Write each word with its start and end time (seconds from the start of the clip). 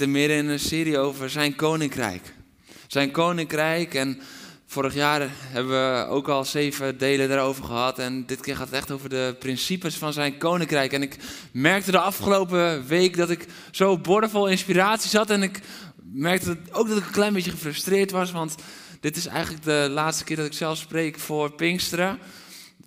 Zitten 0.00 0.20
midden 0.20 0.38
in 0.38 0.48
een 0.48 0.60
serie 0.60 0.98
over 0.98 1.30
zijn 1.30 1.54
koninkrijk. 1.54 2.22
Zijn 2.86 3.10
koninkrijk 3.10 3.94
en 3.94 4.20
vorig 4.66 4.94
jaar 4.94 5.28
hebben 5.30 5.72
we 5.72 6.06
ook 6.08 6.28
al 6.28 6.44
zeven 6.44 6.98
delen 6.98 7.28
daarover 7.28 7.64
gehad. 7.64 7.98
En 7.98 8.26
dit 8.26 8.40
keer 8.40 8.56
gaat 8.56 8.66
het 8.66 8.76
echt 8.76 8.90
over 8.90 9.08
de 9.08 9.36
principes 9.38 9.96
van 9.96 10.12
zijn 10.12 10.38
koninkrijk. 10.38 10.92
En 10.92 11.02
ik 11.02 11.16
merkte 11.52 11.90
de 11.90 11.98
afgelopen 11.98 12.86
week 12.86 13.16
dat 13.16 13.30
ik 13.30 13.46
zo 13.70 13.98
bordevol 13.98 14.48
inspiratie 14.48 15.10
zat. 15.10 15.30
En 15.30 15.42
ik 15.42 15.60
merkte 16.12 16.56
ook 16.72 16.88
dat 16.88 16.98
ik 16.98 17.06
een 17.06 17.12
klein 17.12 17.32
beetje 17.32 17.50
gefrustreerd 17.50 18.10
was. 18.10 18.32
Want 18.32 18.54
dit 19.00 19.16
is 19.16 19.26
eigenlijk 19.26 19.64
de 19.64 19.88
laatste 19.90 20.24
keer 20.24 20.36
dat 20.36 20.46
ik 20.46 20.52
zelf 20.52 20.78
spreek 20.78 21.18
voor 21.18 21.52
Pinksteren. 21.52 22.18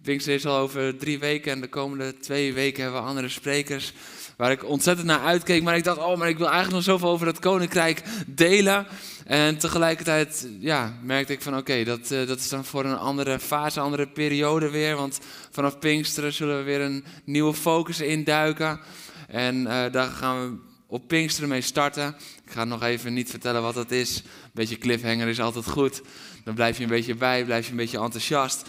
Pinksteren 0.02 0.40
is 0.40 0.46
al 0.46 0.58
over 0.58 0.98
drie 0.98 1.20
weken 1.20 1.52
en 1.52 1.62
de 1.62 1.70
komende 1.70 2.18
twee 2.18 2.54
weken 2.54 2.84
hebben 2.84 3.02
we 3.02 3.08
andere 3.08 3.30
sprekers 3.30 3.94
waar 4.38 4.52
ik 4.52 4.66
ontzettend 4.66 5.08
naar 5.08 5.20
uitkeek. 5.20 5.64
Maar 5.64 5.76
ik 5.76 5.84
dacht, 5.84 5.98
oh, 5.98 6.18
maar 6.18 6.30
ik 6.30 6.38
wil 6.38 6.48
eigenlijk 6.50 6.76
nog 6.76 6.84
zoveel 6.84 7.10
over 7.10 7.28
het 7.28 7.40
koninkrijk 7.40 8.04
delen. 8.28 8.88
En 9.26 9.58
tegelijkertijd 9.58 10.48
ja, 10.60 10.98
merkte 11.02 11.34
ik 11.34 11.42
van, 11.42 11.58
oké, 11.58 11.84
dat, 11.84 12.12
uh, 12.12 12.28
dat 12.28 12.40
is 12.40 12.50
dan 12.50 12.66
voor 12.66 12.86
een 12.86 12.98
andere 12.98 13.40
fase, 13.40 13.80
een 13.80 13.86
andere 13.86 14.08
periode 14.08 14.70
weer. 14.70 14.96
Want 14.96 15.20
vanaf 15.52 15.80
Pinksteren 15.80 16.34
zullen 16.34 16.58
we 16.58 16.64
weer 16.64 16.82
een 16.82 17.06
nieuwe 17.24 17.54
focus 17.54 18.00
induiken. 18.00 18.80
En 19.28 19.56
uh, 19.56 19.86
daar 19.92 20.10
gaan 20.10 20.42
we 20.42 20.58
op 20.88 21.08
Pinksteren 21.08 21.50
mee 21.50 21.62
starten. 21.62 22.16
Ik 22.46 22.52
ga 22.52 22.64
nog 22.64 22.84
even 22.84 23.14
niet 23.14 23.30
vertellen 23.30 23.62
wat 23.62 23.74
dat 23.74 23.92
is. 23.92 24.18
Een 24.18 24.50
beetje 24.54 24.78
cliffhanger 24.78 25.28
is 25.28 25.40
altijd 25.40 25.66
goed. 25.66 26.02
Dan 26.44 26.54
blijf 26.56 26.78
je 26.78 26.84
een 26.84 26.90
beetje 26.90 27.16
bij, 27.16 27.46
blijf 27.46 27.66
je 27.66 27.72
een 27.72 27.78
beetje 27.78 28.00
enthousiast. 28.00 28.64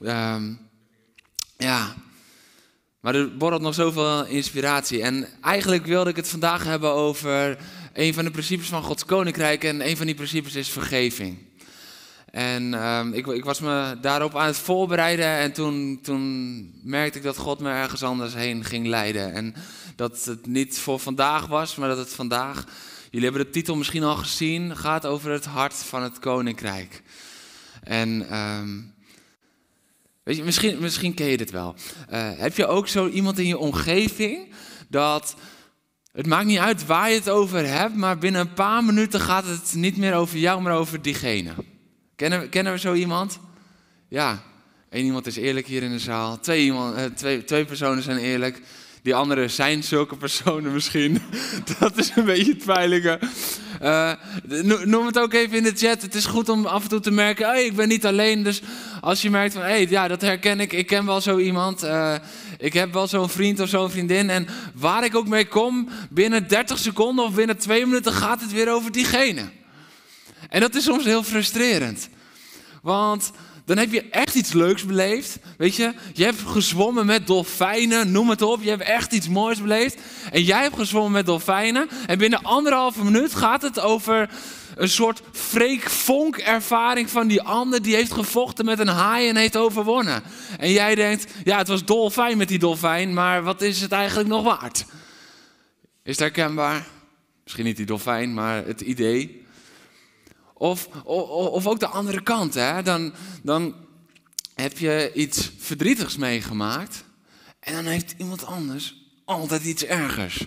Um, 0.00 0.58
ja, 1.56 1.94
maar 3.00 3.14
er 3.14 3.36
borrelt 3.36 3.62
nog 3.62 3.74
zoveel 3.74 4.26
inspiratie. 4.26 5.02
En 5.02 5.28
eigenlijk 5.40 5.86
wilde 5.86 6.10
ik 6.10 6.16
het 6.16 6.28
vandaag 6.28 6.64
hebben 6.64 6.92
over 6.92 7.58
een 7.92 8.14
van 8.14 8.24
de 8.24 8.30
principes 8.30 8.68
van 8.68 8.82
Gods 8.82 9.04
koninkrijk. 9.04 9.64
En 9.64 9.88
een 9.88 9.96
van 9.96 10.06
die 10.06 10.14
principes 10.14 10.54
is 10.54 10.68
vergeving. 10.68 11.38
En 12.30 12.86
um, 12.86 13.12
ik, 13.12 13.26
ik, 13.26 13.44
was 13.44 13.60
me 13.60 13.98
daarop 14.00 14.36
aan 14.36 14.46
het 14.46 14.56
voorbereiden. 14.56 15.26
En 15.26 15.52
toen, 15.52 15.98
toen 16.02 16.80
merkte 16.82 17.18
ik 17.18 17.24
dat 17.24 17.36
God 17.36 17.60
me 17.60 17.70
ergens 17.70 18.02
anders 18.02 18.34
heen 18.34 18.64
ging 18.64 18.86
leiden. 18.86 19.32
En 19.32 19.54
dat 19.96 20.24
het 20.24 20.46
niet 20.46 20.78
voor 20.78 20.98
vandaag 20.98 21.46
was, 21.46 21.76
maar 21.76 21.88
dat 21.88 21.98
het 21.98 22.14
vandaag. 22.14 22.64
Jullie 23.10 23.28
hebben 23.28 23.46
de 23.46 23.52
titel 23.52 23.76
misschien 23.76 24.02
al 24.02 24.16
gezien. 24.16 24.76
Gaat 24.76 25.06
over 25.06 25.30
het 25.30 25.44
hart 25.44 25.74
van 25.74 26.02
het 26.02 26.18
koninkrijk. 26.18 27.02
En. 27.82 28.36
Um, 28.36 28.94
Weet 30.26 30.36
je, 30.36 30.42
misschien, 30.42 30.78
misschien 30.80 31.14
ken 31.14 31.26
je 31.26 31.36
dit 31.36 31.50
wel. 31.50 31.74
Uh, 32.12 32.30
heb 32.36 32.56
je 32.56 32.66
ook 32.66 32.88
zo 32.88 33.08
iemand 33.08 33.38
in 33.38 33.46
je 33.46 33.58
omgeving 33.58 34.52
dat 34.88 35.36
het 36.12 36.26
maakt 36.26 36.46
niet 36.46 36.58
uit 36.58 36.86
waar 36.86 37.10
je 37.10 37.14
het 37.14 37.28
over 37.28 37.66
hebt, 37.66 37.94
maar 37.94 38.18
binnen 38.18 38.40
een 38.40 38.52
paar 38.52 38.84
minuten 38.84 39.20
gaat 39.20 39.46
het 39.46 39.74
niet 39.74 39.96
meer 39.96 40.14
over 40.14 40.38
jou, 40.38 40.62
maar 40.62 40.76
over 40.76 41.02
diegene. 41.02 41.54
Kennen, 42.16 42.48
kennen 42.48 42.72
we 42.72 42.78
zo 42.78 42.94
iemand? 42.94 43.38
Ja, 44.08 44.42
één 44.90 45.04
iemand 45.04 45.26
is 45.26 45.36
eerlijk 45.36 45.66
hier 45.66 45.82
in 45.82 45.90
de 45.90 45.98
zaal. 45.98 46.40
Twee, 46.40 46.64
iemand, 46.64 46.96
uh, 46.96 47.04
twee, 47.04 47.44
twee 47.44 47.64
personen 47.64 48.02
zijn 48.02 48.18
eerlijk. 48.18 48.62
Die 49.06 49.14
anderen 49.14 49.50
zijn 49.50 49.82
zulke 49.82 50.16
personen 50.16 50.72
misschien. 50.72 51.22
Dat 51.78 51.96
is 51.96 52.12
een 52.14 52.24
beetje 52.24 52.56
het. 52.56 53.18
Uh, 53.82 54.12
noem 54.84 55.06
het 55.06 55.18
ook 55.18 55.32
even 55.32 55.56
in 55.56 55.62
de 55.62 55.72
chat. 55.74 56.02
Het 56.02 56.14
is 56.14 56.26
goed 56.26 56.48
om 56.48 56.66
af 56.66 56.82
en 56.82 56.88
toe 56.88 57.00
te 57.00 57.10
merken, 57.10 57.46
hey, 57.46 57.64
ik 57.64 57.76
ben 57.76 57.88
niet 57.88 58.06
alleen. 58.06 58.42
Dus 58.42 58.60
als 59.00 59.22
je 59.22 59.30
merkt 59.30 59.52
van, 59.52 59.62
hé, 59.62 59.68
hey, 59.68 59.86
ja, 59.88 60.08
dat 60.08 60.20
herken 60.20 60.60
ik. 60.60 60.72
Ik 60.72 60.86
ken 60.86 61.06
wel 61.06 61.20
zo 61.20 61.38
iemand. 61.38 61.84
Uh, 61.84 62.14
ik 62.58 62.72
heb 62.72 62.92
wel 62.92 63.06
zo'n 63.06 63.28
vriend 63.28 63.60
of 63.60 63.68
zo'n 63.68 63.90
vriendin. 63.90 64.30
En 64.30 64.48
waar 64.74 65.04
ik 65.04 65.14
ook 65.14 65.28
mee 65.28 65.46
kom, 65.46 65.88
binnen 66.10 66.48
30 66.48 66.78
seconden 66.78 67.24
of 67.24 67.34
binnen 67.34 67.58
twee 67.58 67.86
minuten 67.86 68.12
gaat 68.12 68.40
het 68.40 68.52
weer 68.52 68.72
over 68.72 68.92
diegene. 68.92 69.42
En 70.48 70.60
dat 70.60 70.74
is 70.74 70.84
soms 70.84 71.04
heel 71.04 71.22
frustrerend. 71.22 72.08
Want 72.82 73.30
dan 73.66 73.78
heb 73.78 73.92
je 73.92 74.02
echt 74.10 74.34
iets 74.34 74.52
leuks 74.52 74.84
beleefd. 74.84 75.38
Weet 75.56 75.76
je, 75.76 75.92
je 76.12 76.24
hebt 76.24 76.40
gezwommen 76.46 77.06
met 77.06 77.26
dolfijnen, 77.26 78.10
noem 78.10 78.30
het 78.30 78.42
op. 78.42 78.62
Je 78.62 78.70
hebt 78.70 78.82
echt 78.82 79.12
iets 79.12 79.28
moois 79.28 79.60
beleefd. 79.60 80.00
En 80.32 80.42
jij 80.42 80.62
hebt 80.62 80.76
gezwommen 80.76 81.12
met 81.12 81.26
dolfijnen. 81.26 81.88
En 82.06 82.18
binnen 82.18 82.42
anderhalve 82.42 83.04
minuut 83.04 83.34
gaat 83.34 83.62
het 83.62 83.80
over 83.80 84.30
een 84.76 84.88
soort 84.88 85.22
freak-vonk 85.32 86.36
ervaring 86.36 87.10
van 87.10 87.26
die 87.26 87.42
ander 87.42 87.82
die 87.82 87.94
heeft 87.94 88.12
gevochten 88.12 88.64
met 88.64 88.78
een 88.78 88.88
haai 88.88 89.28
en 89.28 89.36
heeft 89.36 89.56
overwonnen. 89.56 90.22
En 90.58 90.72
jij 90.72 90.94
denkt, 90.94 91.32
ja, 91.44 91.58
het 91.58 91.68
was 91.68 91.84
dolfijn 91.84 92.36
met 92.38 92.48
die 92.48 92.58
dolfijn, 92.58 93.14
maar 93.14 93.42
wat 93.42 93.62
is 93.62 93.80
het 93.80 93.92
eigenlijk 93.92 94.28
nog 94.28 94.44
waard? 94.44 94.84
Is 96.02 96.18
het 96.18 96.18
herkenbaar? 96.18 96.86
Misschien 97.42 97.64
niet 97.64 97.76
die 97.76 97.86
dolfijn, 97.86 98.34
maar 98.34 98.66
het 98.66 98.80
idee. 98.80 99.45
Of, 100.58 100.88
of, 101.04 101.28
of 101.28 101.66
ook 101.66 101.80
de 101.80 101.86
andere 101.86 102.22
kant, 102.22 102.54
hè? 102.54 102.82
Dan, 102.82 103.12
dan 103.42 103.74
heb 104.54 104.78
je 104.78 105.10
iets 105.14 105.50
verdrietigs 105.58 106.16
meegemaakt 106.16 107.04
en 107.60 107.74
dan 107.74 107.84
heeft 107.84 108.14
iemand 108.16 108.46
anders 108.46 108.94
altijd 109.24 109.64
iets 109.64 109.84
ergers. 109.84 110.46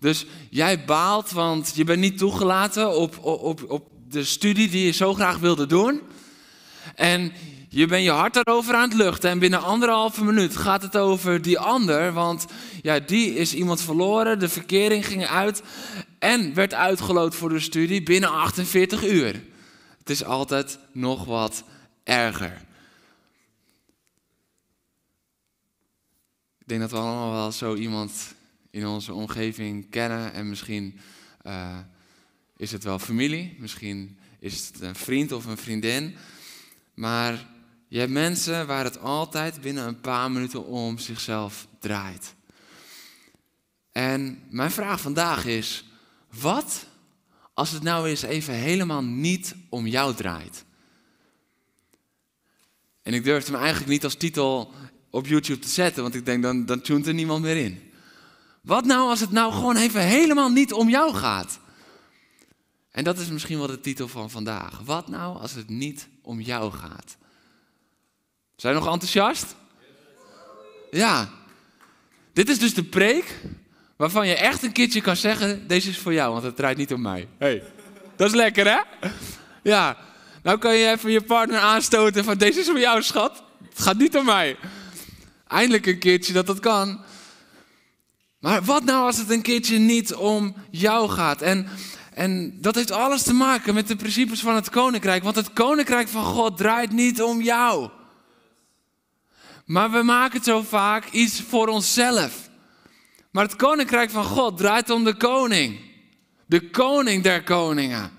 Dus 0.00 0.26
jij 0.50 0.84
baalt, 0.84 1.30
want 1.30 1.72
je 1.74 1.84
bent 1.84 2.00
niet 2.00 2.18
toegelaten 2.18 2.96
op, 2.96 3.24
op, 3.24 3.70
op 3.70 3.88
de 4.08 4.24
studie 4.24 4.68
die 4.68 4.84
je 4.84 4.92
zo 4.92 5.14
graag 5.14 5.38
wilde 5.38 5.66
doen. 5.66 6.00
En 6.94 7.32
je 7.68 7.86
bent 7.86 8.04
je 8.04 8.10
hart 8.10 8.34
daarover 8.34 8.74
aan 8.74 8.88
het 8.88 8.98
luchten. 8.98 9.30
En 9.30 9.38
binnen 9.38 9.62
anderhalve 9.62 10.24
minuut 10.24 10.56
gaat 10.56 10.82
het 10.82 10.96
over 10.96 11.42
die 11.42 11.58
ander. 11.58 12.12
Want 12.12 12.46
ja, 12.82 12.98
die 12.98 13.34
is 13.34 13.54
iemand 13.54 13.82
verloren. 13.82 14.38
De 14.38 14.48
verkering 14.48 15.06
ging 15.06 15.26
uit. 15.26 15.62
En 16.20 16.54
werd 16.54 16.74
uitgeloot 16.74 17.34
voor 17.34 17.48
de 17.48 17.60
studie 17.60 18.02
binnen 18.02 18.30
48 18.30 19.04
uur. 19.04 19.42
Het 19.98 20.10
is 20.10 20.24
altijd 20.24 20.78
nog 20.92 21.24
wat 21.24 21.64
erger. 22.04 22.64
Ik 26.58 26.68
denk 26.68 26.80
dat 26.80 26.90
we 26.90 26.96
allemaal 26.96 27.32
wel 27.32 27.52
zo 27.52 27.74
iemand 27.74 28.34
in 28.70 28.86
onze 28.86 29.12
omgeving 29.12 29.90
kennen. 29.90 30.32
En 30.32 30.48
misschien 30.48 31.00
uh, 31.46 31.78
is 32.56 32.72
het 32.72 32.84
wel 32.84 32.98
familie. 32.98 33.56
Misschien 33.58 34.18
is 34.38 34.66
het 34.66 34.80
een 34.80 34.94
vriend 34.94 35.32
of 35.32 35.44
een 35.44 35.56
vriendin. 35.56 36.16
Maar 36.94 37.46
je 37.88 37.98
hebt 37.98 38.12
mensen 38.12 38.66
waar 38.66 38.84
het 38.84 38.98
altijd 38.98 39.60
binnen 39.60 39.86
een 39.86 40.00
paar 40.00 40.30
minuten 40.30 40.64
om 40.64 40.98
zichzelf 40.98 41.66
draait. 41.78 42.34
En 43.92 44.42
mijn 44.50 44.70
vraag 44.70 45.00
vandaag 45.00 45.44
is: 45.44 45.84
wat 46.30 46.86
als 47.54 47.70
het 47.70 47.82
nou 47.82 48.08
eens 48.08 48.22
even 48.22 48.54
helemaal 48.54 49.02
niet 49.02 49.54
om 49.68 49.86
jou 49.86 50.14
draait? 50.14 50.64
En 53.02 53.14
ik 53.14 53.24
durfde 53.24 53.52
hem 53.52 53.60
eigenlijk 53.60 53.90
niet 53.90 54.04
als 54.04 54.14
titel 54.14 54.72
op 55.10 55.26
YouTube 55.26 55.60
te 55.60 55.68
zetten, 55.68 56.02
want 56.02 56.14
ik 56.14 56.24
denk 56.24 56.42
dan, 56.42 56.66
dan 56.66 56.80
tunt 56.80 57.06
er 57.06 57.14
niemand 57.14 57.42
meer 57.42 57.56
in. 57.56 57.92
Wat 58.62 58.84
nou 58.84 59.08
als 59.08 59.20
het 59.20 59.30
nou 59.30 59.52
gewoon 59.52 59.76
even 59.76 60.00
helemaal 60.00 60.48
niet 60.48 60.72
om 60.72 60.88
jou 60.88 61.14
gaat? 61.14 61.60
En 62.90 63.04
dat 63.04 63.18
is 63.18 63.28
misschien 63.28 63.58
wel 63.58 63.66
de 63.66 63.80
titel 63.80 64.08
van 64.08 64.30
vandaag. 64.30 64.80
Wat 64.84 65.08
nou 65.08 65.38
als 65.38 65.52
het 65.52 65.68
niet 65.68 66.08
om 66.22 66.40
jou 66.40 66.72
gaat? 66.72 67.16
Zijn 68.56 68.74
nog 68.74 68.86
enthousiast? 68.86 69.56
Ja. 70.90 71.30
Dit 72.32 72.48
is 72.48 72.58
dus 72.58 72.74
de 72.74 72.84
preek 72.84 73.40
waarvan 74.00 74.26
je 74.26 74.34
echt 74.34 74.62
een 74.62 74.72
keertje 74.72 75.00
kan 75.00 75.16
zeggen: 75.16 75.66
deze 75.66 75.88
is 75.88 75.98
voor 75.98 76.12
jou, 76.12 76.32
want 76.32 76.44
het 76.44 76.56
draait 76.56 76.76
niet 76.76 76.92
om 76.92 77.00
mij. 77.00 77.28
Hey, 77.38 77.62
dat 78.16 78.28
is 78.28 78.34
lekker, 78.34 78.66
hè? 78.66 79.08
Ja. 79.62 79.96
Nou 80.42 80.58
kan 80.58 80.74
je 80.74 80.90
even 80.90 81.10
je 81.10 81.20
partner 81.20 81.58
aanstoten 81.58 82.24
van 82.24 82.38
deze 82.38 82.60
is 82.60 82.66
voor 82.66 82.78
jou, 82.78 83.02
schat. 83.02 83.42
Het 83.68 83.80
gaat 83.80 83.96
niet 83.96 84.16
om 84.16 84.24
mij. 84.24 84.56
Eindelijk 85.48 85.86
een 85.86 85.98
keertje 85.98 86.32
dat 86.32 86.46
dat 86.46 86.60
kan. 86.60 87.00
Maar 88.38 88.62
wat 88.62 88.84
nou 88.84 89.06
als 89.06 89.16
het 89.16 89.30
een 89.30 89.42
keertje 89.42 89.78
niet 89.78 90.14
om 90.14 90.54
jou 90.70 91.08
gaat? 91.08 91.42
En, 91.42 91.68
en 92.14 92.58
dat 92.60 92.74
heeft 92.74 92.90
alles 92.90 93.22
te 93.22 93.34
maken 93.34 93.74
met 93.74 93.88
de 93.88 93.96
principes 93.96 94.40
van 94.40 94.54
het 94.54 94.70
koninkrijk. 94.70 95.22
Want 95.22 95.36
het 95.36 95.52
koninkrijk 95.52 96.08
van 96.08 96.24
God 96.24 96.56
draait 96.56 96.92
niet 96.92 97.22
om 97.22 97.42
jou. 97.42 97.90
Maar 99.64 99.90
we 99.90 100.02
maken 100.02 100.44
zo 100.44 100.62
vaak 100.62 101.10
iets 101.10 101.42
voor 101.48 101.68
onszelf. 101.68 102.49
Maar 103.30 103.44
het 103.44 103.56
koninkrijk 103.56 104.10
van 104.10 104.24
God 104.24 104.58
draait 104.58 104.90
om 104.90 105.04
de 105.04 105.14
koning. 105.14 105.80
De 106.46 106.70
koning 106.70 107.22
der 107.22 107.42
koningen. 107.42 108.10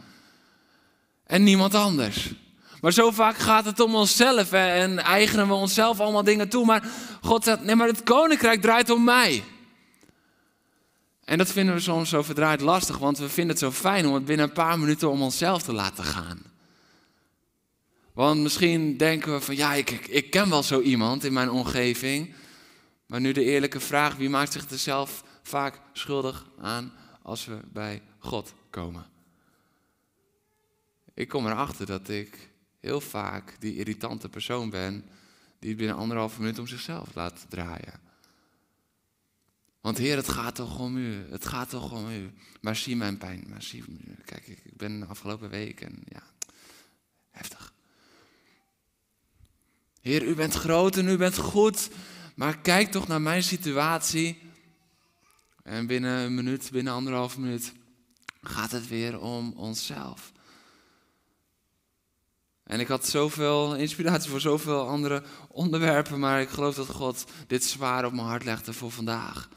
En 1.25 1.43
niemand 1.43 1.75
anders. 1.75 2.33
Maar 2.81 2.93
zo 2.93 3.11
vaak 3.11 3.37
gaat 3.37 3.65
het 3.65 3.79
om 3.79 3.95
onszelf 3.95 4.51
en 4.51 4.99
eigenen 4.99 5.47
we 5.47 5.53
onszelf 5.53 5.99
allemaal 5.99 6.23
dingen 6.23 6.49
toe. 6.49 6.65
Maar 6.65 6.83
God 7.21 7.43
zegt, 7.43 7.63
nee, 7.63 7.75
maar 7.75 7.87
het 7.87 8.03
koninkrijk 8.03 8.61
draait 8.61 8.89
om 8.89 9.03
mij. 9.03 9.43
En 11.23 11.37
dat 11.37 11.51
vinden 11.51 11.75
we 11.75 11.81
soms 11.81 12.09
zo 12.09 12.21
verdraaid 12.21 12.61
lastig, 12.61 12.97
want 12.97 13.17
we 13.17 13.29
vinden 13.29 13.55
het 13.55 13.63
zo 13.63 13.71
fijn 13.71 14.05
om 14.05 14.13
het 14.13 14.25
binnen 14.25 14.45
een 14.45 14.53
paar 14.53 14.79
minuten 14.79 15.09
om 15.09 15.21
onszelf 15.21 15.61
te 15.61 15.73
laten 15.73 16.03
gaan. 16.03 16.41
Want 18.13 18.41
misschien 18.41 18.97
denken 18.97 19.33
we 19.33 19.41
van 19.41 19.55
ja, 19.55 19.73
ik, 19.73 19.89
ik 19.91 20.29
ken 20.29 20.49
wel 20.49 20.63
zo 20.63 20.81
iemand 20.81 21.23
in 21.23 21.33
mijn 21.33 21.49
omgeving. 21.49 22.33
Maar 23.11 23.21
nu 23.21 23.31
de 23.31 23.43
eerlijke 23.43 23.79
vraag, 23.79 24.15
wie 24.15 24.29
maakt 24.29 24.51
zich 24.51 24.69
er 24.69 24.77
zelf 24.77 25.23
vaak 25.41 25.81
schuldig 25.93 26.49
aan 26.57 26.93
als 27.21 27.45
we 27.45 27.59
bij 27.73 28.01
God 28.19 28.53
komen? 28.69 29.05
Ik 31.13 31.27
kom 31.27 31.47
erachter 31.47 31.85
dat 31.85 32.09
ik 32.09 32.49
heel 32.79 33.01
vaak 33.01 33.55
die 33.59 33.75
irritante 33.75 34.29
persoon 34.29 34.69
ben 34.69 35.05
die 35.59 35.69
het 35.69 35.77
binnen 35.77 35.95
anderhalve 35.95 36.39
minuut 36.41 36.59
om 36.59 36.67
zichzelf 36.67 37.15
laat 37.15 37.45
draaien. 37.49 37.99
Want 39.81 39.97
Heer, 39.97 40.15
het 40.15 40.29
gaat 40.29 40.55
toch 40.55 40.79
om 40.79 40.97
u. 40.97 41.25
Het 41.29 41.45
gaat 41.45 41.69
toch 41.69 41.91
om 41.91 42.09
u. 42.09 42.31
Maar 42.61 42.75
zie 42.75 42.95
mijn 42.95 43.17
pijn. 43.17 43.45
Maar 43.47 43.63
zie, 43.63 43.83
kijk, 44.25 44.47
ik 44.47 44.77
ben 44.77 44.99
de 44.99 45.05
afgelopen 45.05 45.49
week 45.49 45.81
en 45.81 46.03
ja, 46.07 46.23
heftig. 47.31 47.73
Heer, 50.01 50.23
u 50.23 50.35
bent 50.35 50.53
groot 50.53 50.97
en 50.97 51.07
u 51.07 51.17
bent 51.17 51.37
goed. 51.37 51.89
Maar 52.35 52.57
kijk 52.57 52.91
toch 52.91 53.07
naar 53.07 53.21
mijn 53.21 53.43
situatie. 53.43 54.41
En 55.63 55.87
binnen 55.87 56.19
een 56.19 56.35
minuut, 56.35 56.69
binnen 56.71 56.93
anderhalf 56.93 57.37
minuut, 57.37 57.73
gaat 58.41 58.71
het 58.71 58.87
weer 58.87 59.19
om 59.19 59.53
onszelf. 59.55 60.31
En 62.63 62.79
ik 62.79 62.87
had 62.87 63.07
zoveel 63.07 63.75
inspiratie 63.75 64.29
voor 64.29 64.41
zoveel 64.41 64.87
andere 64.87 65.23
onderwerpen, 65.47 66.19
maar 66.19 66.41
ik 66.41 66.49
geloof 66.49 66.75
dat 66.75 66.87
God 66.87 67.25
dit 67.47 67.63
zwaar 67.63 68.05
op 68.05 68.13
mijn 68.13 68.27
hart 68.27 68.43
legde 68.43 68.73
voor 68.73 68.91
vandaag. 68.91 69.49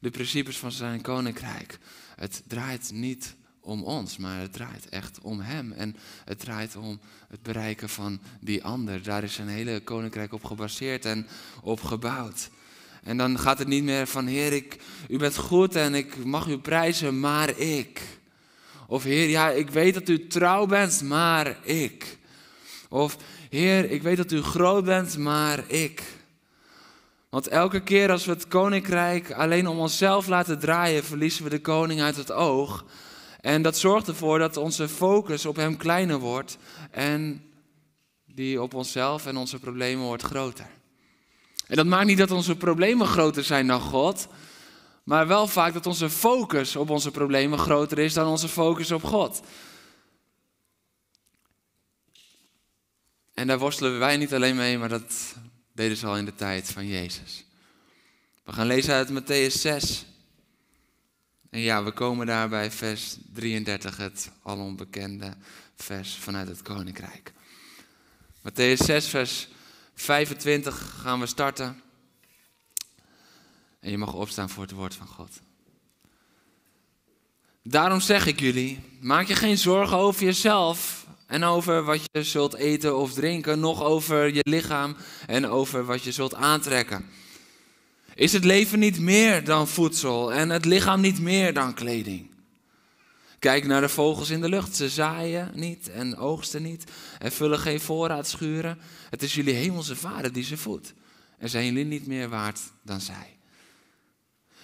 De 0.00 0.10
principes 0.10 0.58
van 0.58 0.72
zijn 0.72 1.00
koninkrijk. 1.00 1.78
Het 2.16 2.42
draait 2.46 2.90
niet 2.92 3.36
om 3.60 3.82
ons, 3.82 4.16
maar 4.16 4.40
het 4.40 4.52
draait 4.52 4.88
echt 4.88 5.18
om 5.22 5.40
Hem. 5.40 5.72
En 5.72 5.96
het 6.24 6.38
draait 6.38 6.76
om 6.76 7.00
het 7.28 7.42
bereiken 7.42 7.88
van 7.88 8.20
die 8.40 8.64
ander. 8.64 9.02
Daar 9.02 9.22
is 9.22 9.34
zijn 9.34 9.48
hele 9.48 9.80
koninkrijk 9.80 10.32
op 10.32 10.44
gebaseerd 10.44 11.04
en 11.04 11.26
op 11.62 11.82
gebouwd. 11.82 12.50
En 13.02 13.16
dan 13.16 13.38
gaat 13.38 13.58
het 13.58 13.68
niet 13.68 13.84
meer 13.84 14.06
van, 14.06 14.26
Heer, 14.26 14.52
ik, 14.52 14.76
u 15.08 15.18
bent 15.18 15.36
goed 15.36 15.74
en 15.74 15.94
ik 15.94 16.24
mag 16.24 16.46
u 16.46 16.58
prijzen, 16.58 17.20
maar 17.20 17.58
ik. 17.58 18.00
Of 18.86 19.02
Heer, 19.02 19.28
ja, 19.28 19.50
ik 19.50 19.70
weet 19.70 19.94
dat 19.94 20.08
u 20.08 20.26
trouw 20.26 20.66
bent, 20.66 21.02
maar 21.02 21.56
ik. 21.62 22.18
Of 22.88 23.16
Heer, 23.50 23.90
ik 23.90 24.02
weet 24.02 24.16
dat 24.16 24.32
u 24.32 24.42
groot 24.42 24.84
bent, 24.84 25.18
maar 25.18 25.64
ik. 25.66 26.02
Want 27.28 27.48
elke 27.48 27.82
keer 27.82 28.10
als 28.10 28.24
we 28.24 28.32
het 28.32 28.48
koninkrijk 28.48 29.32
alleen 29.32 29.68
om 29.68 29.78
onszelf 29.78 30.26
laten 30.26 30.58
draaien, 30.58 31.04
verliezen 31.04 31.44
we 31.44 31.50
de 31.50 31.60
koning 31.60 32.00
uit 32.00 32.16
het 32.16 32.32
oog. 32.32 32.84
En 33.40 33.62
dat 33.62 33.78
zorgt 33.78 34.08
ervoor 34.08 34.38
dat 34.38 34.56
onze 34.56 34.88
focus 34.88 35.46
op 35.46 35.56
hem 35.56 35.76
kleiner 35.76 36.18
wordt 36.18 36.58
en 36.90 37.44
die 38.26 38.62
op 38.62 38.74
onszelf 38.74 39.26
en 39.26 39.36
onze 39.36 39.58
problemen 39.58 40.04
wordt 40.04 40.22
groter. 40.22 40.66
En 41.66 41.76
dat 41.76 41.86
maakt 41.86 42.06
niet 42.06 42.18
dat 42.18 42.30
onze 42.30 42.56
problemen 42.56 43.06
groter 43.06 43.44
zijn 43.44 43.66
dan 43.66 43.80
God, 43.80 44.28
maar 45.04 45.26
wel 45.26 45.46
vaak 45.46 45.72
dat 45.72 45.86
onze 45.86 46.10
focus 46.10 46.76
op 46.76 46.90
onze 46.90 47.10
problemen 47.10 47.58
groter 47.58 47.98
is 47.98 48.14
dan 48.14 48.26
onze 48.26 48.48
focus 48.48 48.90
op 48.90 49.04
God. 49.04 49.40
En 53.34 53.46
daar 53.46 53.58
worstelen 53.58 53.98
wij 53.98 54.16
niet 54.16 54.34
alleen 54.34 54.56
mee, 54.56 54.78
maar 54.78 54.88
dat 54.88 55.34
deden 55.72 55.96
ze 55.96 56.06
al 56.06 56.16
in 56.16 56.24
de 56.24 56.34
tijd 56.34 56.70
van 56.70 56.86
Jezus. 56.86 57.44
We 58.44 58.52
gaan 58.52 58.66
lezen 58.66 58.94
uit 58.94 59.10
Matthäus 59.10 59.60
6. 59.60 60.04
En 61.50 61.60
ja, 61.60 61.84
we 61.84 61.92
komen 61.92 62.26
daar 62.26 62.48
bij 62.48 62.70
vers 62.70 63.16
33, 63.32 63.96
het 63.96 64.30
alombekende 64.42 65.36
vers 65.76 66.14
vanuit 66.14 66.48
het 66.48 66.62
Koninkrijk. 66.62 67.32
Matthäus 68.38 68.84
6, 68.84 69.08
vers 69.08 69.48
25 69.94 71.00
gaan 71.02 71.20
we 71.20 71.26
starten. 71.26 71.82
En 73.80 73.90
je 73.90 73.98
mag 73.98 74.14
opstaan 74.14 74.50
voor 74.50 74.62
het 74.62 74.72
woord 74.72 74.94
van 74.94 75.06
God. 75.06 75.40
Daarom 77.62 78.00
zeg 78.00 78.26
ik 78.26 78.40
jullie, 78.40 78.80
maak 79.00 79.26
je 79.26 79.34
geen 79.34 79.58
zorgen 79.58 79.96
over 79.96 80.24
jezelf 80.24 81.06
en 81.26 81.44
over 81.44 81.84
wat 81.84 82.00
je 82.12 82.22
zult 82.22 82.54
eten 82.54 82.96
of 82.96 83.12
drinken, 83.12 83.60
nog 83.60 83.82
over 83.82 84.34
je 84.34 84.40
lichaam 84.42 84.96
en 85.26 85.46
over 85.46 85.84
wat 85.84 86.02
je 86.02 86.12
zult 86.12 86.34
aantrekken. 86.34 87.10
Is 88.20 88.32
het 88.32 88.44
leven 88.44 88.78
niet 88.78 88.98
meer 88.98 89.44
dan 89.44 89.68
voedsel 89.68 90.32
en 90.32 90.50
het 90.50 90.64
lichaam 90.64 91.00
niet 91.00 91.20
meer 91.20 91.54
dan 91.54 91.74
kleding? 91.74 92.30
Kijk 93.38 93.66
naar 93.66 93.80
de 93.80 93.88
vogels 93.88 94.30
in 94.30 94.40
de 94.40 94.48
lucht. 94.48 94.76
Ze 94.76 94.88
zaaien 94.88 95.50
niet 95.54 95.90
en 95.90 96.16
oogsten 96.16 96.62
niet 96.62 96.84
en 97.18 97.32
vullen 97.32 97.58
geen 97.58 97.80
voorraadschuren. 97.80 98.78
Het 99.10 99.22
is 99.22 99.34
jullie 99.34 99.54
hemelse 99.54 99.96
vader 99.96 100.32
die 100.32 100.44
ze 100.44 100.56
voedt. 100.56 100.94
En 101.38 101.48
zijn 101.48 101.64
jullie 101.64 101.84
niet 101.84 102.06
meer 102.06 102.28
waard 102.28 102.60
dan 102.82 103.00
zij? 103.00 103.36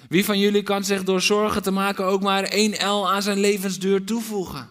Wie 0.08 0.24
van 0.24 0.38
jullie 0.38 0.62
kan 0.62 0.84
zich 0.84 1.04
door 1.04 1.20
zorgen 1.20 1.62
te 1.62 1.70
maken 1.70 2.04
ook 2.04 2.22
maar 2.22 2.44
één 2.44 2.88
L 2.88 3.10
aan 3.10 3.22
zijn 3.22 3.38
levensduur 3.38 4.04
toevoegen? 4.04 4.68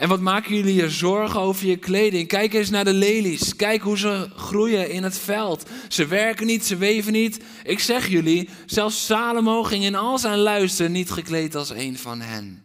En 0.00 0.08
wat 0.08 0.20
maken 0.20 0.54
jullie 0.54 0.74
je 0.74 0.90
zorgen 0.90 1.40
over 1.40 1.66
je 1.66 1.76
kleding? 1.76 2.28
Kijk 2.28 2.52
eens 2.52 2.70
naar 2.70 2.84
de 2.84 2.92
lelies. 2.92 3.56
Kijk 3.56 3.82
hoe 3.82 3.98
ze 3.98 4.30
groeien 4.36 4.90
in 4.90 5.02
het 5.02 5.18
veld. 5.18 5.68
Ze 5.88 6.06
werken 6.06 6.46
niet, 6.46 6.66
ze 6.66 6.76
weven 6.76 7.12
niet. 7.12 7.44
Ik 7.64 7.78
zeg 7.78 8.08
jullie, 8.08 8.48
zelfs 8.66 9.06
Salomo 9.06 9.62
ging 9.62 9.84
in 9.84 9.94
al 9.94 10.18
zijn 10.18 10.38
luister 10.38 10.90
niet 10.90 11.10
gekleed 11.10 11.54
als 11.54 11.70
een 11.70 11.98
van 11.98 12.20
hen. 12.20 12.64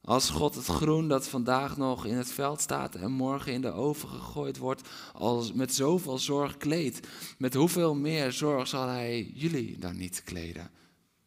Als 0.00 0.30
God 0.30 0.54
het 0.54 0.66
groen 0.66 1.08
dat 1.08 1.28
vandaag 1.28 1.76
nog 1.76 2.06
in 2.06 2.16
het 2.16 2.32
veld 2.32 2.60
staat 2.60 2.94
en 2.94 3.10
morgen 3.10 3.52
in 3.52 3.60
de 3.60 3.72
oven 3.72 4.08
gegooid 4.08 4.56
wordt, 4.56 4.88
als 5.12 5.52
met 5.52 5.74
zoveel 5.74 6.18
zorg 6.18 6.56
kleedt, 6.56 7.06
met 7.38 7.54
hoeveel 7.54 7.94
meer 7.94 8.32
zorg 8.32 8.68
zal 8.68 8.88
hij 8.88 9.30
jullie 9.34 9.78
dan 9.78 9.96
niet 9.96 10.22
kleden? 10.24 10.70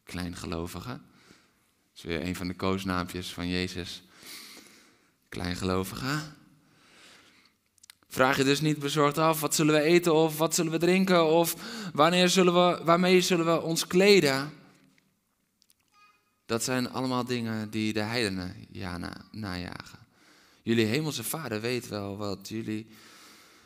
Kleingelovigen. 0.04 1.02
Dat 1.90 1.96
is 1.96 2.04
weer 2.04 2.22
een 2.22 2.36
van 2.36 2.48
de 2.48 2.56
koosnaampjes 2.56 3.34
van 3.34 3.48
Jezus. 3.48 4.04
Kleingelovige. 5.30 6.20
Vraag 8.08 8.38
je 8.38 8.44
dus 8.44 8.62
niet 8.62 8.80
bezorgd 8.80 9.18
af, 9.18 9.42
wat 9.42 9.56
zullen 9.56 9.74
we 9.74 9.82
eten 9.82 10.14
of 10.14 10.38
wat 10.38 10.56
zullen 10.56 10.72
we 10.72 10.78
drinken 10.78 11.26
of 11.26 11.56
wanneer 11.94 12.30
zullen 12.30 12.54
we, 12.54 12.84
waarmee 12.84 13.22
zullen 13.22 13.46
we 13.46 13.62
ons 13.62 13.88
kleden? 13.88 14.52
Dat 16.46 16.64
zijn 16.64 16.90
allemaal 16.90 17.26
dingen 17.26 17.70
die 17.70 17.94
de 17.94 18.02
heidenen 18.02 18.56
ja, 18.72 18.98
na, 18.98 19.18
najagen. 19.32 20.00
Jullie 20.64 20.86
hemelse 20.86 21.24
vader 21.24 21.62
weet 21.62 21.88
wel 21.88 22.18
wat 22.18 22.50
jullie, 22.50 22.88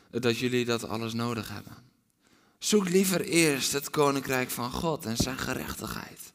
dat 0.10 0.38
jullie 0.38 0.66
dat 0.66 0.88
alles 0.88 1.14
nodig 1.14 1.50
hebben. 1.50 1.76
Zoek 2.60 2.90
liever 2.90 3.22
eerst 3.22 3.72
het 3.72 3.90
koninkrijk 3.90 4.50
van 4.50 4.72
God 4.72 5.06
en 5.06 5.18
zijn 5.18 5.38
gerechtigheid. 5.38 6.33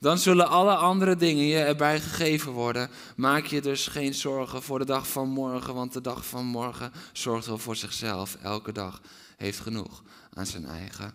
Dan 0.00 0.18
zullen 0.18 0.48
alle 0.48 0.74
andere 0.74 1.16
dingen 1.16 1.44
je 1.44 1.58
erbij 1.58 2.00
gegeven 2.00 2.52
worden. 2.52 2.90
Maak 3.16 3.44
je 3.46 3.60
dus 3.60 3.86
geen 3.86 4.14
zorgen 4.14 4.62
voor 4.62 4.78
de 4.78 4.84
dag 4.84 5.08
van 5.08 5.28
morgen, 5.28 5.74
want 5.74 5.92
de 5.92 6.00
dag 6.00 6.26
van 6.26 6.46
morgen 6.46 6.92
zorgt 7.12 7.46
wel 7.46 7.58
voor 7.58 7.76
zichzelf. 7.76 8.34
Elke 8.42 8.72
dag 8.72 9.00
heeft 9.36 9.60
genoeg 9.60 10.02
aan 10.34 10.46
zijn 10.46 10.66
eigen 10.66 11.14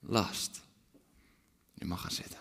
last. 0.00 0.60
Je 1.74 1.84
mag 1.84 2.00
gaan 2.00 2.10
zitten. 2.10 2.38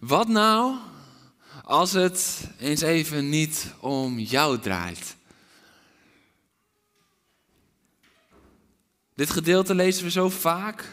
Wat 0.00 0.28
nou 0.28 0.76
als 1.62 1.92
het 1.92 2.48
eens 2.58 2.80
even 2.80 3.28
niet 3.28 3.74
om 3.80 4.18
jou 4.18 4.58
draait? 4.58 5.16
Dit 9.14 9.30
gedeelte 9.30 9.74
lezen 9.74 10.04
we 10.04 10.10
zo 10.10 10.28
vaak 10.28 10.84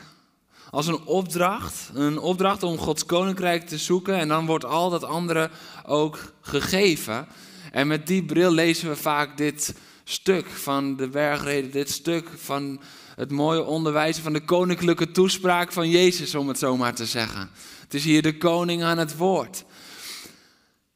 als 0.70 0.88
een 0.88 1.04
opdracht. 1.06 1.90
Een 1.94 2.18
opdracht 2.20 2.64
om 2.64 2.78
Gods 2.78 3.06
koninkrijk 3.06 3.68
te 3.68 3.78
zoeken. 3.78 4.16
En 4.16 4.28
dan 4.28 4.46
wordt 4.46 4.66
al 4.66 4.90
dat 4.90 5.04
andere 5.04 5.50
ook 5.86 6.34
gegeven. 6.42 7.28
En 7.72 7.88
met 7.88 8.08
die 8.08 8.26
bril 8.26 8.52
lezen 8.52 8.90
we 8.90 8.96
vaak 8.96 9.38
dit 9.38 9.76
stuk 10.04 10.48
van 10.48 10.96
de 10.96 11.08
bergreden. 11.08 11.72
Dit 11.72 11.90
stuk 11.90 12.30
van 12.36 12.82
het 13.16 13.32
mooie 13.32 13.64
onderwijzen 13.64 14.24
van 14.24 14.34
de 14.34 14.46
koninklijke 14.46 15.12
toespraak 15.12 15.72
van 15.72 15.90
Jezus, 15.90 16.36
om 16.36 16.48
het 16.48 16.60
zo 16.60 16.78
maar 16.78 16.96
te 16.96 17.06
zeggen. 17.06 17.50
Het 17.82 17.94
is 17.94 18.04
hier 18.04 18.22
de 18.22 18.38
koning 18.38 18.84
aan 18.84 18.98
het 18.98 19.18
woord. 19.18 19.64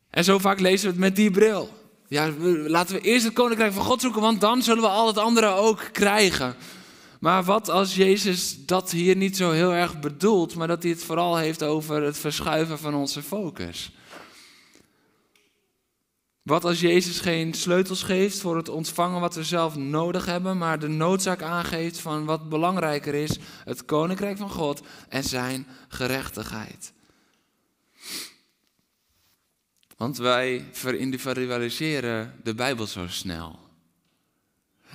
En 0.09 0.23
zo 0.23 0.39
vaak 0.39 0.59
lezen 0.59 0.85
we 0.85 0.91
het 0.91 0.99
met 0.99 1.15
die 1.15 1.31
bril. 1.31 1.69
Ja, 2.07 2.29
laten 2.67 2.95
we 2.95 3.01
eerst 3.01 3.25
het 3.25 3.33
koninkrijk 3.33 3.73
van 3.73 3.83
God 3.83 4.01
zoeken, 4.01 4.21
want 4.21 4.41
dan 4.41 4.61
zullen 4.61 4.83
we 4.83 4.89
al 4.89 5.07
het 5.07 5.17
andere 5.17 5.47
ook 5.47 5.89
krijgen. 5.91 6.55
Maar 7.23 7.43
wat 7.43 7.69
als 7.69 7.95
Jezus 7.95 8.65
dat 8.65 8.91
hier 8.91 9.15
niet 9.15 9.37
zo 9.37 9.51
heel 9.51 9.73
erg 9.73 9.99
bedoelt, 9.99 10.55
maar 10.55 10.67
dat 10.67 10.83
hij 10.83 10.91
het 10.91 11.03
vooral 11.03 11.37
heeft 11.37 11.63
over 11.63 12.01
het 12.01 12.17
verschuiven 12.17 12.79
van 12.79 12.95
onze 12.95 13.21
focus? 13.21 13.91
Wat 16.41 16.65
als 16.65 16.79
Jezus 16.79 17.19
geen 17.19 17.53
sleutels 17.53 18.03
geeft 18.03 18.39
voor 18.39 18.57
het 18.57 18.69
ontvangen 18.69 19.21
wat 19.21 19.35
we 19.35 19.43
zelf 19.43 19.75
nodig 19.75 20.25
hebben, 20.25 20.57
maar 20.57 20.79
de 20.79 20.87
noodzaak 20.87 21.41
aangeeft 21.41 21.99
van 21.99 22.25
wat 22.25 22.49
belangrijker 22.49 23.13
is, 23.13 23.37
het 23.63 23.85
koninkrijk 23.85 24.37
van 24.37 24.49
God 24.49 24.81
en 25.09 25.23
zijn 25.23 25.67
gerechtigheid? 25.87 26.93
Want 29.97 30.17
wij 30.17 30.69
verindividualiseren 30.71 32.39
de 32.43 32.55
Bijbel 32.55 32.87
zo 32.87 33.07
snel. 33.07 33.62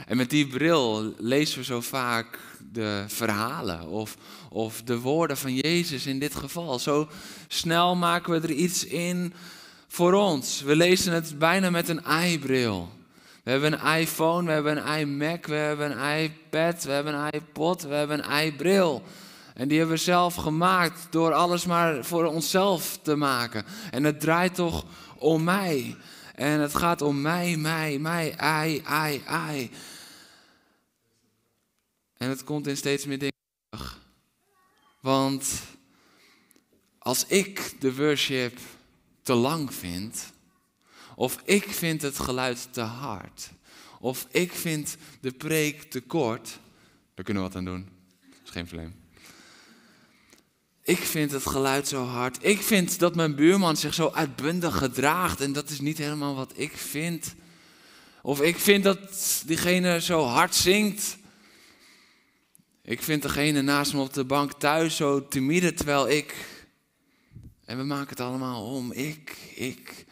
En 0.07 0.17
met 0.17 0.31
die 0.31 0.47
bril 0.47 1.15
lezen 1.19 1.59
we 1.59 1.65
zo 1.65 1.81
vaak 1.81 2.39
de 2.73 3.05
verhalen 3.07 3.89
of, 3.89 4.17
of 4.51 4.83
de 4.83 4.99
woorden 4.99 5.37
van 5.37 5.55
Jezus 5.55 6.07
in 6.07 6.19
dit 6.19 6.35
geval. 6.35 6.79
Zo 6.79 7.09
snel 7.49 7.97
maken 7.97 8.33
we 8.33 8.41
er 8.41 8.55
iets 8.55 8.85
in 8.85 9.33
voor 9.89 10.13
ons. 10.13 10.63
We 10.63 10.77
lezen 10.77 11.13
het 11.13 11.39
bijna 11.39 11.71
met 11.71 11.89
een 11.89 12.03
i-bril. 12.25 12.89
We 13.43 13.51
hebben 13.51 13.73
een 13.73 13.99
iPhone, 14.01 14.47
we 14.47 14.53
hebben 14.53 14.89
een 14.89 14.99
iMac, 14.99 15.47
we 15.47 15.55
hebben 15.55 16.01
een 16.01 16.23
iPad, 16.23 16.85
we 16.85 16.91
hebben 16.91 17.15
een 17.15 17.31
iPod, 17.31 17.83
we 17.83 17.95
hebben 17.95 18.31
een 18.31 18.47
i-bril. 18.47 19.03
En 19.55 19.69
die 19.69 19.79
hebben 19.79 19.97
we 19.97 20.03
zelf 20.03 20.35
gemaakt 20.35 21.07
door 21.11 21.33
alles 21.33 21.67
maar 21.67 22.05
voor 22.05 22.25
onszelf 22.25 22.99
te 23.03 23.17
maken. 23.17 23.65
En 23.91 24.05
het 24.05 24.21
draait 24.21 24.55
toch 24.55 24.85
om 25.17 25.45
mij. 25.45 25.97
En 26.39 26.61
het 26.61 26.75
gaat 26.75 27.03
om 27.03 27.21
mij, 27.21 27.57
mij, 27.57 27.99
mij, 27.99 28.37
ai, 28.37 28.81
ai, 28.85 29.23
ai. 29.27 29.71
En 32.17 32.29
het 32.29 32.45
komt 32.45 32.67
in 32.67 32.77
steeds 32.77 33.07
meer 33.07 33.19
dingen 33.19 33.35
terug. 33.71 33.99
Want 35.01 35.63
als 36.99 37.27
ik 37.27 37.75
de 37.81 37.95
worship 37.95 38.59
te 39.23 39.35
lang 39.35 39.75
vind, 39.75 40.33
of 41.15 41.41
ik 41.45 41.65
vind 41.65 42.03
het 42.03 42.19
geluid 42.19 42.73
te 42.73 42.81
hard, 42.81 43.51
of 44.01 44.27
ik 44.31 44.53
vind 44.53 44.97
de 45.21 45.33
preek 45.33 45.83
te 45.83 46.01
kort, 46.01 46.59
daar 47.15 47.25
kunnen 47.25 47.43
we 47.43 47.49
wat 47.49 47.59
aan 47.59 47.65
doen. 47.65 47.89
Dat 48.21 48.41
is 48.45 48.51
geen 48.51 48.67
probleem. 48.67 48.98
Ik 50.89 50.99
vind 50.99 51.31
het 51.31 51.47
geluid 51.47 51.89
zo 51.89 52.05
hard. 52.05 52.39
Ik 52.41 52.63
vind 52.63 52.99
dat 52.99 53.15
mijn 53.15 53.35
buurman 53.35 53.77
zich 53.77 53.95
zo 53.95 54.11
uitbundig 54.11 54.77
gedraagt 54.79 55.41
en 55.41 55.53
dat 55.53 55.71
is 55.71 55.81
niet 55.81 55.99
helemaal 55.99 56.35
wat 56.35 56.53
ik 56.55 56.77
vind. 56.77 57.35
Of 58.23 58.41
ik 58.41 58.59
vind 58.59 58.85
dat 58.85 59.43
diegene 59.47 60.01
zo 60.01 60.25
hard 60.25 60.55
zingt. 60.55 61.19
Ik 62.83 63.03
vind 63.03 63.23
degene 63.23 63.63
naast 63.63 63.93
me 63.93 64.01
op 64.01 64.13
de 64.13 64.25
bank 64.25 64.53
thuis 64.53 64.97
zo 64.97 65.29
timide, 65.29 65.75
terwijl 65.75 66.09
ik. 66.09 66.35
En 67.65 67.77
we 67.77 67.85
maken 67.85 68.09
het 68.09 68.21
allemaal 68.21 68.65
om. 68.65 68.93
Ik, 68.93 69.37
ik. 69.55 70.07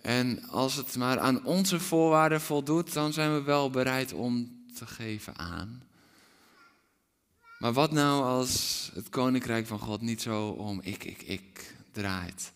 En 0.00 0.48
als 0.48 0.74
het 0.74 0.96
maar 0.96 1.18
aan 1.18 1.44
onze 1.44 1.80
voorwaarden 1.80 2.40
voldoet, 2.40 2.92
dan 2.92 3.12
zijn 3.12 3.34
we 3.34 3.42
wel 3.42 3.70
bereid 3.70 4.12
om 4.12 4.64
te 4.74 4.86
geven 4.86 5.38
aan. 5.38 5.87
Maar 7.58 7.72
wat 7.72 7.92
nou 7.92 8.24
als 8.24 8.90
het 8.94 9.08
koninkrijk 9.08 9.66
van 9.66 9.78
God 9.78 10.00
niet 10.00 10.22
zo 10.22 10.48
om 10.48 10.80
ik, 10.82 11.04
ik, 11.04 11.22
ik 11.22 11.74
draait, 11.92 12.52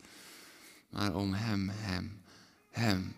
maar 0.91 1.15
om 1.15 1.33
Hem, 1.33 1.71
Hem, 1.73 2.23
Hem. 2.71 3.15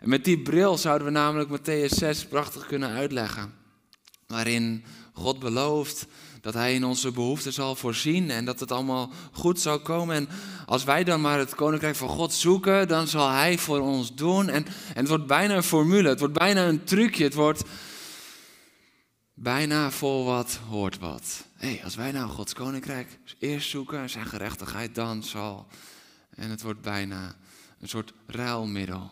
En 0.00 0.08
met 0.08 0.24
die 0.24 0.38
bril 0.38 0.78
zouden 0.78 1.06
we 1.06 1.12
namelijk 1.12 1.50
Matthäus 1.58 1.94
6 1.98 2.24
prachtig 2.24 2.66
kunnen 2.66 2.90
uitleggen. 2.90 3.54
Waarin 4.26 4.84
God 5.12 5.38
belooft 5.38 6.06
dat 6.40 6.54
Hij 6.54 6.74
in 6.74 6.84
onze 6.84 7.10
behoeften 7.10 7.52
zal 7.52 7.74
voorzien 7.74 8.30
en 8.30 8.44
dat 8.44 8.60
het 8.60 8.72
allemaal 8.72 9.10
goed 9.32 9.60
zal 9.60 9.80
komen. 9.80 10.16
En 10.16 10.28
als 10.66 10.84
wij 10.84 11.04
dan 11.04 11.20
maar 11.20 11.38
het 11.38 11.54
koninkrijk 11.54 11.96
van 11.96 12.08
God 12.08 12.32
zoeken, 12.32 12.88
dan 12.88 13.06
zal 13.06 13.28
Hij 13.28 13.58
voor 13.58 13.80
ons 13.80 14.14
doen. 14.14 14.48
En, 14.48 14.66
en 14.66 15.00
het 15.00 15.08
wordt 15.08 15.26
bijna 15.26 15.54
een 15.56 15.62
formule, 15.62 16.08
het 16.08 16.18
wordt 16.18 16.38
bijna 16.38 16.66
een 16.66 16.84
trucje, 16.84 17.24
het 17.24 17.34
wordt 17.34 17.62
bijna 19.44 19.90
vol 19.90 20.24
wat 20.24 20.58
hoort 20.68 20.98
wat. 20.98 21.44
Hé, 21.56 21.80
als 21.84 21.94
wij 21.94 22.12
nou 22.12 22.30
Gods 22.30 22.52
koninkrijk 22.52 23.18
eerst 23.38 23.70
zoeken 23.70 23.98
en 23.98 24.10
zijn 24.10 24.26
gerechtigheid, 24.26 24.94
dan 24.94 25.22
zal. 25.22 25.66
En 26.34 26.50
het 26.50 26.62
wordt 26.62 26.80
bijna 26.80 27.36
een 27.80 27.88
soort 27.88 28.12
ruilmiddel. 28.26 29.10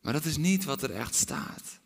Maar 0.00 0.12
dat 0.12 0.24
is 0.24 0.36
niet 0.36 0.64
wat 0.64 0.82
er 0.82 0.90
echt 0.90 1.14
staat. 1.14 1.78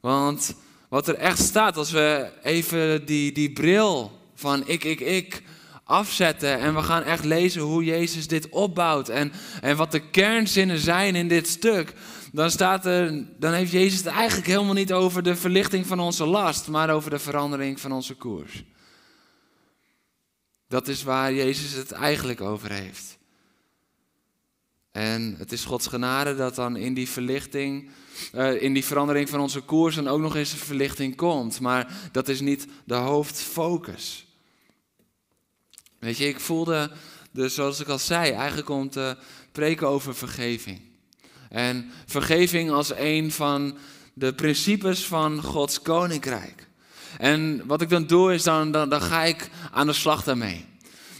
Want 0.00 0.54
wat 0.88 1.08
er 1.08 1.14
echt 1.14 1.38
staat, 1.38 1.76
als 1.76 1.90
we 1.90 2.32
even 2.42 3.06
die, 3.06 3.32
die 3.32 3.52
bril 3.52 4.20
van 4.34 4.68
ik, 4.68 4.84
ik, 4.84 5.00
ik 5.00 5.42
afzetten 5.84 6.58
en 6.58 6.74
we 6.74 6.82
gaan 6.82 7.02
echt 7.02 7.24
lezen 7.24 7.62
hoe 7.62 7.84
Jezus 7.84 8.28
dit 8.28 8.48
opbouwt 8.48 9.08
en, 9.08 9.32
en 9.60 9.76
wat 9.76 9.92
de 9.92 10.10
kernzinnen 10.10 10.78
zijn 10.78 11.14
in 11.14 11.28
dit 11.28 11.48
stuk, 11.48 11.94
dan, 12.34 12.50
staat 12.50 12.86
er, 12.86 13.26
dan 13.38 13.52
heeft 13.52 13.72
Jezus 13.72 13.98
het 13.98 14.06
eigenlijk 14.06 14.46
helemaal 14.46 14.74
niet 14.74 14.92
over 14.92 15.22
de 15.22 15.36
verlichting 15.36 15.86
van 15.86 16.00
onze 16.00 16.24
last, 16.24 16.68
maar 16.68 16.90
over 16.90 17.10
de 17.10 17.18
verandering 17.18 17.80
van 17.80 17.92
onze 17.92 18.14
koers. 18.14 18.64
Dat 20.68 20.88
is 20.88 21.02
waar 21.02 21.32
Jezus 21.32 21.72
het 21.72 21.92
eigenlijk 21.92 22.40
over 22.40 22.72
heeft. 22.72 23.18
En 24.90 25.34
het 25.38 25.52
is 25.52 25.64
Gods 25.64 25.86
genade 25.86 26.36
dat 26.36 26.54
dan 26.54 26.76
in 26.76 26.94
die 26.94 27.08
verlichting, 27.08 27.90
uh, 28.34 28.62
in 28.62 28.72
die 28.72 28.84
verandering 28.84 29.28
van 29.28 29.40
onze 29.40 29.60
koers, 29.60 29.94
dan 29.94 30.08
ook 30.08 30.20
nog 30.20 30.36
eens 30.36 30.52
een 30.52 30.58
verlichting 30.58 31.16
komt. 31.16 31.60
Maar 31.60 32.10
dat 32.12 32.28
is 32.28 32.40
niet 32.40 32.66
de 32.84 32.94
hoofdfocus. 32.94 34.26
Weet 35.98 36.16
je, 36.16 36.28
ik 36.28 36.40
voelde, 36.40 36.90
dus 37.30 37.54
zoals 37.54 37.80
ik 37.80 37.88
al 37.88 37.98
zei, 37.98 38.32
eigenlijk 38.32 38.68
om 38.68 38.90
te 38.90 39.16
preken 39.52 39.88
over 39.88 40.14
vergeving. 40.14 40.93
En 41.54 41.90
vergeving 42.06 42.70
als 42.70 42.92
een 42.96 43.32
van 43.32 43.76
de 44.14 44.34
principes 44.34 45.04
van 45.06 45.42
Gods 45.42 45.82
koninkrijk. 45.82 46.66
En 47.18 47.62
wat 47.66 47.80
ik 47.80 47.88
dan 47.88 48.06
doe, 48.06 48.34
is 48.34 48.42
dan, 48.42 48.70
dan, 48.70 49.02
ga 49.02 49.22
ik 49.22 49.50
aan 49.72 49.86
de 49.86 49.92
slag 49.92 50.24
daarmee. 50.24 50.64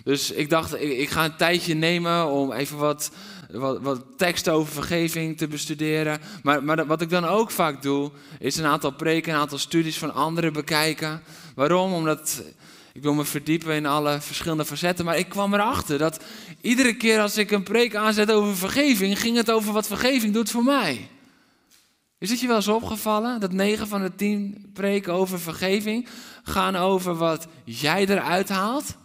Dus 0.05 0.31
ik 0.31 0.51
dacht, 0.51 0.75
ik, 0.75 0.99
ik 0.99 1.11
ga 1.11 1.25
een 1.25 1.37
tijdje 1.37 1.75
nemen 1.75 2.27
om 2.27 2.53
even 2.53 2.79
wat 2.79 3.11
wat, 3.51 3.81
wat 3.81 4.03
teksten 4.17 4.53
over 4.53 4.73
vergeving 4.73 5.37
te 5.37 5.49
bestuderen. 5.49 6.21
Maar, 6.43 6.65
maar 6.65 6.87
wat 6.87 7.01
ik 7.01 7.11
dan 7.11 7.25
ook 7.25 7.51
vaak 7.51 7.83
doe, 7.83 8.11
is 8.39 8.57
een 8.57 8.65
aantal 8.65 8.93
preken, 8.93 9.33
een 9.33 9.41
aantal 9.41 9.59
studies 9.59 9.99
van 9.99 10.15
anderen 10.15 10.53
bekijken. 10.53 11.23
Waarom? 11.55 11.93
Omdat 11.93 12.43
ik 12.95 13.03
wil 13.03 13.15
me 13.15 13.25
verdiepen 13.25 13.75
in 13.75 13.87
alle 13.87 14.21
verschillende 14.21 14.65
facetten. 14.65 15.05
Maar 15.05 15.19
ik 15.19 15.29
kwam 15.29 15.55
erachter 15.55 15.99
dat 15.99 16.25
iedere 16.61 16.97
keer 16.97 17.21
als 17.21 17.37
ik 17.37 17.51
een 17.51 17.63
preek 17.63 17.95
aanzet 17.95 18.33
over 18.33 18.57
vergeving, 18.57 19.21
ging 19.21 19.37
het 19.37 19.51
over 19.51 19.73
wat 19.73 19.87
vergeving 19.87 20.33
doet 20.35 20.51
voor 20.51 20.65
mij. 20.65 21.09
Is 22.19 22.31
het 22.31 22.41
je 22.41 22.47
wel 22.47 22.57
eens 22.57 22.69
opgevallen 22.69 23.41
dat 23.41 23.53
9 23.53 23.89
van 23.89 24.03
de 24.03 24.15
10 24.15 24.71
preken 24.73 25.13
over 25.13 25.41
vergeving 25.41 26.09
gaan 26.43 26.77
over 26.77 27.15
wat 27.15 27.47
jij 27.65 28.07
eruit 28.07 28.49
haalt? 28.49 28.97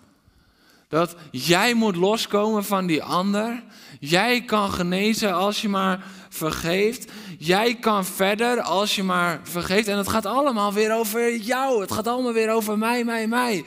Dat 0.90 1.16
jij 1.32 1.74
moet 1.74 1.96
loskomen 1.96 2.66
van 2.66 2.86
die 2.86 3.04
ander. 3.04 3.64
Jij 4.00 4.44
kan 4.44 4.72
genezen 4.72 5.34
als 5.34 5.62
je 5.62 5.70
maar 5.70 6.06
vergeeft. 6.30 7.12
Jij 7.38 7.76
kan 7.76 8.06
verder 8.06 8.62
als 8.62 8.96
je 8.96 9.04
maar 9.04 9.40
vergeeft. 9.44 9.88
En 9.88 9.98
het 9.98 10.08
gaat 10.08 10.26
allemaal 10.26 10.74
weer 10.74 10.94
over 10.94 11.36
jou. 11.36 11.82
Het 11.82 11.92
gaat 11.92 12.08
allemaal 12.08 12.34
weer 12.34 12.52
over 12.52 12.78
mij, 12.78 13.04
mij, 13.04 13.28
mij. 13.28 13.66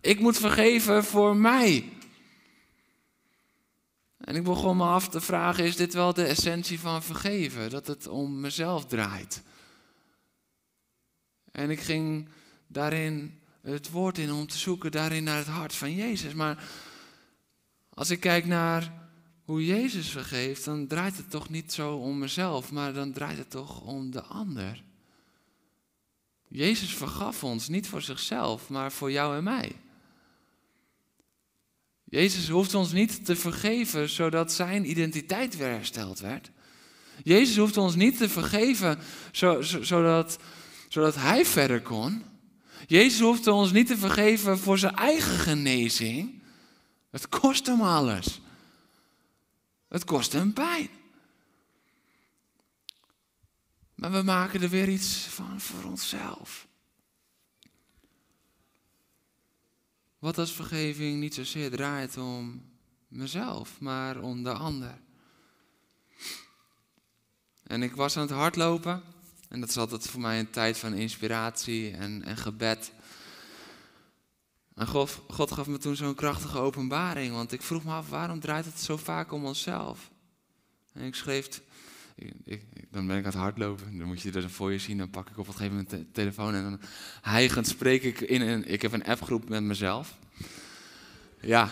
Ik 0.00 0.20
moet 0.20 0.36
vergeven 0.36 1.04
voor 1.04 1.36
mij. 1.36 1.92
En 4.18 4.36
ik 4.36 4.44
begon 4.44 4.76
me 4.76 4.84
af 4.84 5.08
te 5.08 5.20
vragen: 5.20 5.64
is 5.64 5.76
dit 5.76 5.94
wel 5.94 6.14
de 6.14 6.24
essentie 6.24 6.80
van 6.80 7.02
vergeven? 7.02 7.70
Dat 7.70 7.86
het 7.86 8.08
om 8.08 8.40
mezelf 8.40 8.86
draait. 8.86 9.42
En 11.52 11.70
ik 11.70 11.80
ging 11.80 12.28
daarin 12.66 13.42
het 13.64 13.90
woord 13.90 14.18
in 14.18 14.32
om 14.32 14.46
te 14.46 14.58
zoeken 14.58 14.90
daarin 14.90 15.24
naar 15.24 15.36
het 15.36 15.46
hart 15.46 15.74
van 15.74 15.94
Jezus. 15.94 16.34
Maar 16.34 16.68
als 17.88 18.10
ik 18.10 18.20
kijk 18.20 18.46
naar 18.46 18.92
hoe 19.44 19.66
Jezus 19.66 20.08
vergeeft, 20.08 20.64
dan 20.64 20.86
draait 20.86 21.16
het 21.16 21.30
toch 21.30 21.48
niet 21.48 21.72
zo 21.72 21.94
om 21.94 22.18
mezelf, 22.18 22.72
maar 22.72 22.92
dan 22.92 23.12
draait 23.12 23.38
het 23.38 23.50
toch 23.50 23.80
om 23.80 24.10
de 24.10 24.22
ander. 24.22 24.82
Jezus 26.48 26.94
vergaf 26.94 27.44
ons 27.44 27.68
niet 27.68 27.88
voor 27.88 28.02
zichzelf, 28.02 28.68
maar 28.68 28.92
voor 28.92 29.10
jou 29.10 29.36
en 29.36 29.44
mij. 29.44 29.76
Jezus 32.04 32.48
hoeft 32.48 32.74
ons 32.74 32.92
niet 32.92 33.24
te 33.24 33.36
vergeven 33.36 34.08
zodat 34.08 34.52
zijn 34.52 34.90
identiteit 34.90 35.56
weer 35.56 35.68
hersteld 35.68 36.20
werd. 36.20 36.50
Jezus 37.22 37.56
hoeft 37.56 37.76
ons 37.76 37.94
niet 37.94 38.18
te 38.18 38.28
vergeven 38.28 38.98
zodat, 39.80 40.38
zodat 40.88 41.14
hij 41.14 41.44
verder 41.44 41.82
kon. 41.82 42.33
Jezus 42.86 43.20
hoeft 43.20 43.46
ons 43.46 43.72
niet 43.72 43.86
te 43.86 43.96
vergeven 43.96 44.58
voor 44.58 44.78
zijn 44.78 44.94
eigen 44.94 45.38
genezing. 45.38 46.42
Het 47.10 47.28
kost 47.28 47.66
hem 47.66 47.80
alles. 47.80 48.40
Het 49.88 50.04
kost 50.04 50.32
hem 50.32 50.52
pijn. 50.52 50.88
Maar 53.94 54.12
we 54.12 54.22
maken 54.22 54.62
er 54.62 54.68
weer 54.68 54.88
iets 54.88 55.16
van 55.16 55.60
voor 55.60 55.84
onszelf. 55.84 56.66
Wat 60.18 60.38
als 60.38 60.52
vergeving 60.52 61.20
niet 61.20 61.34
zozeer 61.34 61.70
draait 61.70 62.16
om 62.16 62.62
mezelf, 63.08 63.80
maar 63.80 64.20
om 64.20 64.42
de 64.42 64.52
ander. 64.52 65.00
En 67.62 67.82
ik 67.82 67.94
was 67.94 68.16
aan 68.16 68.22
het 68.22 68.30
hardlopen. 68.30 69.13
En 69.54 69.60
dat 69.60 69.68
is 69.68 69.76
altijd 69.76 70.08
voor 70.08 70.20
mij 70.20 70.38
een 70.38 70.50
tijd 70.50 70.78
van 70.78 70.94
inspiratie 70.94 71.90
en, 71.90 72.22
en 72.22 72.36
gebed. 72.36 72.92
En 74.74 74.86
God, 74.86 75.52
gaf 75.52 75.66
me 75.66 75.78
toen 75.78 75.96
zo'n 75.96 76.14
krachtige 76.14 76.58
openbaring. 76.58 77.32
Want 77.32 77.52
ik 77.52 77.62
vroeg 77.62 77.84
me 77.84 77.92
af, 77.92 78.08
waarom 78.08 78.40
draait 78.40 78.64
het 78.64 78.80
zo 78.80 78.96
vaak 78.96 79.32
om 79.32 79.44
onszelf? 79.44 80.10
En 80.92 81.04
ik 81.04 81.14
schreef, 81.14 81.60
ik, 82.44 82.62
dan 82.90 83.06
ben 83.06 83.18
ik 83.18 83.24
aan 83.24 83.30
het 83.30 83.40
hardlopen. 83.40 83.98
Dan 83.98 84.06
moet 84.06 84.20
je 84.20 84.32
er 84.32 84.50
voor 84.50 84.72
je 84.72 84.78
zien. 84.78 84.98
Dan 84.98 85.10
pak 85.10 85.30
ik 85.30 85.38
op 85.38 85.46
een 85.46 85.52
gegeven 85.52 85.72
moment 85.72 85.90
de 85.90 86.10
telefoon. 86.10 86.54
En 86.54 86.62
dan 86.62 86.80
hijgend 87.22 87.66
spreek 87.66 88.02
ik 88.02 88.20
in 88.20 88.40
een, 88.40 88.68
ik 88.68 88.82
heb 88.82 88.92
een 88.92 89.04
appgroep 89.04 89.48
met 89.48 89.62
mezelf. 89.62 90.18
Ja, 91.40 91.70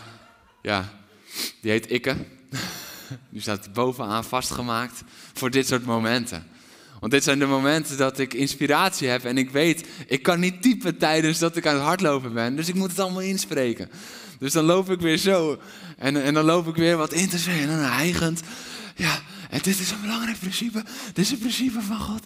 ja. 0.63 0.93
Die 1.61 1.71
heet 1.71 1.87
Ikke. 1.87 2.17
Die 3.31 3.41
staat 3.41 3.73
bovenaan 3.73 4.25
vastgemaakt 4.25 5.03
voor 5.33 5.51
dit 5.51 5.67
soort 5.67 5.85
momenten. 5.85 6.51
Want 7.03 7.15
dit 7.15 7.25
zijn 7.25 7.39
de 7.39 7.47
momenten 7.47 7.97
dat 7.97 8.19
ik 8.19 8.35
inspiratie 8.35 9.09
heb 9.09 9.25
en 9.25 9.39
ik 9.39 9.51
weet, 9.51 9.87
ik 10.07 10.23
kan 10.23 10.41
niet 10.41 10.63
typen 10.63 10.97
tijdens 10.97 11.39
dat 11.39 11.57
ik 11.57 11.67
aan 11.67 11.75
het 11.75 11.83
hardlopen 11.83 12.33
ben. 12.33 12.57
Dus 12.57 12.69
ik 12.69 12.75
moet 12.75 12.91
het 12.91 12.99
allemaal 12.99 13.21
inspreken. 13.21 13.91
Dus 14.39 14.53
dan 14.53 14.65
loop 14.65 14.91
ik 14.91 15.01
weer 15.01 15.17
zo. 15.17 15.59
En, 15.97 16.23
en 16.23 16.35
dan 16.35 16.45
loop 16.45 16.69
ik 16.69 16.75
weer 16.75 16.97
wat 16.97 17.13
in 17.13 17.29
te 17.29 17.39
zeggen 17.39 17.63
en 17.63 17.69
dan 17.69 17.91
hijgend. 17.91 18.41
Ja, 18.97 19.21
en 19.51 19.61
dit 19.63 19.81
is 19.81 19.91
een 19.91 20.01
belangrijk 20.01 20.39
principe. 20.39 20.85
Dit 21.07 21.25
is 21.25 21.31
een 21.31 21.39
principe 21.39 21.81
van 21.81 22.01
God. 22.01 22.23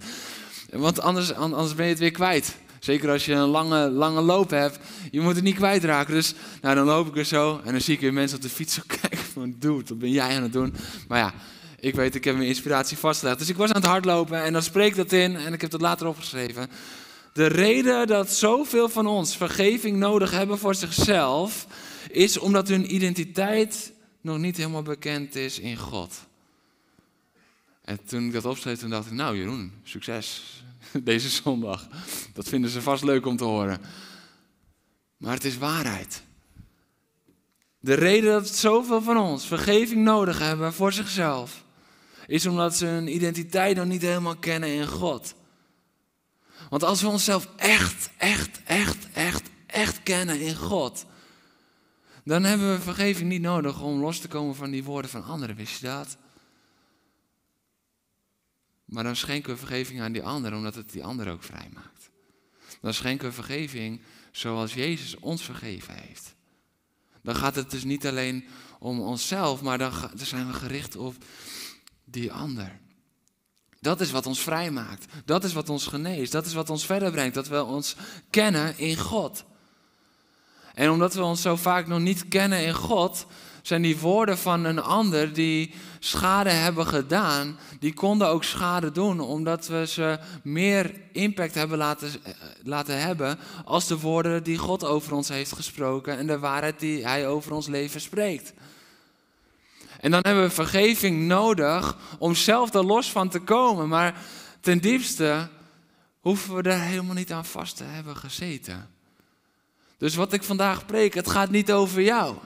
Want 0.71 1.01
anders, 1.01 1.33
anders 1.33 1.75
ben 1.75 1.85
je 1.85 1.91
het 1.91 2.01
weer 2.01 2.11
kwijt. 2.11 2.57
Zeker 2.81 3.11
als 3.11 3.25
je 3.25 3.33
een 3.33 3.49
lange, 3.49 3.91
lange 3.91 4.21
loop 4.21 4.51
hebt. 4.51 4.79
Je 5.11 5.21
moet 5.21 5.35
het 5.35 5.45
niet 5.45 5.57
kwijtraken. 5.57 6.15
Dus 6.15 6.35
nou, 6.63 6.75
dan 6.75 6.85
loop 6.85 7.07
ik 7.07 7.15
weer 7.15 7.25
zo. 7.25 7.61
En 7.65 7.73
dan 7.73 7.81
zie 7.81 7.95
ik 7.95 8.01
weer 8.01 8.13
mensen 8.13 8.37
op 8.37 8.43
de 8.43 8.49
fiets 8.49 8.75
zo 8.75 8.83
kijken 9.01 9.27
van... 9.33 9.55
Dude, 9.59 9.85
wat 9.89 9.99
ben 9.99 10.11
jij 10.11 10.37
aan 10.37 10.43
het 10.43 10.53
doen? 10.53 10.75
Maar 11.09 11.19
ja, 11.19 11.35
ik 11.87 11.95
weet, 11.95 12.15
ik 12.15 12.25
heb 12.25 12.37
mijn 12.37 12.49
inspiratie 12.49 12.99
vastgelegd. 12.99 13.39
Dus 13.39 13.49
ik 13.49 13.57
was 13.57 13.69
aan 13.69 13.81
het 13.81 13.91
hardlopen 13.91 14.43
en 14.43 14.53
dan 14.53 14.63
spreek 14.63 14.97
dat 14.97 15.13
in. 15.13 15.37
En 15.37 15.53
ik 15.53 15.61
heb 15.61 15.71
dat 15.71 15.81
later 15.81 16.07
opgeschreven. 16.07 16.71
De 17.33 17.47
reden 17.47 18.07
dat 18.07 18.31
zoveel 18.31 18.89
van 18.89 19.07
ons 19.07 19.37
vergeving 19.37 19.97
nodig 19.97 20.31
hebben 20.31 20.59
voor 20.59 20.75
zichzelf... 20.75 21.67
is 22.11 22.39
omdat 22.39 22.69
hun 22.69 22.95
identiteit 22.95 23.93
nog 24.21 24.39
niet 24.39 24.57
helemaal 24.57 24.83
bekend 24.83 25.35
is 25.35 25.59
in 25.59 25.77
God. 25.77 26.15
En 27.85 28.05
toen 28.05 28.27
ik 28.27 28.33
dat 28.33 28.45
opschreef, 28.45 28.79
toen 28.79 28.91
dacht 28.91 29.07
ik, 29.07 29.13
nou 29.13 29.37
Jeroen, 29.37 29.73
succes 29.83 30.43
deze 31.03 31.29
zondag. 31.29 31.89
Dat 32.33 32.49
vinden 32.49 32.71
ze 32.71 32.83
vast 32.83 33.05
leuk 33.05 33.27
om 33.27 33.37
te 33.37 33.45
horen. 33.45 33.81
Maar 35.17 35.35
het 35.35 35.45
is 35.45 35.59
waarheid. 35.59 36.23
De 37.79 37.95
reden 37.95 38.33
dat 38.33 38.49
zoveel 38.49 39.03
van 39.03 39.17
ons 39.17 39.47
vergeving 39.47 40.03
nodig 40.03 40.39
hebben 40.39 40.73
voor 40.73 40.93
zichzelf, 40.93 41.65
is 42.27 42.47
omdat 42.47 42.77
ze 42.77 42.87
hun 42.87 43.15
identiteit 43.15 43.77
nog 43.77 43.87
niet 43.87 44.03
helemaal 44.03 44.37
kennen 44.37 44.69
in 44.69 44.87
God. 44.87 45.35
Want 46.69 46.83
als 46.83 47.01
we 47.01 47.09
onszelf 47.09 47.49
echt, 47.57 48.11
echt, 48.17 48.63
echt, 48.65 49.13
echt, 49.13 49.51
echt 49.67 50.03
kennen 50.03 50.41
in 50.41 50.57
God, 50.57 51.07
dan 52.25 52.45
hebben 52.45 52.73
we 52.73 52.81
vergeving 52.81 53.29
niet 53.29 53.41
nodig 53.41 53.83
om 53.83 54.01
los 54.01 54.19
te 54.19 54.29
komen 54.29 54.55
van 54.55 54.71
die 54.71 54.85
woorden 54.85 55.11
van 55.11 55.25
anderen. 55.25 55.57
Wist 55.57 55.81
je 55.81 55.87
dat? 55.87 56.17
Maar 58.85 59.05
dan 59.05 59.17
schenken 59.17 59.53
we 59.53 59.59
vergeving 59.59 60.01
aan 60.01 60.13
die 60.13 60.23
ander, 60.23 60.55
omdat 60.55 60.75
het 60.75 60.93
die 60.93 61.05
ander 61.05 61.31
ook 61.31 61.43
vrij 61.43 61.71
maakt. 61.75 62.11
Dan 62.81 62.95
schenken 62.95 63.29
we 63.29 63.35
vergeving 63.35 64.01
zoals 64.33 64.75
Jezus 64.75 65.17
ons 65.17 65.43
vergeven 65.43 65.95
heeft. 65.95 66.35
Dan 67.23 67.37
gaat 67.37 67.55
het 67.55 67.71
dus 67.71 67.85
niet 67.85 68.07
alleen 68.07 68.45
om 68.79 69.01
onszelf, 69.01 69.63
maar 69.63 69.79
dan, 69.79 69.93
zijn 70.15 70.47
we 70.47 70.53
gericht 70.53 70.97
op 70.97 71.15
die 72.11 72.33
ander. 72.33 72.79
Dat 73.81 74.01
is 74.01 74.11
wat 74.11 74.27
ons 74.27 74.41
vrij 74.41 74.71
maakt. 74.71 75.05
Dat 75.25 75.45
is 75.45 75.53
wat 75.53 75.69
ons 75.69 75.87
geneest. 75.87 76.33
Dat 76.33 76.47
is 76.47 76.55
wat 76.55 76.71
ons 76.71 76.87
verder 76.87 77.11
brengt. 77.11 77.35
Dat 77.35 77.49
we 77.49 77.65
ons 77.65 77.97
kennen 78.31 78.79
in 78.79 78.97
God. 78.97 79.45
En 80.75 80.91
omdat 80.91 81.15
we 81.15 81.23
ons 81.23 81.43
zo 81.43 81.57
vaak 81.57 81.87
nog 81.87 82.01
niet 82.01 82.29
kennen 82.29 82.65
in 82.65 82.75
God, 82.75 83.27
zijn 83.63 83.83
die 83.83 83.99
woorden 83.99 84.39
van 84.39 84.65
een 84.65 84.83
ander 84.83 85.33
die 85.33 85.75
schade 85.99 86.51
hebben 86.51 86.87
gedaan, 86.87 87.59
die 87.81 87.95
konden 87.95 88.29
ook 88.29 88.45
schade 88.45 88.93
doen, 88.93 89.21
omdat 89.21 89.67
we 89.67 89.87
ze 89.87 90.19
meer 90.43 91.01
impact 91.13 91.55
hebben 91.55 91.79
laten, 91.79 92.09
eh, 92.23 92.33
laten 92.63 93.01
hebben 93.01 93.39
als 93.65 93.87
de 93.87 93.99
woorden 93.99 94.43
die 94.43 94.59
God 94.59 94.85
over 94.85 95.13
ons 95.13 95.29
heeft 95.29 95.53
gesproken 95.53 96.19
en 96.19 96.27
de 96.27 96.39
waarheid 96.39 96.81
die 96.81 97.07
Hij 97.07 97.29
over 97.29 97.53
ons 97.53 97.67
leven 97.67 98.01
spreekt. 98.01 98.53
En 100.01 100.11
dan 100.11 100.21
hebben 100.23 100.45
we 100.45 100.51
vergeving 100.51 101.27
nodig 101.27 101.97
om 102.19 102.35
zelf 102.35 102.75
er 102.75 102.85
los 102.85 103.11
van 103.11 103.29
te 103.29 103.39
komen, 103.39 103.89
maar 103.89 104.15
ten 104.61 104.79
diepste 104.79 105.49
hoeven 106.21 106.55
we 106.55 106.63
er 106.63 106.81
helemaal 106.81 107.15
niet 107.15 107.33
aan 107.33 107.45
vast 107.45 107.77
te 107.77 107.85
hebben 107.85 108.17
gezeten. 108.17 108.91
Dus 109.99 110.15
wat 110.15 110.33
ik 110.33 110.43
vandaag 110.43 110.87
preek, 110.87 111.15
het 111.15 111.31
gaat 111.31 111.51
niet 111.51 111.73
over 111.73 112.03
jou. 112.03 112.37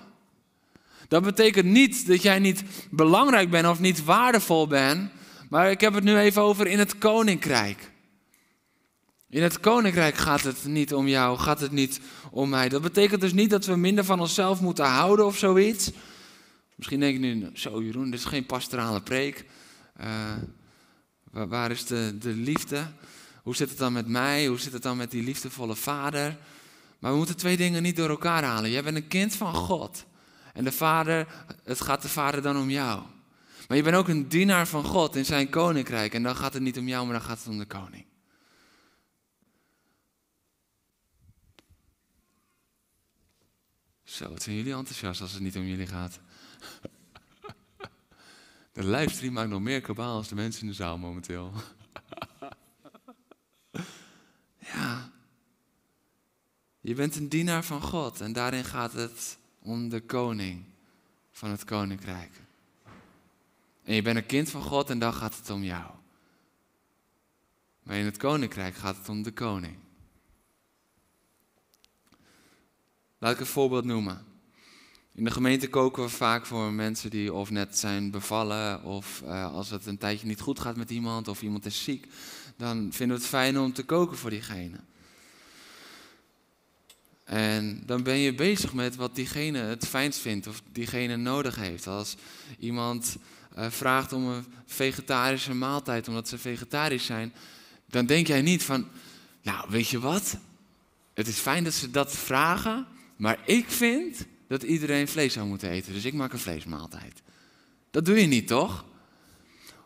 Dat 1.08 1.22
betekent 1.22 1.66
niet 1.66 2.06
dat 2.06 2.22
jij 2.22 2.38
niet 2.38 2.62
belangrijk 2.90 3.50
bent 3.50 3.66
of 3.66 3.80
niet 3.80 4.04
waardevol 4.04 4.66
bent. 4.66 5.10
Maar 5.48 5.70
ik 5.70 5.80
heb 5.80 5.94
het 5.94 6.04
nu 6.04 6.18
even 6.18 6.42
over 6.42 6.66
in 6.66 6.78
het 6.78 6.98
koninkrijk. 6.98 7.90
In 9.30 9.42
het 9.42 9.60
koninkrijk 9.60 10.16
gaat 10.16 10.42
het 10.42 10.64
niet 10.64 10.94
om 10.94 11.08
jou, 11.08 11.38
gaat 11.38 11.60
het 11.60 11.70
niet 11.70 12.00
om 12.30 12.48
mij. 12.48 12.68
Dat 12.68 12.82
betekent 12.82 13.20
dus 13.20 13.32
niet 13.32 13.50
dat 13.50 13.64
we 13.64 13.76
minder 13.76 14.04
van 14.04 14.20
onszelf 14.20 14.60
moeten 14.60 14.84
houden 14.84 15.26
of 15.26 15.36
zoiets. 15.36 15.90
Misschien 16.80 17.00
denk 17.00 17.12
je 17.12 17.34
nu, 17.34 17.50
zo 17.54 17.82
Jeroen, 17.82 18.10
dit 18.10 18.20
is 18.20 18.24
geen 18.24 18.46
pastorale 18.46 19.02
preek. 19.02 19.44
Waar, 21.30 21.48
waar, 21.48 21.70
is 21.70 21.86
de, 21.86 22.16
de 22.18 22.28
liefde? 22.28 22.86
Hoe 23.42 23.56
zit 23.56 23.68
het 23.68 23.78
dan 23.78 23.92
met 23.92 24.06
mij? 24.06 24.46
Hoe 24.46 24.58
zit 24.58 24.72
het 24.72 24.82
dan 24.82 24.96
met 24.96 25.10
die 25.10 25.22
liefdevolle 25.22 25.76
vader? 25.76 26.36
Maar 26.98 27.10
we 27.10 27.16
moeten 27.16 27.36
twee 27.36 27.56
dingen 27.56 27.82
niet 27.82 27.96
door 27.96 28.08
elkaar 28.08 28.42
halen. 28.42 28.70
Jij 28.70 28.82
bent 28.82 28.96
een 28.96 29.08
kind 29.08 29.34
van 29.34 29.54
God. 29.54 30.04
En 30.52 30.64
de 30.64 30.72
vader, 30.72 31.26
het 31.64 31.80
gaat 31.80 32.02
de 32.02 32.08
vader 32.08 32.42
dan 32.42 32.56
om 32.56 32.70
jou. 32.70 33.02
Maar 33.68 33.76
je 33.76 33.82
bent 33.82 33.96
ook 33.96 34.08
een 34.08 34.28
dienaar 34.28 34.66
van 34.66 34.84
God 34.84 35.16
in 35.16 35.24
zijn 35.24 35.50
koninkrijk. 35.50 36.14
En 36.14 36.22
dan 36.22 36.36
gaat 36.36 36.52
het 36.52 36.62
niet 36.62 36.78
om 36.78 36.88
jou, 36.88 37.04
maar 37.04 37.18
dan 37.18 37.28
gaat 37.28 37.38
het 37.38 37.48
om 37.48 37.58
de 37.58 37.66
koning. 37.66 38.04
Zo, 44.04 44.28
wat 44.28 44.42
zijn 44.42 44.56
jullie 44.56 44.74
enthousiast 44.74 45.20
als 45.20 45.32
het 45.32 45.42
niet 45.42 45.56
om 45.56 45.64
jullie 45.64 45.86
gaat. 45.86 46.20
De 48.72 48.84
livestream 48.84 49.32
maakt 49.32 49.48
nog 49.48 49.60
meer 49.60 49.80
kabaal 49.80 50.16
als 50.16 50.28
de 50.28 50.34
mensen 50.34 50.62
in 50.62 50.68
de 50.68 50.74
zaal 50.74 50.98
momenteel. 50.98 51.52
Ja. 54.58 55.10
Je 56.80 56.94
bent 56.94 57.16
een 57.16 57.28
dienaar 57.28 57.64
van 57.64 57.82
God 57.82 58.20
en 58.20 58.32
daarin 58.32 58.64
gaat 58.64 58.92
het 58.92 59.38
om 59.58 59.88
de 59.88 60.00
koning 60.00 60.64
van 61.30 61.50
het 61.50 61.64
koninkrijk. 61.64 62.32
En 63.82 63.94
je 63.94 64.02
bent 64.02 64.16
een 64.16 64.26
kind 64.26 64.50
van 64.50 64.62
God 64.62 64.90
en 64.90 64.98
dan 64.98 65.14
gaat 65.14 65.36
het 65.36 65.50
om 65.50 65.62
jou. 65.62 65.90
Maar 67.82 67.96
in 67.96 68.04
het 68.04 68.16
koninkrijk 68.16 68.74
gaat 68.74 68.96
het 68.96 69.08
om 69.08 69.22
de 69.22 69.32
koning. 69.32 69.78
Laat 73.18 73.32
ik 73.32 73.40
een 73.40 73.46
voorbeeld 73.46 73.84
noemen. 73.84 74.29
In 75.20 75.26
de 75.26 75.32
gemeente 75.32 75.68
koken 75.68 76.02
we 76.02 76.08
vaak 76.08 76.46
voor 76.46 76.72
mensen 76.72 77.10
die 77.10 77.32
of 77.32 77.50
net 77.50 77.78
zijn 77.78 78.10
bevallen, 78.10 78.82
of 78.84 79.22
uh, 79.24 79.54
als 79.54 79.70
het 79.70 79.86
een 79.86 79.98
tijdje 79.98 80.26
niet 80.26 80.40
goed 80.40 80.60
gaat 80.60 80.76
met 80.76 80.90
iemand, 80.90 81.28
of 81.28 81.42
iemand 81.42 81.66
is 81.66 81.84
ziek, 81.84 82.06
dan 82.56 82.88
vinden 82.92 83.16
we 83.16 83.22
het 83.22 83.30
fijn 83.30 83.58
om 83.58 83.72
te 83.72 83.84
koken 83.84 84.16
voor 84.16 84.30
diegene. 84.30 84.76
En 87.24 87.82
dan 87.86 88.02
ben 88.02 88.18
je 88.18 88.34
bezig 88.34 88.72
met 88.72 88.96
wat 88.96 89.14
diegene 89.14 89.58
het 89.58 89.86
fijnst 89.86 90.18
vindt 90.18 90.46
of 90.46 90.62
diegene 90.72 91.16
nodig 91.16 91.56
heeft. 91.56 91.86
Als 91.86 92.16
iemand 92.58 93.16
uh, 93.58 93.66
vraagt 93.70 94.12
om 94.12 94.28
een 94.28 94.44
vegetarische 94.66 95.54
maaltijd 95.54 96.08
omdat 96.08 96.28
ze 96.28 96.38
vegetarisch 96.38 97.06
zijn, 97.06 97.32
dan 97.86 98.06
denk 98.06 98.26
jij 98.26 98.42
niet 98.42 98.62
van, 98.62 98.86
nou 99.42 99.66
weet 99.70 99.88
je 99.88 100.00
wat, 100.00 100.36
het 101.14 101.28
is 101.28 101.38
fijn 101.38 101.64
dat 101.64 101.74
ze 101.74 101.90
dat 101.90 102.12
vragen, 102.12 102.86
maar 103.16 103.38
ik 103.44 103.70
vind 103.70 104.26
dat 104.50 104.62
iedereen 104.62 105.08
vlees 105.08 105.32
zou 105.32 105.46
moeten 105.46 105.70
eten, 105.70 105.92
dus 105.92 106.04
ik 106.04 106.12
maak 106.12 106.32
een 106.32 106.38
vleesmaaltijd. 106.38 107.22
Dat 107.90 108.04
doe 108.04 108.20
je 108.20 108.26
niet, 108.26 108.46
toch? 108.46 108.84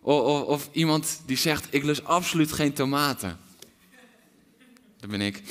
Of, 0.00 0.20
of, 0.20 0.42
of 0.42 0.68
iemand 0.72 1.20
die 1.26 1.36
zegt, 1.36 1.66
ik 1.70 1.82
lust 1.82 2.04
absoluut 2.04 2.52
geen 2.52 2.72
tomaten. 2.72 3.38
Dat 5.00 5.10
ben 5.10 5.20
ik. 5.20 5.42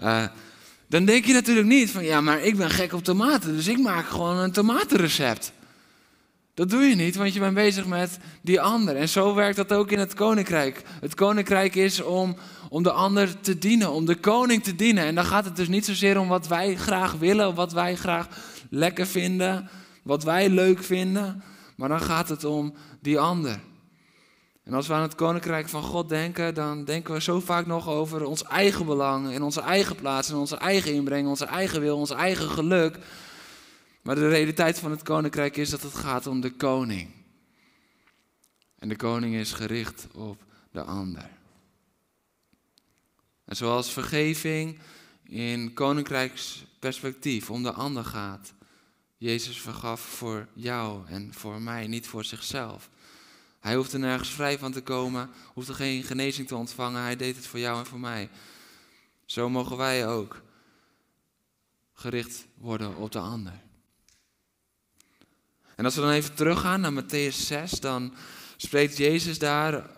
Uh, 0.00 0.26
dan 0.86 1.04
denk 1.04 1.24
je 1.24 1.32
natuurlijk 1.32 1.66
niet 1.66 1.90
van 1.90 2.04
ja, 2.04 2.20
maar 2.20 2.40
ik 2.42 2.56
ben 2.56 2.70
gek 2.70 2.92
op 2.92 3.04
tomaten, 3.04 3.54
dus 3.56 3.66
ik 3.66 3.78
maak 3.78 4.06
gewoon 4.08 4.36
een 4.36 4.52
tomatenrecept. 4.52 5.52
Dat 6.54 6.70
doe 6.70 6.82
je 6.82 6.94
niet, 6.94 7.16
want 7.16 7.34
je 7.34 7.40
bent 7.40 7.54
bezig 7.54 7.86
met 7.86 8.18
die 8.42 8.60
ander. 8.60 8.96
En 8.96 9.08
zo 9.08 9.34
werkt 9.34 9.56
dat 9.56 9.72
ook 9.72 9.90
in 9.90 9.98
het 9.98 10.14
koninkrijk. 10.14 10.82
Het 11.00 11.14
koninkrijk 11.14 11.74
is 11.74 12.02
om, 12.02 12.36
om 12.68 12.82
de 12.82 12.92
ander 12.92 13.40
te 13.40 13.58
dienen, 13.58 13.90
om 13.90 14.04
de 14.04 14.14
koning 14.14 14.62
te 14.62 14.74
dienen. 14.74 15.04
En 15.04 15.14
dan 15.14 15.24
gaat 15.24 15.44
het 15.44 15.56
dus 15.56 15.68
niet 15.68 15.84
zozeer 15.84 16.20
om 16.20 16.28
wat 16.28 16.46
wij 16.46 16.76
graag 16.76 17.12
willen, 17.12 17.54
wat 17.54 17.72
wij 17.72 17.96
graag 17.96 18.28
lekker 18.70 19.06
vinden, 19.06 19.68
wat 20.02 20.24
wij 20.24 20.48
leuk 20.48 20.82
vinden. 20.82 21.42
Maar 21.76 21.88
dan 21.88 22.00
gaat 22.00 22.28
het 22.28 22.44
om 22.44 22.74
die 23.00 23.18
ander. 23.18 23.60
En 24.64 24.74
als 24.74 24.86
we 24.86 24.94
aan 24.94 25.02
het 25.02 25.14
koninkrijk 25.14 25.68
van 25.68 25.82
God 25.82 26.08
denken, 26.08 26.54
dan 26.54 26.84
denken 26.84 27.14
we 27.14 27.20
zo 27.20 27.40
vaak 27.40 27.66
nog 27.66 27.88
over 27.88 28.24
ons 28.24 28.44
eigen 28.44 28.86
belang 28.86 29.32
en 29.32 29.42
onze 29.42 29.60
eigen 29.60 29.96
plaats 29.96 30.28
en 30.28 30.36
onze 30.36 30.56
eigen 30.56 30.92
inbreng, 30.92 31.28
onze 31.28 31.44
eigen 31.44 31.80
wil, 31.80 31.96
ons 31.96 32.10
eigen 32.10 32.48
geluk. 32.48 32.98
Maar 34.02 34.14
de 34.14 34.28
realiteit 34.28 34.78
van 34.78 34.90
het 34.90 35.02
koninkrijk 35.02 35.56
is 35.56 35.70
dat 35.70 35.82
het 35.82 35.94
gaat 35.94 36.26
om 36.26 36.40
de 36.40 36.50
koning. 36.50 37.08
En 38.78 38.88
de 38.88 38.96
koning 38.96 39.34
is 39.34 39.52
gericht 39.52 40.06
op 40.14 40.44
de 40.70 40.82
ander. 40.82 41.35
En 43.46 43.56
zoals 43.56 43.92
vergeving 43.92 44.78
in 45.22 45.72
koninkrijksperspectief 45.72 47.50
om 47.50 47.62
de 47.62 47.72
ander 47.72 48.04
gaat. 48.04 48.52
Jezus 49.16 49.60
vergaf 49.60 50.00
voor 50.00 50.48
jou 50.54 51.06
en 51.08 51.34
voor 51.34 51.62
mij, 51.62 51.86
niet 51.86 52.06
voor 52.06 52.24
zichzelf. 52.24 52.90
Hij 53.60 53.74
hoeft 53.74 53.92
er 53.92 53.98
nergens 53.98 54.30
vrij 54.30 54.58
van 54.58 54.72
te 54.72 54.82
komen, 54.82 55.30
hoeft 55.54 55.68
er 55.68 55.74
geen 55.74 56.02
genezing 56.02 56.48
te 56.48 56.56
ontvangen. 56.56 57.02
Hij 57.02 57.16
deed 57.16 57.36
het 57.36 57.46
voor 57.46 57.58
jou 57.58 57.78
en 57.78 57.86
voor 57.86 58.00
mij. 58.00 58.28
Zo 59.24 59.48
mogen 59.48 59.76
wij 59.76 60.08
ook 60.08 60.42
gericht 61.92 62.46
worden 62.54 62.96
op 62.96 63.12
de 63.12 63.18
ander. 63.18 63.60
En 65.76 65.84
als 65.84 65.94
we 65.94 66.00
dan 66.00 66.10
even 66.10 66.34
teruggaan 66.34 66.80
naar 66.80 67.04
Matthäus 67.04 67.36
6, 67.36 67.70
dan 67.70 68.14
spreekt 68.56 68.96
Jezus 68.96 69.38
daar 69.38 69.90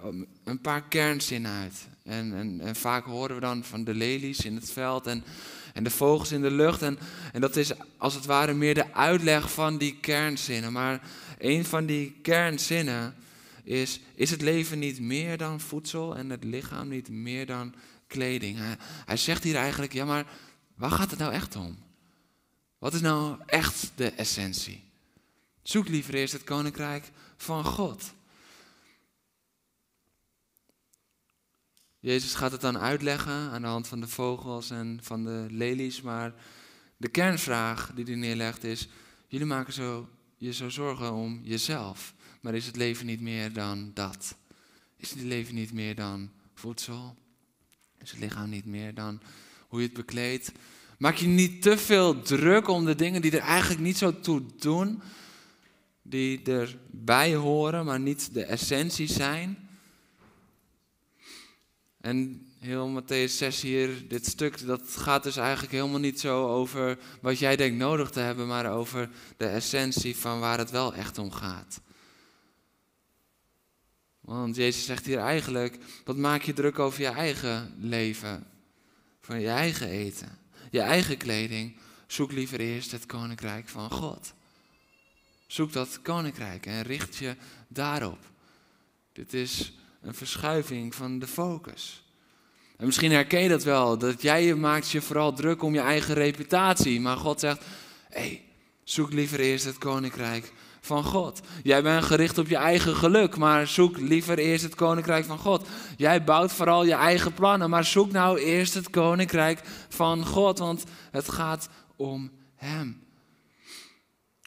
een 0.44 0.60
paar 0.60 0.82
kernzinnen 0.82 1.52
uit. 1.52 1.88
En, 2.08 2.34
en, 2.34 2.60
en, 2.60 2.76
vaak 2.76 3.04
horen 3.04 3.34
we 3.34 3.40
dan 3.40 3.64
van 3.64 3.84
de 3.84 3.94
lelies 3.94 4.44
in 4.44 4.54
het 4.54 4.70
veld 4.70 5.06
en, 5.06 5.24
en 5.74 5.84
de 5.84 5.90
vogels 5.90 6.32
in 6.32 6.40
de 6.40 6.50
lucht. 6.50 6.82
En, 6.82 6.98
en 7.32 7.40
dat 7.40 7.56
is 7.56 7.72
als 7.96 8.14
het 8.14 8.24
ware 8.24 8.54
meer 8.54 8.74
de 8.74 8.94
uitleg 8.94 9.52
van 9.52 9.78
die 9.78 9.98
kernzinnen. 10.00 10.72
Maar 10.72 11.00
een 11.38 11.64
van 11.64 11.86
die 11.86 12.18
kernzinnen 12.22 13.14
is, 13.64 14.00
is 14.14 14.30
het 14.30 14.42
leven 14.42 14.78
niet 14.78 15.00
meer 15.00 15.36
dan 15.36 15.60
voedsel 15.60 16.16
en 16.16 16.30
het 16.30 16.44
lichaam 16.44 16.88
niet 16.88 17.08
meer 17.08 17.46
dan 17.46 17.74
kleding? 18.06 18.58
Hij, 18.58 18.76
hij 19.04 19.16
zegt 19.16 19.44
hier 19.44 19.56
eigenlijk, 19.56 19.92
ja 19.92 20.04
maar 20.04 20.26
waar 20.74 20.90
gaat 20.90 21.10
het 21.10 21.18
nou 21.18 21.32
echt 21.32 21.56
om? 21.56 21.78
Wat 22.78 22.94
is 22.94 23.00
nou 23.00 23.36
echt 23.46 23.92
de 23.94 24.10
essentie? 24.10 24.82
Zoek 25.62 25.88
liever 25.88 26.14
eerst 26.14 26.32
het 26.32 26.44
koninkrijk 26.44 27.10
van 27.36 27.64
God. 27.64 28.12
Jezus 32.00 32.34
gaat 32.34 32.52
het 32.52 32.60
dan 32.60 32.78
uitleggen 32.78 33.32
aan 33.32 33.62
de 33.62 33.68
hand 33.68 33.88
van 33.88 34.00
de 34.00 34.08
vogels 34.08 34.70
en 34.70 34.98
van 35.02 35.24
de 35.24 35.46
lelies, 35.50 36.00
maar 36.02 36.34
de 36.96 37.08
kernvraag 37.08 37.92
die 37.94 38.04
hij 38.04 38.14
neerlegt 38.14 38.64
is: 38.64 38.88
jullie 39.26 39.46
maken 39.46 39.72
zo, 39.72 40.08
je 40.36 40.52
zo 40.52 40.68
zorgen 40.68 41.12
om 41.12 41.40
jezelf, 41.42 42.14
maar 42.40 42.54
is 42.54 42.66
het 42.66 42.76
leven 42.76 43.06
niet 43.06 43.20
meer 43.20 43.52
dan 43.52 43.90
dat? 43.94 44.36
Is 44.96 45.10
het 45.10 45.22
leven 45.22 45.54
niet 45.54 45.72
meer 45.72 45.94
dan 45.94 46.30
voedsel? 46.54 47.16
Is 47.98 48.10
het 48.10 48.20
lichaam 48.20 48.48
niet 48.48 48.66
meer 48.66 48.94
dan 48.94 49.20
hoe 49.68 49.80
je 49.80 49.86
het 49.86 49.96
bekleedt? 49.96 50.52
Maak 50.98 51.14
je 51.14 51.26
niet 51.26 51.62
te 51.62 51.78
veel 51.78 52.22
druk 52.22 52.68
om 52.68 52.84
de 52.84 52.94
dingen 52.94 53.22
die 53.22 53.30
er 53.30 53.38
eigenlijk 53.38 53.80
niet 53.80 53.98
zo 53.98 54.20
toe 54.20 54.42
doen, 54.58 55.02
die 56.02 56.42
erbij 56.42 57.34
horen, 57.34 57.84
maar 57.84 58.00
niet 58.00 58.34
de 58.34 58.44
essentie 58.44 59.06
zijn. 59.06 59.67
En 62.00 62.46
heel 62.58 63.00
Matthäus 63.00 63.36
6 63.36 63.60
hier, 63.60 64.08
dit 64.08 64.26
stuk, 64.26 64.66
dat 64.66 64.82
gaat 64.96 65.22
dus 65.22 65.36
eigenlijk 65.36 65.72
helemaal 65.72 65.98
niet 65.98 66.20
zo 66.20 66.48
over 66.48 66.98
wat 67.20 67.38
jij 67.38 67.56
denkt 67.56 67.78
nodig 67.78 68.10
te 68.10 68.20
hebben, 68.20 68.46
maar 68.46 68.72
over 68.72 69.10
de 69.36 69.46
essentie 69.46 70.16
van 70.16 70.40
waar 70.40 70.58
het 70.58 70.70
wel 70.70 70.94
echt 70.94 71.18
om 71.18 71.30
gaat. 71.30 71.80
Want 74.20 74.56
Jezus 74.56 74.84
zegt 74.84 75.06
hier 75.06 75.18
eigenlijk, 75.18 75.78
wat 76.04 76.16
maak 76.16 76.42
je 76.42 76.52
druk 76.52 76.78
over 76.78 77.00
je 77.00 77.06
eigen 77.06 77.74
leven, 77.78 78.46
van 79.20 79.40
je 79.40 79.48
eigen 79.48 79.88
eten, 79.88 80.38
je 80.70 80.80
eigen 80.80 81.16
kleding. 81.16 81.76
Zoek 82.06 82.32
liever 82.32 82.60
eerst 82.60 82.90
het 82.90 83.06
koninkrijk 83.06 83.68
van 83.68 83.90
God. 83.90 84.32
Zoek 85.46 85.72
dat 85.72 86.02
koninkrijk 86.02 86.66
en 86.66 86.82
richt 86.82 87.16
je 87.16 87.36
daarop. 87.68 88.18
Dit 89.12 89.34
is 89.34 89.72
een 90.02 90.14
verschuiving 90.14 90.94
van 90.94 91.18
de 91.18 91.26
focus. 91.26 92.02
En 92.76 92.86
misschien 92.86 93.12
herken 93.12 93.40
je 93.40 93.48
dat 93.48 93.62
wel, 93.62 93.98
dat 93.98 94.22
jij 94.22 94.44
je 94.44 94.54
maakt 94.54 94.90
je 94.90 95.00
vooral 95.00 95.32
druk 95.32 95.62
om 95.62 95.74
je 95.74 95.80
eigen 95.80 96.14
reputatie. 96.14 97.00
Maar 97.00 97.16
God 97.16 97.40
zegt, 97.40 97.64
hé, 98.08 98.20
hey, 98.20 98.44
zoek 98.84 99.12
liever 99.12 99.40
eerst 99.40 99.64
het 99.64 99.78
koninkrijk 99.78 100.52
van 100.80 101.04
God. 101.04 101.40
Jij 101.62 101.82
bent 101.82 102.04
gericht 102.04 102.38
op 102.38 102.48
je 102.48 102.56
eigen 102.56 102.96
geluk, 102.96 103.36
maar 103.36 103.66
zoek 103.66 103.96
liever 103.96 104.38
eerst 104.38 104.64
het 104.64 104.74
koninkrijk 104.74 105.24
van 105.24 105.38
God. 105.38 105.68
Jij 105.96 106.24
bouwt 106.24 106.52
vooral 106.52 106.84
je 106.84 106.94
eigen 106.94 107.34
plannen, 107.34 107.70
maar 107.70 107.84
zoek 107.84 108.10
nou 108.10 108.38
eerst 108.38 108.74
het 108.74 108.90
koninkrijk 108.90 109.60
van 109.88 110.26
God, 110.26 110.58
want 110.58 110.84
het 111.10 111.28
gaat 111.30 111.68
om 111.96 112.30
Hem. 112.54 113.02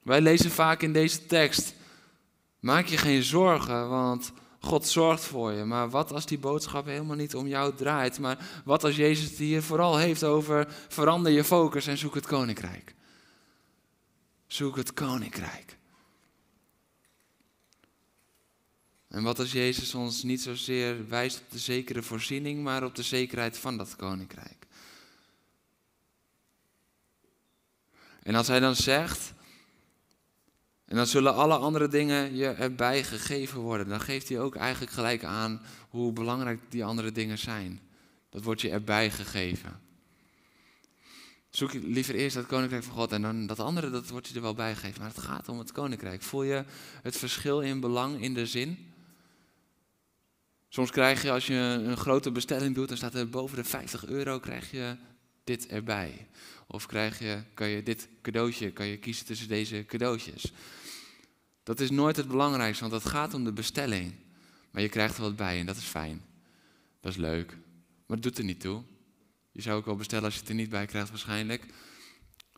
Wij 0.04 0.22
lezen 0.22 0.52
vaak 0.52 0.82
in 0.82 0.94
deze 0.94 1.26
tekst: 1.26 1.76
maak 2.60 2.86
je 2.86 2.98
geen 2.98 3.24
zorgen, 3.24 3.90
want 3.90 4.32
God 4.62 4.88
zorgt 4.88 5.24
voor 5.24 5.52
je. 5.52 5.64
Maar 5.64 5.90
wat 5.90 6.12
als 6.12 6.26
die 6.26 6.40
boodschap 6.40 6.86
helemaal 6.86 7.16
niet 7.16 7.36
om 7.36 7.48
jou 7.48 7.76
draait? 7.76 8.20
Maar 8.20 8.62
wat 8.66 8.84
als 8.84 8.96
Jezus 8.96 9.38
hier 9.38 9.64
vooral 9.64 9.98
heeft 9.98 10.24
over 10.24 10.68
verander 10.88 11.32
je 11.32 11.44
focus 11.44 11.88
en 11.88 11.98
zoek 11.98 12.16
het 12.16 12.28
koninkrijk? 12.28 12.96
Zoek 14.48 14.76
het 14.76 14.94
koninkrijk. 14.94 15.78
En 19.08 19.24
wat 19.24 19.40
als 19.40 19.52
Jezus 19.52 19.96
ons 19.96 20.24
niet 20.24 20.42
zozeer 20.42 21.08
wijst 21.08 21.40
op 21.40 21.52
de 21.52 21.60
zekere 21.60 22.02
voorziening, 22.02 22.64
maar 22.64 22.84
op 22.84 22.96
de 22.96 23.04
zekerheid 23.04 23.58
van 23.58 23.78
dat 23.78 23.96
koninkrijk? 23.96 24.68
En 28.24 28.36
als 28.36 28.48
hij 28.48 28.60
dan 28.60 28.76
zegt, 28.76 29.34
en 30.92 30.98
dan 30.98 31.08
zullen 31.08 31.36
alle 31.36 31.58
andere 31.58 31.88
dingen 31.88 32.36
je 32.36 32.48
erbij 32.48 33.04
gegeven 33.04 33.60
worden. 33.60 33.88
Dan 33.88 34.02
geeft 34.02 34.30
hij 34.30 34.40
ook 34.40 34.56
eigenlijk 34.56 34.92
gelijk 34.92 35.24
aan 35.24 35.62
hoe 35.90 36.14
belangrijk 36.14 36.60
die 36.70 36.86
andere 36.86 37.12
dingen 37.12 37.38
zijn. 37.38 37.80
Dat 38.30 38.44
wordt 38.44 38.62
je 38.62 38.70
erbij 38.70 39.12
gegeven. 39.12 39.80
Zoek 41.50 41.74
liever 41.74 42.16
eerst 42.16 42.36
het 42.36 42.46
koninkrijk 42.46 42.84
van 42.84 42.94
God 42.94 43.12
en 43.12 43.22
dan 43.22 43.46
dat 43.48 43.60
andere, 43.60 43.90
dat 43.90 44.10
wordt 44.10 44.28
je 44.28 44.36
er 44.36 44.42
wel 44.42 44.54
bij 44.54 44.76
gegeven. 44.76 45.02
Maar 45.02 45.10
het 45.10 45.24
gaat 45.24 45.50
om 45.50 45.60
het 45.60 45.72
koninkrijk. 45.72 46.22
Voel 46.22 46.44
je 46.44 46.64
het 47.02 47.18
verschil 47.18 47.62
in 47.62 47.80
belang, 47.80 48.22
in 48.22 48.34
de 48.34 48.46
zin? 48.46 48.94
Soms 50.70 50.92
krijg 50.92 51.22
je 51.22 51.32
als 51.32 51.48
je 51.48 51.54
een 51.54 51.98
grote 51.98 52.32
bestelling 52.32 52.76
doet, 52.76 52.88
dan 52.88 52.98
staat 52.98 53.16
er 53.16 53.30
boven 53.30 53.58
de 53.58 53.64
50 53.64 54.06
euro, 54.06 54.40
krijg 54.40 54.72
je 54.72 54.96
dit 55.44 55.68
erbij. 55.68 56.28
Of 56.68 56.86
krijg 56.86 57.20
je, 57.20 57.44
kan 57.54 57.68
je 57.68 57.84
dit 57.84 58.08
cadeautje, 58.22 58.72
kan 58.72 58.86
je 58.86 58.98
kiezen 58.98 59.26
tussen 59.26 59.48
deze 59.48 59.86
cadeautjes. 59.88 60.54
Dat 61.64 61.80
is 61.80 61.90
nooit 61.90 62.16
het 62.16 62.28
belangrijkste, 62.28 62.90
want 62.90 63.04
het 63.04 63.12
gaat 63.12 63.34
om 63.34 63.44
de 63.44 63.54
bestelling. 63.54 64.14
Maar 64.72 64.82
je 64.82 64.90
krijgt 64.90 65.16
er 65.16 65.22
wat 65.22 65.36
bij 65.36 65.60
en 65.60 65.66
dat 65.66 65.78
is 65.78 65.84
fijn. 65.84 66.22
Dat 67.00 67.12
is 67.12 67.18
leuk. 67.18 67.52
Maar 68.06 68.18
het 68.18 68.24
doet 68.24 68.38
er 68.38 68.44
niet 68.44 68.60
toe. 68.60 68.84
Je 69.52 69.62
zou 69.62 69.78
ook 69.78 69.86
wel 69.86 69.96
bestellen 69.96 70.26
als 70.26 70.34
je 70.34 70.40
het 70.40 70.50
er 70.50 70.56
niet 70.56 70.70
bij 70.70 70.86
krijgt 70.86 71.10
waarschijnlijk. 71.10 71.66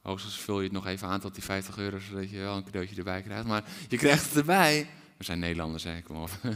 Hoogstens 0.01 0.37
vul 0.37 0.57
je 0.57 0.63
het 0.63 0.71
nog 0.71 0.85
even 0.85 1.07
aan 1.07 1.19
tot 1.19 1.33
die 1.33 1.43
50 1.43 1.77
euro, 1.77 1.99
zodat 1.99 2.29
je 2.29 2.37
wel 2.37 2.55
een 2.55 2.63
cadeautje 2.63 2.95
erbij 2.95 3.21
krijgt. 3.21 3.45
Maar 3.45 3.63
je 3.89 3.97
krijgt 3.97 4.25
het 4.25 4.35
erbij. 4.35 4.89
We 5.17 5.23
zijn 5.23 5.39
Nederlanders, 5.39 5.83
hè, 5.83 6.01
kom 6.01 6.15
op. 6.15 6.29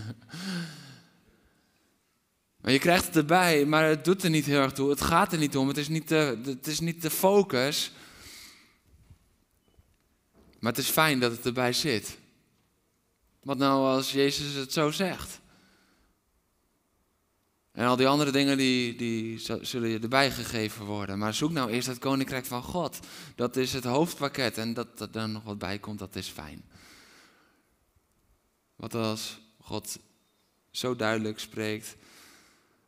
Maar 2.57 2.71
je 2.71 2.81
krijgt 2.81 3.05
het 3.05 3.15
erbij, 3.15 3.65
maar 3.65 3.85
het 3.85 4.05
doet 4.05 4.23
er 4.23 4.29
niet 4.29 4.45
heel 4.45 4.61
erg 4.61 4.71
toe. 4.71 4.89
Het 4.89 5.01
gaat 5.01 5.31
er 5.31 5.37
niet 5.37 5.57
om. 5.57 5.67
Het 5.67 5.77
is 5.77 5.87
niet 5.87 6.09
het 6.09 6.67
is 6.67 6.79
niet 6.79 7.01
de 7.01 7.09
focus. 7.09 7.91
Maar 10.59 10.71
het 10.71 10.81
is 10.81 10.89
fijn 10.89 11.19
dat 11.19 11.31
het 11.31 11.45
erbij 11.45 11.73
zit. 11.73 12.17
Wat 13.47 13.57
nou 13.57 13.85
als 13.85 14.11
Jezus 14.11 14.53
het 14.53 14.73
zo 14.73 14.91
zegt? 14.91 15.39
En 17.71 17.85
al 17.85 17.95
die 17.95 18.07
andere 18.07 18.31
dingen 18.31 18.57
die, 18.57 18.95
die 18.95 19.39
zullen 19.61 19.89
je 19.89 19.99
erbij 19.99 20.31
gegeven 20.31 20.85
worden. 20.85 21.17
Maar 21.17 21.33
zoek 21.33 21.51
nou 21.51 21.71
eerst 21.71 21.87
het 21.87 21.97
koninkrijk 21.97 22.45
van 22.45 22.63
God. 22.63 22.99
Dat 23.35 23.55
is 23.55 23.73
het 23.73 23.83
hoofdpakket. 23.83 24.57
En 24.57 24.73
dat 24.73 24.99
er 24.99 25.11
dan 25.11 25.31
nog 25.31 25.43
wat 25.43 25.57
bij 25.57 25.79
komt, 25.79 25.99
dat 25.99 26.15
is 26.15 26.27
fijn. 26.27 26.63
Wat 28.75 28.95
als 28.95 29.39
God 29.59 29.99
zo 30.71 30.95
duidelijk 30.95 31.39
spreekt. 31.39 31.95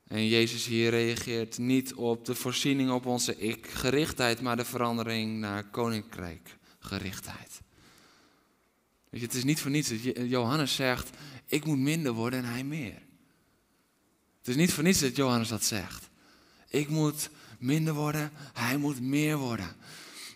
En 0.07 0.27
Jezus 0.27 0.65
hier 0.65 0.89
reageert 0.89 1.57
niet 1.57 1.93
op 1.93 2.25
de 2.25 2.35
voorziening 2.35 2.91
op 2.91 3.05
onze 3.05 3.37
ik-gerichtheid, 3.37 4.41
maar 4.41 4.57
de 4.57 4.65
verandering 4.65 5.39
naar 5.39 5.69
koninkrijk-gerichtheid. 5.69 7.61
Je, 9.09 9.19
het 9.19 9.33
is 9.33 9.43
niet 9.43 9.61
voor 9.61 9.71
niets 9.71 9.89
dat 9.89 10.29
Johannes 10.29 10.75
zegt, 10.75 11.09
ik 11.45 11.65
moet 11.65 11.79
minder 11.79 12.11
worden 12.11 12.39
en 12.39 12.45
hij 12.45 12.63
meer. 12.63 13.01
Het 14.37 14.47
is 14.47 14.55
niet 14.55 14.73
voor 14.73 14.83
niets 14.83 14.99
dat 14.99 15.15
Johannes 15.15 15.47
dat 15.47 15.63
zegt. 15.63 16.09
Ik 16.69 16.89
moet 16.89 17.29
minder 17.59 17.93
worden, 17.93 18.31
hij 18.53 18.77
moet 18.77 19.01
meer 19.01 19.37
worden. 19.37 19.75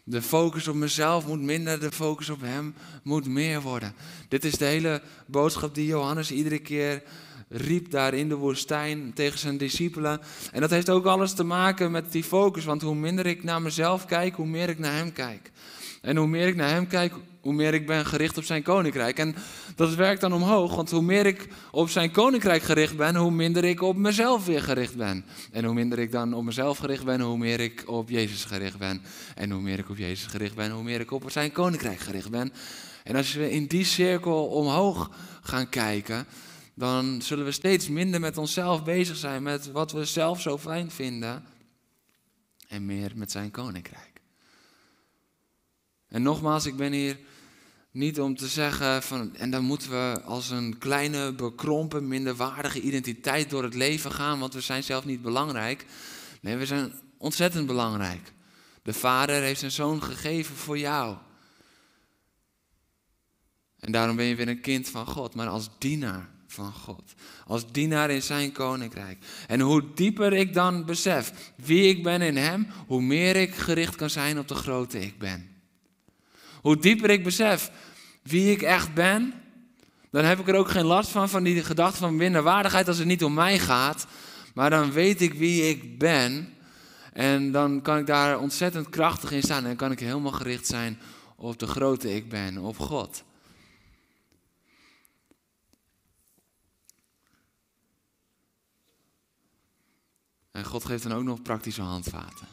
De 0.03 0.21
focus 0.21 0.67
op 0.67 0.75
mezelf 0.75 1.27
moet 1.27 1.41
minder, 1.41 1.79
de 1.79 1.91
focus 1.91 2.29
op 2.29 2.41
hem 2.41 2.75
moet 3.03 3.27
meer 3.27 3.62
worden. 3.62 3.93
Dit 4.27 4.45
is 4.45 4.53
de 4.53 4.65
hele 4.65 5.01
boodschap 5.27 5.75
die 5.75 5.86
Johannes 5.86 6.31
iedere 6.31 6.59
keer 6.59 7.03
riep 7.49 7.91
daar 7.91 8.13
in 8.13 8.29
de 8.29 8.36
woestijn 8.36 9.13
tegen 9.13 9.39
zijn 9.39 9.57
discipelen. 9.57 10.21
En 10.51 10.62
dat 10.62 10.69
heeft 10.69 10.89
ook 10.89 11.05
alles 11.05 11.33
te 11.33 11.43
maken 11.43 11.91
met 11.91 12.12
die 12.12 12.23
focus, 12.23 12.65
want 12.65 12.81
hoe 12.81 12.95
minder 12.95 13.25
ik 13.25 13.43
naar 13.43 13.62
mezelf 13.62 14.05
kijk, 14.05 14.36
hoe 14.36 14.45
meer 14.45 14.69
ik 14.69 14.79
naar 14.79 14.95
hem 14.95 15.13
kijk. 15.13 15.51
En 16.01 16.17
hoe 16.17 16.27
meer 16.27 16.47
ik 16.47 16.55
naar 16.55 16.69
hem 16.69 16.88
kijk, 16.88 17.13
hoe 17.43 17.53
meer 17.53 17.73
ik 17.73 17.88
ben 17.88 18.06
gericht 18.06 18.38
op 18.38 18.43
zijn 18.43 18.63
koninkrijk. 18.63 19.17
En 19.17 19.36
dat 19.75 19.95
werkt 19.95 20.21
dan 20.21 20.34
omhoog, 20.34 20.75
want 20.75 20.91
hoe 20.91 21.01
meer 21.01 21.25
ik 21.25 21.47
op 21.71 21.89
zijn 21.89 22.12
koninkrijk 22.12 22.62
gericht 22.62 22.97
ben, 22.97 23.15
hoe 23.15 23.32
minder 23.32 23.63
ik 23.63 23.82
op 23.82 23.95
mezelf 23.95 24.45
weer 24.45 24.62
gericht 24.62 24.95
ben. 24.95 25.25
En 25.51 25.65
hoe 25.65 25.73
minder 25.73 25.99
ik 25.99 26.12
dan 26.12 26.34
op 26.34 26.43
mezelf 26.43 26.77
gericht 26.77 27.06
ben, 27.06 27.21
hoe 27.21 27.38
meer 27.38 27.60
ik 27.60 27.84
op 27.86 28.10
Jezus 28.10 28.45
gericht 28.45 28.77
ben. 28.77 29.01
En 29.36 29.51
hoe 29.51 29.62
meer 29.62 29.79
ik 29.79 29.89
op 29.89 29.97
Jezus 29.97 30.25
gericht 30.25 30.56
ben, 30.56 30.71
hoe 30.71 30.84
meer 30.84 30.99
ik 30.99 31.12
op 31.12 31.32
zijn 31.32 31.51
koninkrijk 31.51 31.99
gericht 31.99 32.29
ben. 32.29 32.53
En 33.03 33.15
als 33.15 33.34
we 33.34 33.51
in 33.51 33.65
die 33.65 33.86
cirkel 33.86 34.45
omhoog 34.45 35.12
gaan 35.41 35.69
kijken, 35.69 36.25
dan 36.73 37.21
zullen 37.21 37.45
we 37.45 37.51
steeds 37.51 37.89
minder 37.89 38.19
met 38.19 38.38
onszelf 38.38 38.84
bezig 38.84 39.15
zijn, 39.15 39.43
met 39.43 39.71
wat 39.71 39.91
we 39.91 40.06
zelf 40.06 40.41
zo 40.41 40.58
fijn 40.58 40.91
vinden. 40.91 41.43
En 42.67 42.86
meer 42.86 43.12
met 43.15 43.32
zijn 43.32 43.51
koninkrijk. 43.51 44.12
En 46.08 46.21
nogmaals, 46.21 46.65
ik 46.65 46.75
ben 46.75 46.91
hier 46.91 47.17
niet 47.93 48.19
om 48.19 48.36
te 48.36 48.47
zeggen 48.47 49.03
van, 49.03 49.36
en 49.36 49.49
dan 49.49 49.63
moeten 49.63 49.89
we 49.89 50.21
als 50.25 50.49
een 50.49 50.77
kleine, 50.77 51.34
bekrompen, 51.34 52.08
minderwaardige 52.08 52.82
identiteit 52.82 53.49
door 53.49 53.63
het 53.63 53.73
leven 53.73 54.12
gaan, 54.12 54.39
want 54.39 54.53
we 54.53 54.62
zijn 54.62 54.84
zelf 54.84 55.06
niet 55.06 55.21
belangrijk. 55.21 55.86
Nee, 56.41 56.56
we 56.56 56.65
zijn 56.65 56.93
ontzettend 57.17 57.67
belangrijk. 57.67 58.34
De 58.82 58.93
Vader 58.93 59.41
heeft 59.41 59.60
zijn 59.60 59.71
zoon 59.71 60.03
gegeven 60.03 60.56
voor 60.56 60.77
jou. 60.77 61.17
En 63.79 63.91
daarom 63.91 64.15
ben 64.15 64.25
je 64.25 64.36
weer 64.36 64.47
een 64.47 64.62
kind 64.62 64.89
van 64.89 65.06
God, 65.06 65.36
maar 65.36 65.47
als 65.47 65.69
dienaar 65.77 66.29
van 66.47 66.73
God. 66.73 67.13
Als 67.45 67.71
dienaar 67.71 68.10
in 68.10 68.21
zijn 68.21 68.51
koninkrijk. 68.51 69.25
En 69.47 69.60
hoe 69.60 69.93
dieper 69.93 70.34
ik 70.34 70.53
dan 70.53 70.86
besef 70.86 71.51
wie 71.56 71.88
ik 71.88 72.03
ben 72.03 72.21
in 72.21 72.38
hem, 72.38 72.67
hoe 72.88 73.01
meer 73.01 73.36
ik 73.36 73.56
gericht 73.56 73.95
kan 73.95 74.10
zijn 74.10 74.39
op 74.39 74.47
de 74.47 74.56
grote 74.56 74.99
ik 74.99 75.19
ben. 75.19 75.53
Hoe 76.62 76.77
dieper 76.77 77.10
ik 77.10 77.23
besef 77.23 77.71
wie 78.23 78.51
ik 78.51 78.62
echt 78.62 78.93
ben, 78.93 79.33
dan 80.12 80.23
heb 80.23 80.39
ik 80.39 80.47
er 80.47 80.55
ook 80.55 80.69
geen 80.69 80.86
last 80.86 81.09
van, 81.09 81.29
van 81.29 81.43
die 81.43 81.63
gedachte 81.63 81.97
van 81.97 82.15
minderwaardigheid 82.15 82.88
als 82.88 82.97
het 82.97 83.07
niet 83.07 83.23
om 83.23 83.33
mij 83.33 83.59
gaat. 83.59 84.07
Maar 84.53 84.69
dan 84.69 84.91
weet 84.91 85.21
ik 85.21 85.33
wie 85.33 85.69
ik 85.69 85.99
ben. 85.99 86.53
En 87.13 87.51
dan 87.51 87.81
kan 87.81 87.97
ik 87.97 88.05
daar 88.05 88.39
ontzettend 88.39 88.89
krachtig 88.89 89.31
in 89.31 89.41
staan. 89.41 89.65
En 89.65 89.75
kan 89.75 89.91
ik 89.91 89.99
helemaal 89.99 90.31
gericht 90.31 90.67
zijn 90.67 90.99
op 91.36 91.59
de 91.59 91.67
grote 91.67 92.15
ik 92.15 92.29
ben, 92.29 92.57
op 92.57 92.79
God. 92.79 93.23
En 100.51 100.65
God 100.65 100.86
geeft 100.86 101.03
dan 101.03 101.13
ook 101.13 101.23
nog 101.23 101.41
praktische 101.41 101.81
handvaten. 101.81 102.47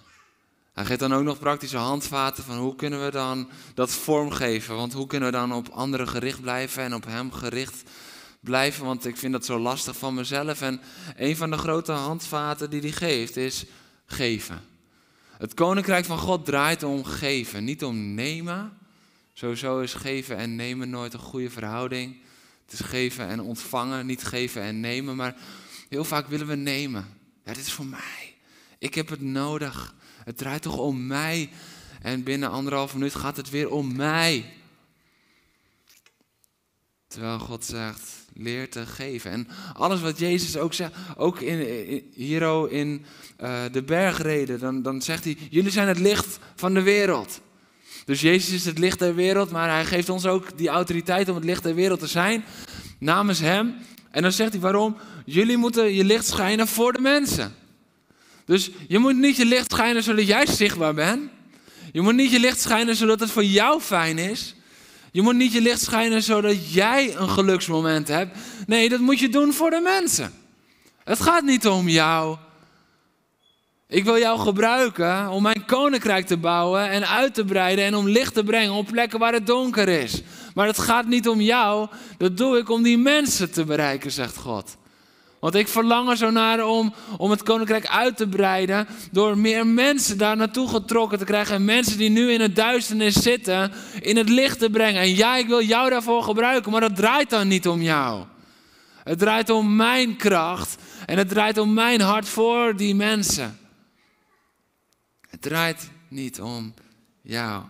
Hij 0.80 0.88
geeft 0.88 1.00
dan 1.00 1.14
ook 1.14 1.24
nog 1.24 1.38
praktische 1.38 1.76
handvaten 1.76 2.44
van 2.44 2.58
hoe 2.58 2.76
kunnen 2.76 3.04
we 3.04 3.10
dan 3.10 3.48
dat 3.74 3.90
vormgeven. 3.90 4.76
Want 4.76 4.92
hoe 4.92 5.06
kunnen 5.06 5.30
we 5.30 5.36
dan 5.36 5.52
op 5.52 5.68
anderen 5.68 6.08
gericht 6.08 6.40
blijven 6.40 6.82
en 6.82 6.94
op 6.94 7.04
hem 7.04 7.32
gericht 7.32 7.82
blijven. 8.40 8.84
Want 8.84 9.06
ik 9.06 9.16
vind 9.16 9.32
dat 9.32 9.44
zo 9.44 9.58
lastig 9.58 9.96
van 9.96 10.14
mezelf. 10.14 10.60
En 10.60 10.80
een 11.16 11.36
van 11.36 11.50
de 11.50 11.58
grote 11.58 11.92
handvaten 11.92 12.70
die 12.70 12.80
hij 12.80 12.92
geeft 12.92 13.36
is 13.36 13.64
geven. 14.06 14.60
Het 15.38 15.54
koninkrijk 15.54 16.04
van 16.04 16.18
God 16.18 16.44
draait 16.44 16.82
om 16.82 17.04
geven, 17.04 17.64
niet 17.64 17.84
om 17.84 18.14
nemen. 18.14 18.78
Sowieso 19.32 19.80
is 19.80 19.94
geven 19.94 20.36
en 20.36 20.56
nemen 20.56 20.90
nooit 20.90 21.12
een 21.12 21.20
goede 21.20 21.50
verhouding. 21.50 22.16
Het 22.64 22.72
is 22.72 22.86
geven 22.86 23.28
en 23.28 23.40
ontvangen, 23.40 24.06
niet 24.06 24.24
geven 24.24 24.62
en 24.62 24.80
nemen. 24.80 25.16
Maar 25.16 25.36
heel 25.88 26.04
vaak 26.04 26.26
willen 26.26 26.46
we 26.46 26.56
nemen. 26.56 27.06
Ja, 27.44 27.52
dit 27.52 27.66
is 27.66 27.72
voor 27.72 27.86
mij. 27.86 28.34
Ik 28.78 28.94
heb 28.94 29.08
het 29.08 29.20
nodig. 29.20 29.98
Het 30.30 30.38
draait 30.38 30.62
toch 30.62 30.76
om 30.76 31.06
mij. 31.06 31.48
En 32.02 32.22
binnen 32.22 32.50
anderhalf 32.50 32.94
minuut 32.94 33.14
gaat 33.14 33.36
het 33.36 33.50
weer 33.50 33.70
om 33.70 33.96
mij. 33.96 34.44
Terwijl 37.08 37.38
God 37.38 37.64
zegt, 37.64 38.02
leer 38.34 38.70
te 38.70 38.86
geven. 38.86 39.30
En 39.30 39.48
alles 39.72 40.00
wat 40.00 40.18
Jezus 40.18 40.56
ook 40.56 40.74
zegt, 40.74 40.92
ook 41.16 41.40
in, 41.40 41.86
in, 42.14 42.70
in 42.70 43.04
uh, 43.40 43.62
de 43.72 43.82
bergreden, 43.82 44.58
dan, 44.58 44.82
dan 44.82 45.02
zegt 45.02 45.24
hij, 45.24 45.36
jullie 45.50 45.70
zijn 45.70 45.88
het 45.88 45.98
licht 45.98 46.38
van 46.54 46.74
de 46.74 46.82
wereld. 46.82 47.40
Dus 48.04 48.20
Jezus 48.20 48.54
is 48.54 48.64
het 48.64 48.78
licht 48.78 48.98
der 48.98 49.14
wereld, 49.14 49.50
maar 49.50 49.68
hij 49.68 49.84
geeft 49.84 50.08
ons 50.08 50.26
ook 50.26 50.58
die 50.58 50.68
autoriteit 50.68 51.28
om 51.28 51.34
het 51.34 51.44
licht 51.44 51.62
der 51.62 51.74
wereld 51.74 52.00
te 52.00 52.06
zijn, 52.06 52.44
namens 52.98 53.38
hem. 53.40 53.74
En 54.10 54.22
dan 54.22 54.32
zegt 54.32 54.52
hij, 54.52 54.60
waarom? 54.60 54.96
Jullie 55.24 55.56
moeten 55.56 55.94
je 55.94 56.04
licht 56.04 56.26
schijnen 56.26 56.68
voor 56.68 56.92
de 56.92 57.00
mensen. 57.00 57.54
Dus 58.50 58.70
je 58.88 58.98
moet 58.98 59.16
niet 59.16 59.36
je 59.36 59.44
licht 59.44 59.72
schijnen 59.72 60.02
zodat 60.02 60.26
jij 60.26 60.46
zichtbaar 60.46 60.94
bent. 60.94 61.30
Je 61.92 62.00
moet 62.00 62.14
niet 62.14 62.30
je 62.30 62.40
licht 62.40 62.60
schijnen 62.60 62.96
zodat 62.96 63.20
het 63.20 63.30
voor 63.30 63.44
jou 63.44 63.80
fijn 63.80 64.18
is. 64.18 64.54
Je 65.12 65.22
moet 65.22 65.34
niet 65.34 65.52
je 65.52 65.60
licht 65.60 65.80
schijnen 65.80 66.22
zodat 66.22 66.72
jij 66.72 67.16
een 67.16 67.28
geluksmoment 67.28 68.08
hebt. 68.08 68.38
Nee, 68.66 68.88
dat 68.88 69.00
moet 69.00 69.18
je 69.18 69.28
doen 69.28 69.52
voor 69.52 69.70
de 69.70 69.80
mensen. 69.80 70.32
Het 71.04 71.20
gaat 71.20 71.42
niet 71.42 71.66
om 71.66 71.88
jou. 71.88 72.36
Ik 73.88 74.04
wil 74.04 74.18
jou 74.18 74.38
gebruiken 74.38 75.28
om 75.28 75.42
mijn 75.42 75.64
koninkrijk 75.66 76.26
te 76.26 76.36
bouwen 76.36 76.90
en 76.90 77.08
uit 77.08 77.34
te 77.34 77.44
breiden 77.44 77.84
en 77.84 77.94
om 77.94 78.08
licht 78.08 78.34
te 78.34 78.44
brengen 78.44 78.72
op 78.72 78.86
plekken 78.86 79.18
waar 79.18 79.32
het 79.32 79.46
donker 79.46 79.88
is. 79.88 80.22
Maar 80.54 80.66
het 80.66 80.78
gaat 80.78 81.06
niet 81.06 81.28
om 81.28 81.40
jou, 81.40 81.88
dat 82.18 82.36
doe 82.36 82.58
ik 82.58 82.68
om 82.68 82.82
die 82.82 82.98
mensen 82.98 83.50
te 83.50 83.64
bereiken, 83.64 84.10
zegt 84.10 84.36
God. 84.36 84.76
Want 85.40 85.54
ik 85.54 85.68
verlang 85.68 86.08
er 86.08 86.16
zo 86.16 86.30
naar 86.30 86.66
om, 86.66 86.94
om 87.16 87.30
het 87.30 87.42
koninkrijk 87.42 87.86
uit 87.86 88.16
te 88.16 88.28
breiden. 88.28 88.86
Door 89.10 89.38
meer 89.38 89.66
mensen 89.66 90.18
daar 90.18 90.36
naartoe 90.36 90.68
getrokken 90.68 91.18
te 91.18 91.24
krijgen. 91.24 91.54
En 91.54 91.64
mensen 91.64 91.98
die 91.98 92.10
nu 92.10 92.32
in 92.32 92.40
het 92.40 92.56
duisternis 92.56 93.14
zitten, 93.14 93.72
in 94.00 94.16
het 94.16 94.28
licht 94.28 94.58
te 94.58 94.70
brengen. 94.70 95.00
En 95.00 95.16
ja, 95.16 95.36
ik 95.36 95.46
wil 95.46 95.62
jou 95.62 95.90
daarvoor 95.90 96.22
gebruiken, 96.22 96.72
maar 96.72 96.80
dat 96.80 96.96
draait 96.96 97.30
dan 97.30 97.48
niet 97.48 97.68
om 97.68 97.82
jou. 97.82 98.24
Het 99.04 99.18
draait 99.18 99.50
om 99.50 99.76
mijn 99.76 100.16
kracht. 100.16 100.76
En 101.06 101.18
het 101.18 101.28
draait 101.28 101.58
om 101.58 101.72
mijn 101.72 102.00
hart 102.00 102.28
voor 102.28 102.76
die 102.76 102.94
mensen. 102.94 103.58
Het 105.28 105.42
draait 105.42 105.90
niet 106.08 106.40
om 106.40 106.74
jou. 107.22 107.62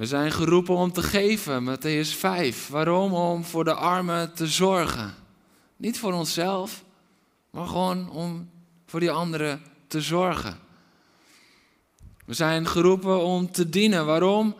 We 0.00 0.06
zijn 0.06 0.32
geroepen 0.32 0.74
om 0.74 0.92
te 0.92 1.02
geven, 1.02 1.76
Matthäus 1.76 2.08
5. 2.16 2.68
Waarom? 2.68 3.14
Om 3.14 3.44
voor 3.44 3.64
de 3.64 3.74
armen 3.74 4.34
te 4.34 4.46
zorgen. 4.46 5.14
Niet 5.76 5.98
voor 5.98 6.12
onszelf, 6.12 6.84
maar 7.50 7.66
gewoon 7.66 8.10
om 8.10 8.50
voor 8.86 9.00
die 9.00 9.10
anderen 9.10 9.62
te 9.86 10.00
zorgen. 10.00 10.58
We 12.26 12.34
zijn 12.34 12.66
geroepen 12.66 13.24
om 13.24 13.50
te 13.50 13.68
dienen. 13.68 14.06
Waarom? 14.06 14.54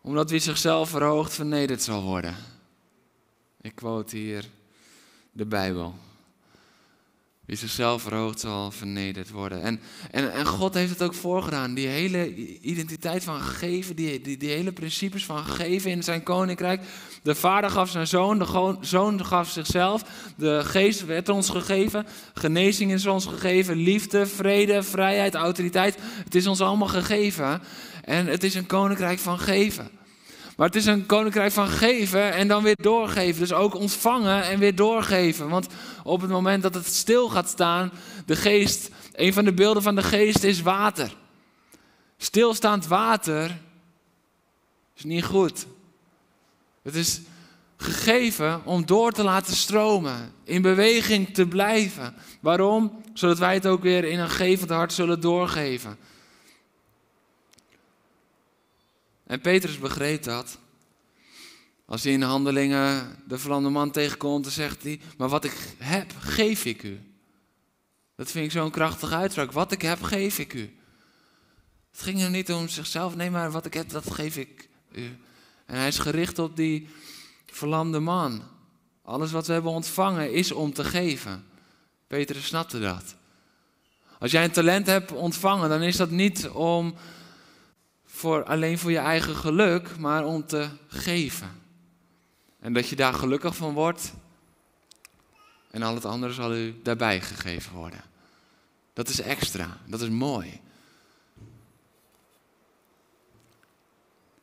Omdat 0.00 0.30
wie 0.30 0.40
zichzelf 0.40 0.88
verhoogt, 0.88 1.34
vernederd 1.34 1.82
zal 1.82 2.02
worden. 2.02 2.36
Ik 3.60 3.74
quote 3.74 4.16
hier 4.16 4.44
de 5.32 5.46
Bijbel. 5.46 5.94
Wie 7.48 7.56
zichzelf 7.56 8.02
verhoogt 8.02 8.40
zal 8.40 8.70
vernederd 8.70 9.30
worden. 9.30 9.62
En, 9.62 9.80
en, 10.10 10.32
en 10.32 10.46
God 10.46 10.74
heeft 10.74 10.90
het 10.90 11.02
ook 11.02 11.14
voorgedaan. 11.14 11.74
Die 11.74 11.86
hele 11.86 12.34
identiteit 12.60 13.24
van 13.24 13.40
geven, 13.40 13.96
die, 13.96 14.20
die, 14.20 14.36
die 14.36 14.50
hele 14.50 14.72
principes 14.72 15.24
van 15.24 15.44
geven 15.44 15.90
in 15.90 16.02
zijn 16.02 16.22
koninkrijk. 16.22 16.80
De 17.22 17.34
vader 17.34 17.70
gaf 17.70 17.90
zijn 17.90 18.06
zoon, 18.06 18.38
de 18.38 18.76
zoon 18.80 19.24
gaf 19.24 19.50
zichzelf. 19.50 20.04
De 20.36 20.60
geest 20.64 21.04
werd 21.04 21.28
ons 21.28 21.48
gegeven. 21.48 22.06
Genezing 22.34 22.92
is 22.92 23.06
ons 23.06 23.26
gegeven. 23.26 23.76
Liefde, 23.76 24.26
vrede, 24.26 24.82
vrijheid, 24.82 25.34
autoriteit. 25.34 25.98
Het 26.24 26.34
is 26.34 26.46
ons 26.46 26.60
allemaal 26.60 26.88
gegeven. 26.88 27.62
En 28.04 28.26
het 28.26 28.44
is 28.44 28.54
een 28.54 28.66
koninkrijk 28.66 29.18
van 29.18 29.38
geven. 29.38 29.97
Maar 30.58 30.66
het 30.66 30.76
is 30.76 30.86
een 30.86 31.06
koninkrijk 31.06 31.52
van 31.52 31.68
geven 31.68 32.32
en 32.32 32.48
dan 32.48 32.62
weer 32.62 32.76
doorgeven. 32.76 33.40
Dus 33.40 33.52
ook 33.52 33.74
ontvangen 33.74 34.42
en 34.42 34.58
weer 34.58 34.74
doorgeven. 34.74 35.48
Want 35.48 35.66
op 36.04 36.20
het 36.20 36.30
moment 36.30 36.62
dat 36.62 36.74
het 36.74 36.86
stil 36.86 37.28
gaat 37.28 37.48
staan, 37.48 37.92
de 38.26 38.36
geest, 38.36 38.90
een 39.12 39.32
van 39.32 39.44
de 39.44 39.52
beelden 39.52 39.82
van 39.82 39.94
de 39.94 40.02
geest 40.02 40.42
is 40.42 40.62
water. 40.62 41.16
Stilstaand 42.16 42.86
water 42.86 43.58
is 44.96 45.04
niet 45.04 45.24
goed. 45.24 45.66
Het 46.82 46.94
is 46.94 47.20
gegeven 47.76 48.64
om 48.64 48.86
door 48.86 49.12
te 49.12 49.22
laten 49.22 49.56
stromen, 49.56 50.32
in 50.44 50.62
beweging 50.62 51.34
te 51.34 51.46
blijven. 51.46 52.14
Waarom? 52.40 53.02
Zodat 53.14 53.38
wij 53.38 53.54
het 53.54 53.66
ook 53.66 53.82
weer 53.82 54.04
in 54.04 54.18
een 54.18 54.30
gevend 54.30 54.70
hart 54.70 54.92
zullen 54.92 55.20
doorgeven. 55.20 55.98
En 59.28 59.40
Petrus 59.40 59.78
begreep 59.78 60.22
dat. 60.22 60.58
Als 61.86 62.02
hij 62.02 62.12
in 62.12 62.20
de 62.20 62.26
handelingen 62.26 63.16
de 63.26 63.38
verlamde 63.38 63.68
man 63.68 63.90
tegenkomt, 63.90 64.44
dan 64.44 64.52
zegt 64.52 64.82
hij: 64.82 65.00
Maar 65.16 65.28
wat 65.28 65.44
ik 65.44 65.74
heb, 65.78 66.12
geef 66.18 66.64
ik 66.64 66.82
u. 66.82 67.00
Dat 68.16 68.30
vind 68.30 68.44
ik 68.44 68.50
zo'n 68.50 68.70
krachtige 68.70 69.14
uitspraak. 69.14 69.52
Wat 69.52 69.72
ik 69.72 69.82
heb, 69.82 70.02
geef 70.02 70.38
ik 70.38 70.54
u. 70.54 70.76
Het 71.90 72.00
ging 72.00 72.18
hem 72.18 72.30
niet 72.30 72.52
om 72.52 72.68
zichzelf, 72.68 73.16
nee, 73.16 73.30
maar 73.30 73.50
wat 73.50 73.66
ik 73.66 73.74
heb, 73.74 73.88
dat 73.88 74.12
geef 74.12 74.36
ik 74.36 74.68
u. 74.92 75.18
En 75.66 75.76
hij 75.76 75.88
is 75.88 75.98
gericht 75.98 76.38
op 76.38 76.56
die 76.56 76.88
verlamde 77.46 77.98
man. 77.98 78.42
Alles 79.02 79.30
wat 79.30 79.46
we 79.46 79.52
hebben 79.52 79.72
ontvangen 79.72 80.32
is 80.32 80.52
om 80.52 80.72
te 80.72 80.84
geven. 80.84 81.44
Petrus 82.06 82.46
snapte 82.46 82.80
dat. 82.80 83.14
Als 84.18 84.30
jij 84.30 84.44
een 84.44 84.50
talent 84.50 84.86
hebt 84.86 85.12
ontvangen, 85.12 85.68
dan 85.68 85.82
is 85.82 85.96
dat 85.96 86.10
niet 86.10 86.48
om 86.48 86.94
voor, 88.18 88.44
alleen 88.44 88.78
voor 88.78 88.90
je 88.90 88.98
eigen 88.98 89.36
geluk, 89.36 89.98
maar 89.98 90.24
om 90.24 90.46
te 90.46 90.68
geven. 90.88 91.62
En 92.60 92.72
dat 92.72 92.88
je 92.88 92.96
daar 92.96 93.14
gelukkig 93.14 93.56
van 93.56 93.74
wordt. 93.74 94.12
En 95.70 95.82
al 95.82 95.94
het 95.94 96.04
andere 96.04 96.32
zal 96.32 96.54
u 96.54 96.80
daarbij 96.82 97.20
gegeven 97.20 97.72
worden. 97.72 98.00
Dat 98.92 99.08
is 99.08 99.20
extra, 99.20 99.78
dat 99.86 100.00
is 100.00 100.08
mooi. 100.08 100.60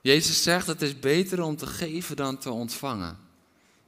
Jezus 0.01 0.43
zegt 0.43 0.67
het 0.67 0.81
is 0.81 0.99
beter 0.99 1.41
om 1.41 1.55
te 1.55 1.67
geven 1.67 2.15
dan 2.15 2.37
te 2.37 2.49
ontvangen. 2.49 3.17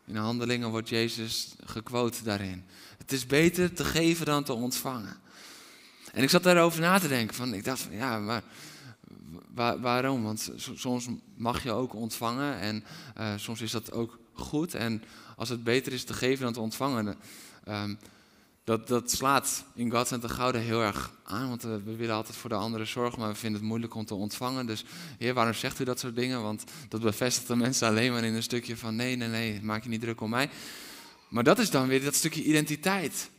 In 0.05 0.13
de 0.13 0.19
handelingen 0.19 0.69
wordt 0.69 0.89
Jezus 0.89 1.55
gequote 1.65 2.23
daarin. 2.23 2.65
Het 2.97 3.11
is 3.11 3.25
beter 3.25 3.73
te 3.73 3.85
geven 3.85 4.25
dan 4.25 4.43
te 4.43 4.53
ontvangen. 4.53 5.17
En 6.13 6.23
ik 6.23 6.29
zat 6.29 6.43
daarover 6.43 6.81
na 6.81 6.99
te 6.99 7.07
denken. 7.07 7.35
Van, 7.35 7.53
ik 7.53 7.63
dacht 7.63 7.81
van 7.81 7.95
ja, 7.95 8.19
maar 8.19 8.43
waarom? 9.81 10.23
Want 10.23 10.51
soms 10.75 11.07
mag 11.35 11.63
je 11.63 11.71
ook 11.71 11.93
ontvangen 11.93 12.59
en 12.59 12.83
uh, 13.17 13.33
soms 13.35 13.61
is 13.61 13.71
dat 13.71 13.91
ook 13.91 14.19
goed. 14.33 14.73
En 14.73 15.03
als 15.35 15.49
het 15.49 15.63
beter 15.63 15.93
is 15.93 16.03
te 16.03 16.13
geven 16.13 16.43
dan 16.43 16.53
te 16.53 16.59
ontvangen, 16.59 17.15
um, 17.67 17.97
dat, 18.63 18.87
dat 18.87 19.11
slaat 19.11 19.63
in 19.75 19.91
God 19.91 20.11
en 20.11 20.19
te 20.19 20.29
Gouden 20.29 20.61
heel 20.61 20.81
erg 20.81 21.11
aan. 21.23 21.49
Want 21.49 21.61
we, 21.61 21.95
willen 21.95 22.15
altijd 22.15 22.37
voor 22.37 22.49
de 22.49 22.55
anderen 22.55 22.87
zorgen, 22.87 23.19
maar 23.19 23.29
we 23.29 23.35
vinden 23.35 23.59
het 23.59 23.69
moeilijk 23.69 23.95
om 23.95 24.05
te 24.05 24.15
ontvangen. 24.15 24.65
Dus 24.65 24.85
heer, 25.17 25.33
waarom 25.33 25.53
zegt 25.53 25.79
u 25.79 25.83
dat 25.83 25.99
soort 25.99 26.15
dingen? 26.15 26.41
Want 26.41 26.63
dat 26.89 27.01
bevestigt 27.01 27.47
de 27.47 27.55
mensen 27.55 27.87
alleen 27.87 28.11
maar 28.11 28.23
in 28.23 28.33
een 28.33 28.43
stukje 28.43 28.77
van 28.77 28.95
nee, 28.95 29.15
nee, 29.15 29.27
nee, 29.27 29.61
maak 29.61 29.83
je 29.83 29.89
niet 29.89 30.01
druk 30.01 30.21
om 30.21 30.29
mij. 30.29 30.49
Maar 31.27 31.43
dat 31.43 31.59
is 31.59 31.69
dan 31.69 31.87
weer 31.87 32.03
dat 32.03 32.15
stukje 32.15 32.43
identiteit. 32.43 33.29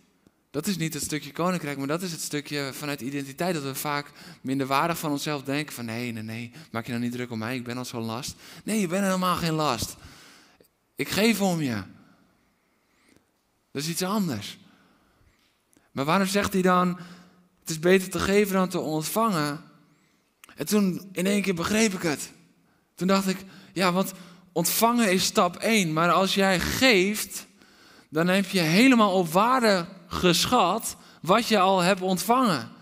Dat 0.59 0.67
is 0.67 0.77
niet 0.77 0.95
het 0.95 1.03
stukje 1.03 1.33
koninkrijk, 1.33 1.79
maar 1.79 1.87
dat 1.87 2.03
is 2.03 2.11
het 2.11 2.21
stukje 2.21 2.71
vanuit 2.73 3.01
identiteit. 3.01 3.55
Dat 3.55 3.63
we 3.63 3.75
vaak 3.75 4.11
minder 4.41 4.67
waardig 4.67 4.99
van 4.99 5.11
onszelf 5.11 5.43
denken 5.43 5.75
van 5.75 5.85
nee, 5.85 6.13
nee, 6.13 6.23
nee, 6.23 6.53
maak 6.71 6.85
je 6.85 6.91
nou 6.91 7.05
niet 7.05 7.13
druk 7.13 7.31
om 7.31 7.39
mij, 7.39 7.57
ik 7.57 7.65
ben 7.65 7.77
al 7.77 7.85
zo'n 7.85 8.05
last. 8.05 8.35
Nee, 8.65 8.81
je 8.81 8.87
bent 8.87 9.05
helemaal 9.05 9.37
geen 9.37 9.53
last. 9.53 9.97
Ik 10.95 11.09
geef 11.09 11.41
om 11.41 11.61
je. 11.61 11.83
Dat 13.71 13.83
is 13.83 13.89
iets 13.89 14.03
anders. 14.03 14.59
Maar 15.93 16.05
waarom 16.05 16.27
zegt 16.27 16.53
hij 16.53 16.63
dan, 16.63 16.89
het 17.61 17.71
is 17.71 17.79
beter 17.79 18.11
te 18.11 18.21
geven 18.21 18.55
dan 18.55 18.69
te 18.69 18.81
ontvangen? 18.81 19.61
En 20.57 20.67
toen 20.67 21.09
in 21.13 21.27
één 21.27 21.43
keer 21.43 21.55
begreep 21.55 21.93
ik 21.93 22.03
het. 22.03 22.33
Toen 22.95 23.07
dacht 23.07 23.29
ik, 23.29 23.39
ja, 23.73 23.93
want 23.93 24.13
ontvangen 24.53 25.13
is 25.13 25.25
stap 25.25 25.57
1. 25.57 25.93
Maar 25.93 26.11
als 26.11 26.35
jij 26.35 26.61
geeft, 26.61 27.47
dan 28.09 28.29
heb 28.29 28.49
je 28.49 28.61
helemaal 28.61 29.13
op 29.13 29.33
waarde 29.33 29.97
geschat 30.09 30.97
wat 31.21 31.49
je 31.49 31.59
al 31.59 31.81
hebt 31.81 32.01
ontvangen. 32.01 32.77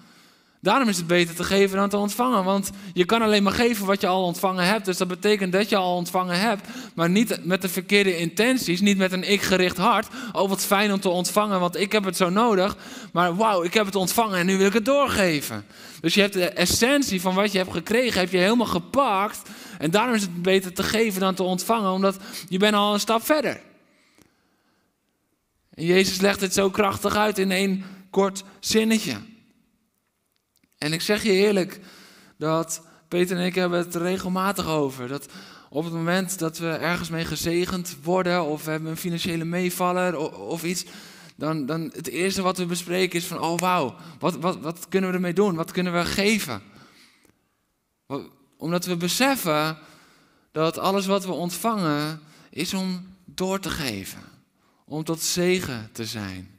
Daarom 0.66 0.88
is 0.88 0.96
het 0.96 1.06
beter 1.06 1.34
te 1.34 1.44
geven 1.44 1.76
dan 1.76 1.88
te 1.88 1.96
ontvangen. 1.96 2.44
Want 2.44 2.70
je 2.92 3.04
kan 3.04 3.22
alleen 3.22 3.42
maar 3.42 3.52
geven 3.52 3.86
wat 3.86 4.00
je 4.00 4.06
al 4.06 4.24
ontvangen 4.24 4.64
hebt. 4.64 4.84
Dus 4.84 4.96
dat 4.96 5.08
betekent 5.08 5.52
dat 5.52 5.68
je 5.68 5.76
al 5.76 5.96
ontvangen 5.96 6.40
hebt. 6.40 6.68
Maar 6.94 7.10
niet 7.10 7.44
met 7.44 7.62
de 7.62 7.68
verkeerde 7.68 8.18
intenties. 8.18 8.80
Niet 8.80 8.98
met 8.98 9.12
een 9.12 9.30
ik-gericht 9.30 9.76
hart. 9.76 10.06
Oh, 10.32 10.48
wat 10.48 10.64
fijn 10.64 10.92
om 10.92 11.00
te 11.00 11.08
ontvangen, 11.08 11.60
want 11.60 11.76
ik 11.76 11.92
heb 11.92 12.04
het 12.04 12.16
zo 12.16 12.30
nodig. 12.30 12.76
Maar 13.12 13.36
wauw, 13.36 13.62
ik 13.62 13.74
heb 13.74 13.86
het 13.86 13.94
ontvangen 13.94 14.38
en 14.38 14.46
nu 14.46 14.56
wil 14.56 14.66
ik 14.66 14.72
het 14.72 14.84
doorgeven. 14.84 15.64
Dus 16.00 16.14
je 16.14 16.20
hebt 16.20 16.32
de 16.32 16.48
essentie 16.48 17.20
van 17.20 17.34
wat 17.34 17.52
je 17.52 17.58
hebt 17.58 17.72
gekregen, 17.72 18.20
heb 18.20 18.30
je 18.30 18.38
helemaal 18.38 18.66
gepakt. 18.66 19.42
En 19.78 19.90
daarom 19.90 20.14
is 20.14 20.22
het 20.22 20.42
beter 20.42 20.72
te 20.72 20.82
geven 20.82 21.20
dan 21.20 21.34
te 21.34 21.42
ontvangen. 21.42 21.90
Omdat 21.90 22.16
je 22.48 22.58
bent 22.58 22.74
al 22.74 22.92
een 22.92 23.00
stap 23.00 23.24
verder. 23.24 23.60
En 25.76 25.84
Jezus 25.84 26.20
legt 26.20 26.40
het 26.40 26.54
zo 26.54 26.70
krachtig 26.70 27.16
uit 27.16 27.38
in 27.38 27.50
één 27.50 27.84
kort 28.10 28.44
zinnetje. 28.60 29.16
En 30.78 30.92
ik 30.92 31.00
zeg 31.00 31.22
je 31.22 31.32
eerlijk 31.32 31.80
dat 32.38 32.82
Peter 33.08 33.36
en 33.36 33.44
ik 33.44 33.54
hebben 33.54 33.78
het 33.78 33.94
regelmatig 33.94 34.66
over. 34.66 35.08
Dat 35.08 35.26
op 35.70 35.84
het 35.84 35.92
moment 35.92 36.38
dat 36.38 36.58
we 36.58 36.68
ergens 36.68 37.08
mee 37.08 37.24
gezegend 37.24 37.96
worden 38.02 38.44
of 38.44 38.64
we 38.64 38.70
hebben 38.70 38.90
een 38.90 38.96
financiële 38.96 39.44
meevaller 39.44 40.16
of, 40.16 40.32
of 40.32 40.64
iets, 40.64 40.84
dan, 41.34 41.66
dan 41.66 41.90
het 41.94 42.08
eerste 42.08 42.42
wat 42.42 42.58
we 42.58 42.66
bespreken 42.66 43.18
is 43.18 43.26
van, 43.26 43.40
oh 43.40 43.58
wauw, 43.58 43.94
wat, 44.18 44.36
wat, 44.36 44.60
wat 44.60 44.88
kunnen 44.88 45.10
we 45.10 45.16
ermee 45.16 45.32
doen? 45.32 45.54
Wat 45.54 45.70
kunnen 45.70 45.92
we 45.92 46.04
geven? 46.04 46.62
Omdat 48.56 48.84
we 48.84 48.96
beseffen 48.96 49.78
dat 50.52 50.78
alles 50.78 51.06
wat 51.06 51.24
we 51.24 51.32
ontvangen 51.32 52.20
is 52.50 52.74
om 52.74 53.16
door 53.24 53.60
te 53.60 53.70
geven. 53.70 54.35
Om 54.88 55.04
tot 55.04 55.20
zegen 55.20 55.88
te 55.92 56.04
zijn. 56.04 56.50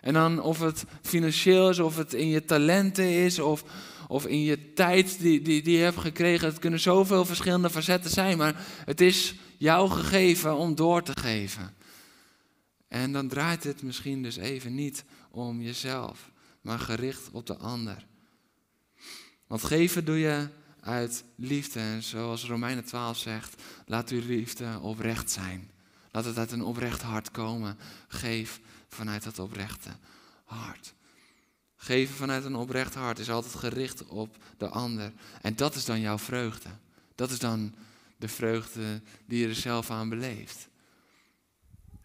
En 0.00 0.12
dan 0.12 0.42
of 0.42 0.60
het 0.60 0.84
financieel 1.02 1.70
is, 1.70 1.78
of 1.78 1.96
het 1.96 2.12
in 2.12 2.28
je 2.28 2.44
talenten 2.44 3.08
is, 3.08 3.38
of, 3.38 3.64
of 4.08 4.26
in 4.26 4.42
je 4.42 4.72
tijd 4.72 5.18
die, 5.18 5.42
die, 5.42 5.62
die 5.62 5.76
je 5.76 5.82
hebt 5.82 5.98
gekregen. 5.98 6.48
Het 6.48 6.58
kunnen 6.58 6.80
zoveel 6.80 7.24
verschillende 7.24 7.70
facetten 7.70 8.10
zijn, 8.10 8.38
maar 8.38 8.66
het 8.84 9.00
is 9.00 9.34
jou 9.58 9.90
gegeven 9.90 10.56
om 10.56 10.74
door 10.74 11.02
te 11.02 11.16
geven. 11.20 11.74
En 12.88 13.12
dan 13.12 13.28
draait 13.28 13.64
het 13.64 13.82
misschien 13.82 14.22
dus 14.22 14.36
even 14.36 14.74
niet 14.74 15.04
om 15.30 15.62
jezelf, 15.62 16.30
maar 16.60 16.78
gericht 16.78 17.30
op 17.32 17.46
de 17.46 17.56
ander. 17.56 18.06
Want 19.46 19.64
geven 19.64 20.04
doe 20.04 20.18
je 20.18 20.48
uit 20.80 21.24
liefde. 21.36 21.80
En 21.80 22.02
zoals 22.02 22.44
Romeinen 22.44 22.84
12 22.84 23.18
zegt, 23.18 23.62
laat 23.86 24.10
uw 24.10 24.26
liefde 24.26 24.78
oprecht 24.80 25.30
zijn. 25.30 25.70
Laat 26.14 26.24
het 26.24 26.38
uit 26.38 26.52
een 26.52 26.62
oprecht 26.62 27.02
hart 27.02 27.30
komen. 27.30 27.78
Geef 28.08 28.60
vanuit 28.88 29.22
dat 29.22 29.38
oprechte 29.38 29.90
hart. 30.44 30.94
Geven 31.76 32.14
vanuit 32.14 32.44
een 32.44 32.54
oprecht 32.54 32.94
hart 32.94 33.18
is 33.18 33.30
altijd 33.30 33.54
gericht 33.54 34.06
op 34.06 34.36
de 34.56 34.68
ander. 34.68 35.12
En 35.40 35.56
dat 35.56 35.74
is 35.74 35.84
dan 35.84 36.00
jouw 36.00 36.18
vreugde. 36.18 36.68
Dat 37.14 37.30
is 37.30 37.38
dan 37.38 37.74
de 38.16 38.28
vreugde 38.28 39.02
die 39.26 39.40
je 39.40 39.48
er 39.48 39.54
zelf 39.54 39.90
aan 39.90 40.08
beleeft. 40.08 40.68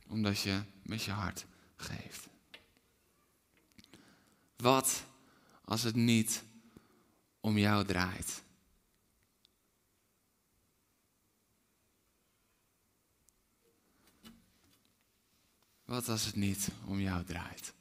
Omdat 0.07 0.39
je 0.39 0.61
met 0.83 1.03
je 1.03 1.11
hart 1.11 1.45
geeft. 1.75 2.27
Wat 4.55 5.03
als 5.65 5.81
het 5.81 5.95
niet 5.95 6.43
om 7.39 7.57
jou 7.57 7.85
draait? 7.85 8.41
Wat 15.89 16.09
als 16.09 16.25
het 16.25 16.35
niet 16.35 16.69
om 16.85 16.99
jou 16.99 17.23
draait? 17.23 17.73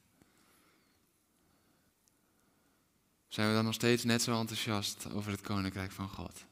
Zijn 3.28 3.48
we 3.48 3.54
dan 3.54 3.64
nog 3.64 3.74
steeds 3.74 4.04
net 4.04 4.22
zo 4.22 4.40
enthousiast 4.40 5.10
over 5.10 5.30
het 5.30 5.40
koninkrijk 5.40 5.92
van 5.92 6.08
God? 6.08 6.44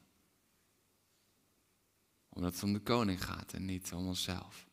Omdat 2.29 2.53
het 2.53 2.63
om 2.63 2.73
de 2.73 2.79
koning 2.79 3.23
gaat 3.23 3.53
en 3.53 3.65
niet 3.65 3.93
om 3.93 4.07
onszelf. 4.07 4.67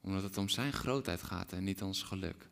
Omdat 0.00 0.22
het 0.22 0.36
om 0.36 0.48
zijn 0.48 0.72
grootheid 0.72 1.22
gaat 1.22 1.52
en 1.52 1.64
niet 1.64 1.82
ons 1.82 2.02
geluk. 2.02 2.48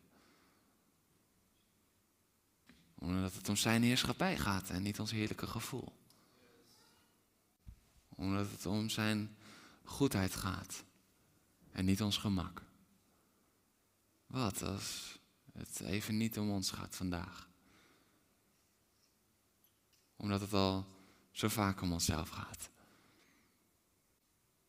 Omdat 2.95 3.33
het 3.33 3.49
om 3.49 3.55
zijn 3.55 3.83
heerschappij 3.83 4.37
gaat 4.37 4.69
en 4.69 4.81
niet 4.81 4.99
ons 4.99 5.11
heerlijke 5.11 5.47
gevoel. 5.47 5.93
Omdat 8.09 8.51
het 8.51 8.65
om 8.65 8.89
zijn 8.89 9.37
goedheid 9.83 10.35
gaat 10.35 10.83
en 11.71 11.85
niet 11.85 12.01
ons 12.01 12.17
gemak. 12.17 12.69
Wat 14.31 14.61
als 14.61 15.19
het 15.53 15.79
even 15.79 16.17
niet 16.17 16.39
om 16.39 16.49
ons 16.49 16.71
gaat 16.71 16.95
vandaag? 16.95 17.49
Omdat 20.15 20.41
het 20.41 20.53
al 20.53 20.87
zo 21.31 21.47
vaak 21.47 21.81
om 21.81 21.91
onszelf 21.91 22.29
gaat. 22.29 22.69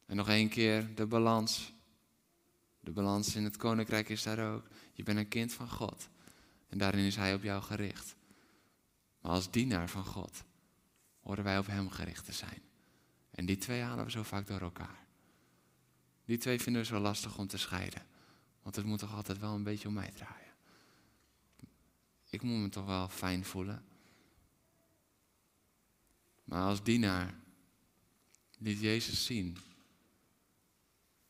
En 0.07 0.17
nog 0.17 0.29
één 0.29 0.49
keer 0.49 0.95
de 0.95 1.07
balans. 1.07 1.73
De 2.81 2.91
balans 2.91 3.35
in 3.35 3.45
het 3.45 3.57
koninkrijk 3.57 4.09
is 4.09 4.23
daar 4.23 4.55
ook. 4.55 4.67
Je 4.93 5.03
bent 5.03 5.19
een 5.19 5.29
kind 5.29 5.53
van 5.53 5.69
God. 5.69 6.09
En 6.69 6.79
daarin 6.79 7.05
is 7.05 7.17
Hij 7.17 7.35
op 7.35 7.43
jou 7.43 7.63
gericht. 7.63 8.17
Maar 9.21 9.33
als 9.33 9.51
dienaar 9.51 9.89
van 9.89 10.05
God 10.05 10.45
horen 11.21 11.45
wij 11.45 11.59
op 11.59 11.67
Hem 11.67 11.91
gericht 11.91 12.25
te 12.25 12.33
zijn. 12.33 12.63
En 13.31 13.47
die 13.47 13.57
twee 13.57 13.81
halen 13.81 14.05
we 14.05 14.11
zo 14.11 14.23
vaak 14.23 14.47
door 14.47 14.61
elkaar. 14.61 15.07
Die 16.25 16.39
twee 16.39 16.61
vinden 16.61 16.83
we 16.83 16.89
zo 16.89 16.99
lastig 16.99 17.39
om 17.39 17.47
te 17.47 17.59
scheiden. 17.59 18.11
Want 18.63 18.77
het 18.77 18.85
moet 18.85 18.99
toch 18.99 19.15
altijd 19.15 19.39
wel 19.39 19.55
een 19.55 19.63
beetje 19.63 19.89
om 19.89 19.95
mij 19.95 20.11
draaien. 20.11 20.53
Ik 22.31 22.43
moet 22.43 22.61
me 22.61 22.69
toch 22.69 22.87
wel 22.87 23.09
fijn 23.09 23.45
voelen. 23.45 23.85
Maar 26.45 26.63
als 26.63 26.83
dienaar 26.83 27.35
liet 28.59 28.81
Jezus 28.81 29.25
zien 29.25 29.57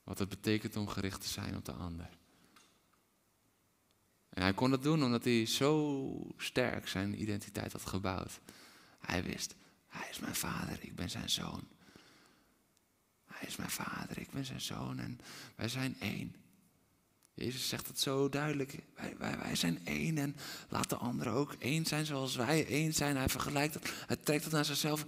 wat 0.04 0.18
het 0.18 0.28
betekent 0.28 0.76
om 0.76 0.88
gericht 0.88 1.20
te 1.20 1.28
zijn 1.28 1.56
op 1.56 1.64
de 1.64 1.72
ander. 1.72 2.08
En 4.28 4.42
hij 4.42 4.52
kon 4.52 4.70
dat 4.70 4.82
doen 4.82 5.04
omdat 5.04 5.24
hij 5.24 5.46
zo 5.46 6.34
sterk 6.36 6.88
zijn 6.88 7.20
identiteit 7.22 7.72
had 7.72 7.86
gebouwd. 7.86 8.40
Hij 8.98 9.22
wist, 9.22 9.54
hij 9.88 10.08
is 10.10 10.18
mijn 10.18 10.34
vader, 10.34 10.78
ik 10.80 10.94
ben 10.94 11.10
zijn 11.10 11.30
zoon. 11.30 11.68
Hij 13.26 13.48
is 13.48 13.56
mijn 13.56 13.70
vader, 13.70 14.18
ik 14.18 14.30
ben 14.30 14.44
zijn 14.44 14.60
zoon 14.60 14.98
en 14.98 15.20
wij 15.54 15.68
zijn 15.68 15.96
één. 16.00 16.34
Jezus 17.34 17.68
zegt 17.68 17.86
het 17.86 18.00
zo 18.00 18.28
duidelijk. 18.28 18.78
Wij, 18.94 19.14
wij, 19.18 19.38
wij 19.38 19.56
zijn 19.56 19.78
één 19.84 20.18
en 20.18 20.36
laat 20.68 20.88
de 20.88 20.96
anderen 20.96 21.32
ook 21.32 21.54
één 21.58 21.86
zijn 21.86 22.06
zoals 22.06 22.36
wij 22.36 22.66
één 22.66 22.94
zijn. 22.94 23.16
Hij 23.16 23.28
vergelijkt 23.28 23.74
het, 23.74 23.92
hij 24.06 24.16
trekt 24.16 24.44
het 24.44 24.52
naar 24.52 24.64
zichzelf. 24.64 25.04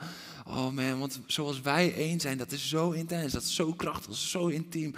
Oh 0.47 0.71
man, 0.71 0.99
want 0.99 1.21
zoals 1.27 1.61
wij 1.61 1.95
één 1.95 2.21
zijn, 2.21 2.39
dat 2.39 2.53
is 2.53 2.69
zo 2.69 2.91
intens, 2.91 3.33
dat 3.33 3.43
is 3.43 3.55
zo 3.55 3.73
krachtig, 3.73 4.17
zo 4.17 4.47
intiem. 4.47 4.95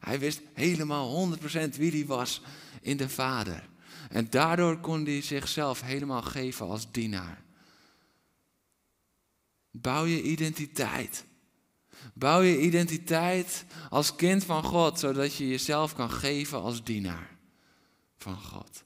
Hij 0.00 0.18
wist 0.18 0.40
helemaal 0.52 1.32
100% 1.38 1.76
wie 1.76 1.90
hij 1.90 2.06
was 2.06 2.42
in 2.80 2.96
de 2.96 3.08
Vader. 3.08 3.68
En 4.08 4.30
daardoor 4.30 4.78
kon 4.80 5.04
hij 5.04 5.22
zichzelf 5.22 5.80
helemaal 5.80 6.22
geven 6.22 6.66
als 6.66 6.90
dienaar. 6.90 7.42
Bouw 9.70 10.04
je 10.04 10.22
identiteit. 10.22 11.24
Bouw 12.14 12.40
je 12.40 12.60
identiteit 12.60 13.64
als 13.90 14.16
kind 14.16 14.44
van 14.44 14.62
God, 14.62 14.98
zodat 14.98 15.34
je 15.34 15.48
jezelf 15.48 15.94
kan 15.94 16.10
geven 16.10 16.60
als 16.60 16.84
dienaar 16.84 17.36
van 18.16 18.36
God. 18.36 18.84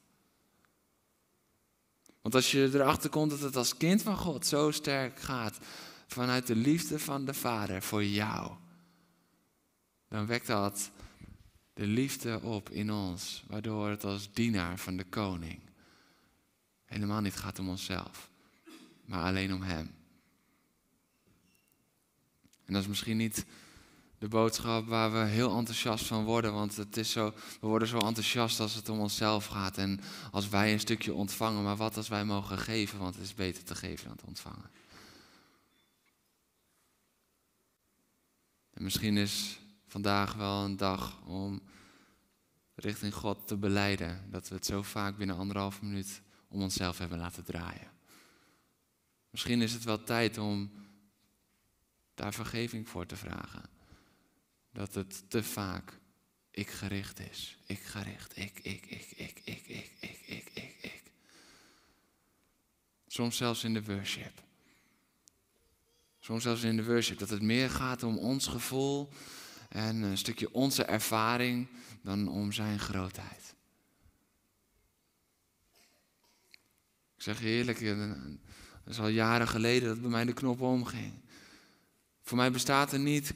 Want 2.20 2.34
als 2.34 2.50
je 2.50 2.70
erachter 2.72 3.10
komt 3.10 3.30
dat 3.30 3.40
het 3.40 3.56
als 3.56 3.76
kind 3.76 4.02
van 4.02 4.16
God 4.16 4.46
zo 4.46 4.70
sterk 4.70 5.20
gaat, 5.20 5.58
vanuit 6.06 6.46
de 6.46 6.56
liefde 6.56 6.98
van 6.98 7.24
de 7.24 7.34
Vader 7.34 7.82
voor 7.82 8.04
jou, 8.04 8.52
dan 10.08 10.26
wekt 10.26 10.46
dat 10.46 10.90
de 11.74 11.86
liefde 11.86 12.40
op 12.40 12.70
in 12.70 12.92
ons, 12.92 13.44
waardoor 13.46 13.88
het 13.88 14.04
als 14.04 14.32
dienaar 14.32 14.78
van 14.78 14.96
de 14.96 15.04
koning 15.04 15.60
helemaal 16.84 17.20
niet 17.20 17.36
gaat 17.36 17.58
om 17.58 17.68
onszelf, 17.68 18.30
maar 19.04 19.24
alleen 19.24 19.52
om 19.52 19.62
Hem. 19.62 20.01
En 22.72 22.78
dat 22.78 22.86
is 22.86 22.94
misschien 22.96 23.16
niet 23.16 23.44
de 24.18 24.28
boodschap 24.28 24.86
waar 24.86 25.12
we 25.12 25.18
heel 25.18 25.56
enthousiast 25.56 26.06
van 26.06 26.24
worden, 26.24 26.52
want 26.52 26.76
het 26.76 26.96
is 26.96 27.10
zo, 27.10 27.34
we 27.60 27.66
worden 27.66 27.88
zo 27.88 27.98
enthousiast 27.98 28.60
als 28.60 28.74
het 28.74 28.88
om 28.88 29.00
onszelf 29.00 29.46
gaat 29.46 29.78
en 29.78 30.00
als 30.30 30.48
wij 30.48 30.72
een 30.72 30.80
stukje 30.80 31.14
ontvangen, 31.14 31.62
maar 31.62 31.76
wat 31.76 31.96
als 31.96 32.08
wij 32.08 32.24
mogen 32.24 32.58
geven, 32.58 32.98
want 32.98 33.14
het 33.14 33.24
is 33.24 33.34
beter 33.34 33.64
te 33.64 33.74
geven 33.74 34.08
dan 34.08 34.16
te 34.16 34.26
ontvangen. 34.26 34.70
En 38.70 38.82
misschien 38.82 39.16
is 39.16 39.58
vandaag 39.86 40.34
wel 40.34 40.64
een 40.64 40.76
dag 40.76 41.22
om 41.24 41.62
richting 42.74 43.14
God 43.14 43.48
te 43.48 43.56
beleiden 43.56 44.26
dat 44.30 44.48
we 44.48 44.54
het 44.54 44.66
zo 44.66 44.82
vaak 44.82 45.16
binnen 45.16 45.36
anderhalf 45.36 45.82
minuut 45.82 46.22
om 46.48 46.62
onszelf 46.62 46.98
hebben 46.98 47.18
laten 47.18 47.44
draaien. 47.44 47.90
Misschien 49.30 49.62
is 49.62 49.72
het 49.72 49.84
wel 49.84 50.04
tijd 50.04 50.38
om 50.38 50.70
daar 52.22 52.34
vergeving 52.34 52.88
voor 52.88 53.06
te 53.06 53.16
vragen. 53.16 53.62
Dat 54.72 54.94
het 54.94 55.30
te 55.30 55.42
vaak 55.42 55.98
ik 56.50 56.70
gericht 56.70 57.20
is. 57.20 57.58
Ik 57.66 57.78
gericht. 57.78 58.36
Ik, 58.36 58.58
ik, 58.62 58.86
ik, 58.86 59.10
ik, 59.16 59.40
ik, 59.44 59.66
ik, 59.66 59.90
ik, 60.00 60.20
ik, 60.26 60.50
ik, 60.54 60.78
ik. 60.80 61.02
Soms 63.06 63.36
zelfs 63.36 63.64
in 63.64 63.74
de 63.74 63.84
worship. 63.84 64.42
Soms 66.20 66.42
zelfs 66.42 66.62
in 66.62 66.76
de 66.76 66.84
worship. 66.84 67.18
Dat 67.18 67.28
het 67.28 67.42
meer 67.42 67.70
gaat 67.70 68.02
om 68.02 68.18
ons 68.18 68.46
gevoel 68.46 69.08
en 69.68 70.02
een 70.02 70.18
stukje 70.18 70.52
onze 70.52 70.84
ervaring 70.84 71.68
dan 72.02 72.28
om 72.28 72.52
zijn 72.52 72.78
grootheid. 72.78 73.54
Ik 77.16 77.22
zeg 77.22 77.40
je 77.40 77.46
eerlijk, 77.46 77.78
het 77.80 78.38
is 78.84 78.98
al 78.98 79.08
jaren 79.08 79.48
geleden 79.48 79.88
dat 79.88 80.00
bij 80.00 80.10
mij 80.10 80.24
de 80.24 80.32
knop 80.32 80.60
omging. 80.60 81.21
Voor 82.22 82.36
mij 82.36 82.50
bestaat 82.50 82.92
er 82.92 82.98
niet 82.98 83.34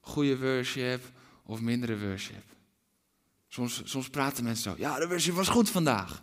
goede 0.00 0.38
worship 0.38 1.10
of 1.42 1.60
mindere 1.60 1.98
worship. 1.98 2.44
Soms, 3.48 3.82
soms 3.84 4.08
praten 4.08 4.44
mensen 4.44 4.70
zo. 4.70 4.78
Ja, 4.78 4.98
de 4.98 5.08
worship 5.08 5.34
was 5.34 5.48
goed 5.48 5.70
vandaag. 5.70 6.22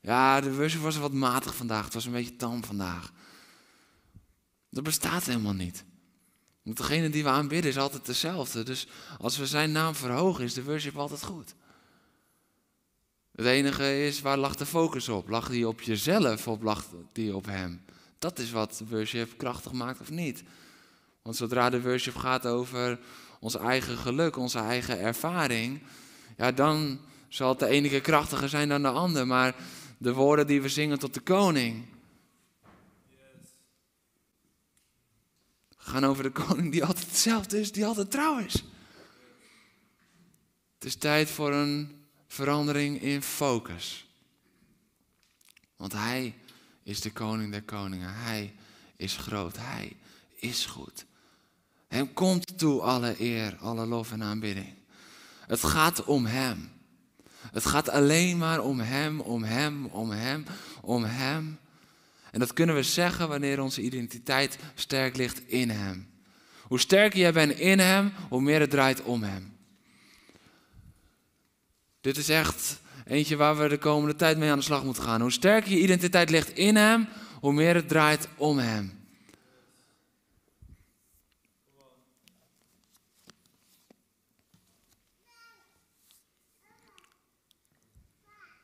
Ja, 0.00 0.40
de 0.40 0.54
worship 0.54 0.80
was 0.80 0.96
wat 0.96 1.12
matig 1.12 1.54
vandaag. 1.54 1.84
Het 1.84 1.94
was 1.94 2.04
een 2.04 2.12
beetje 2.12 2.36
tam 2.36 2.64
vandaag. 2.64 3.12
Dat 4.70 4.82
bestaat 4.82 5.24
helemaal 5.24 5.52
niet. 5.52 5.84
Want 6.62 6.76
degene 6.76 7.10
die 7.10 7.22
we 7.22 7.28
aanbidden 7.28 7.70
is 7.70 7.78
altijd 7.78 8.06
dezelfde. 8.06 8.62
Dus 8.62 8.86
als 9.18 9.36
we 9.36 9.46
zijn 9.46 9.72
naam 9.72 9.94
verhogen, 9.94 10.44
is 10.44 10.54
de 10.54 10.64
worship 10.64 10.96
altijd 10.96 11.22
goed. 11.22 11.54
Het 13.32 13.46
enige 13.46 14.06
is, 14.06 14.20
waar 14.20 14.38
lag 14.38 14.56
de 14.56 14.66
focus 14.66 15.08
op? 15.08 15.28
Lag 15.28 15.48
die 15.48 15.68
op 15.68 15.80
jezelf 15.80 16.48
of 16.48 16.62
lag 16.62 16.86
die 17.12 17.36
op 17.36 17.46
hem? 17.46 17.84
Dat 18.18 18.38
is 18.38 18.50
wat 18.50 18.82
worship 18.88 19.38
krachtig 19.38 19.72
maakt 19.72 20.00
of 20.00 20.10
niet. 20.10 20.42
Want 21.22 21.36
zodra 21.36 21.70
de 21.70 21.82
worship 21.82 22.16
gaat 22.16 22.46
over 22.46 22.98
ons 23.40 23.56
eigen 23.56 23.96
geluk, 23.96 24.36
onze 24.36 24.58
eigen 24.58 25.00
ervaring, 25.00 25.82
ja, 26.36 26.52
dan 26.52 27.00
zal 27.28 27.48
het 27.48 27.58
de 27.58 27.66
ene 27.66 27.88
keer 27.88 28.00
krachtiger 28.00 28.48
zijn 28.48 28.68
dan 28.68 28.82
de 28.82 28.88
ander. 28.88 29.26
Maar 29.26 29.54
de 29.98 30.12
woorden 30.12 30.46
die 30.46 30.62
we 30.62 30.68
zingen 30.68 30.98
tot 30.98 31.14
de 31.14 31.20
koning, 31.20 31.84
gaan 35.76 36.04
over 36.04 36.22
de 36.22 36.30
koning 36.30 36.72
die 36.72 36.84
altijd 36.84 37.06
hetzelfde 37.06 37.60
is, 37.60 37.72
die 37.72 37.86
altijd 37.86 38.10
trouw 38.10 38.38
is. 38.38 38.54
Het 40.74 40.84
is 40.84 40.94
tijd 40.94 41.30
voor 41.30 41.52
een 41.52 42.06
verandering 42.26 43.02
in 43.02 43.22
focus. 43.22 44.06
Want 45.76 45.92
hij 45.92 46.34
is 46.82 47.00
de 47.00 47.12
koning 47.12 47.52
der 47.52 47.62
koningen. 47.62 48.14
Hij 48.14 48.54
is 48.96 49.16
groot. 49.16 49.56
Hij 49.56 49.96
is 50.34 50.66
goed. 50.66 51.04
Hem 51.92 52.12
komt 52.12 52.58
toe 52.58 52.80
alle 52.80 53.14
eer, 53.18 53.56
alle 53.60 53.86
lof 53.86 54.12
en 54.12 54.22
aanbidding. 54.22 54.74
Het 55.46 55.64
gaat 55.64 56.04
om 56.04 56.26
Hem. 56.26 56.70
Het 57.52 57.66
gaat 57.66 57.88
alleen 57.88 58.38
maar 58.38 58.60
om 58.60 58.80
Hem, 58.80 59.20
om 59.20 59.42
Hem, 59.42 59.86
om 59.86 60.10
Hem, 60.10 60.44
om 60.80 61.04
Hem. 61.04 61.58
En 62.30 62.40
dat 62.40 62.52
kunnen 62.52 62.74
we 62.74 62.82
zeggen 62.82 63.28
wanneer 63.28 63.60
onze 63.60 63.82
identiteit 63.82 64.58
sterk 64.74 65.16
ligt 65.16 65.46
in 65.46 65.70
Hem. 65.70 66.10
Hoe 66.62 66.80
sterker 66.80 67.18
jij 67.18 67.32
bent 67.32 67.52
in 67.52 67.78
Hem, 67.78 68.12
hoe 68.28 68.42
meer 68.42 68.60
het 68.60 68.70
draait 68.70 69.02
om 69.02 69.22
Hem. 69.22 69.56
Dit 72.00 72.16
is 72.16 72.28
echt 72.28 72.80
eentje 73.04 73.36
waar 73.36 73.58
we 73.58 73.68
de 73.68 73.78
komende 73.78 74.16
tijd 74.16 74.38
mee 74.38 74.50
aan 74.50 74.58
de 74.58 74.64
slag 74.64 74.84
moeten 74.84 75.02
gaan. 75.02 75.20
Hoe 75.20 75.32
sterker 75.32 75.70
je 75.70 75.82
identiteit 75.82 76.30
ligt 76.30 76.50
in 76.50 76.76
Hem, 76.76 77.08
hoe 77.40 77.52
meer 77.52 77.74
het 77.74 77.88
draait 77.88 78.28
om 78.36 78.58
Hem. 78.58 79.01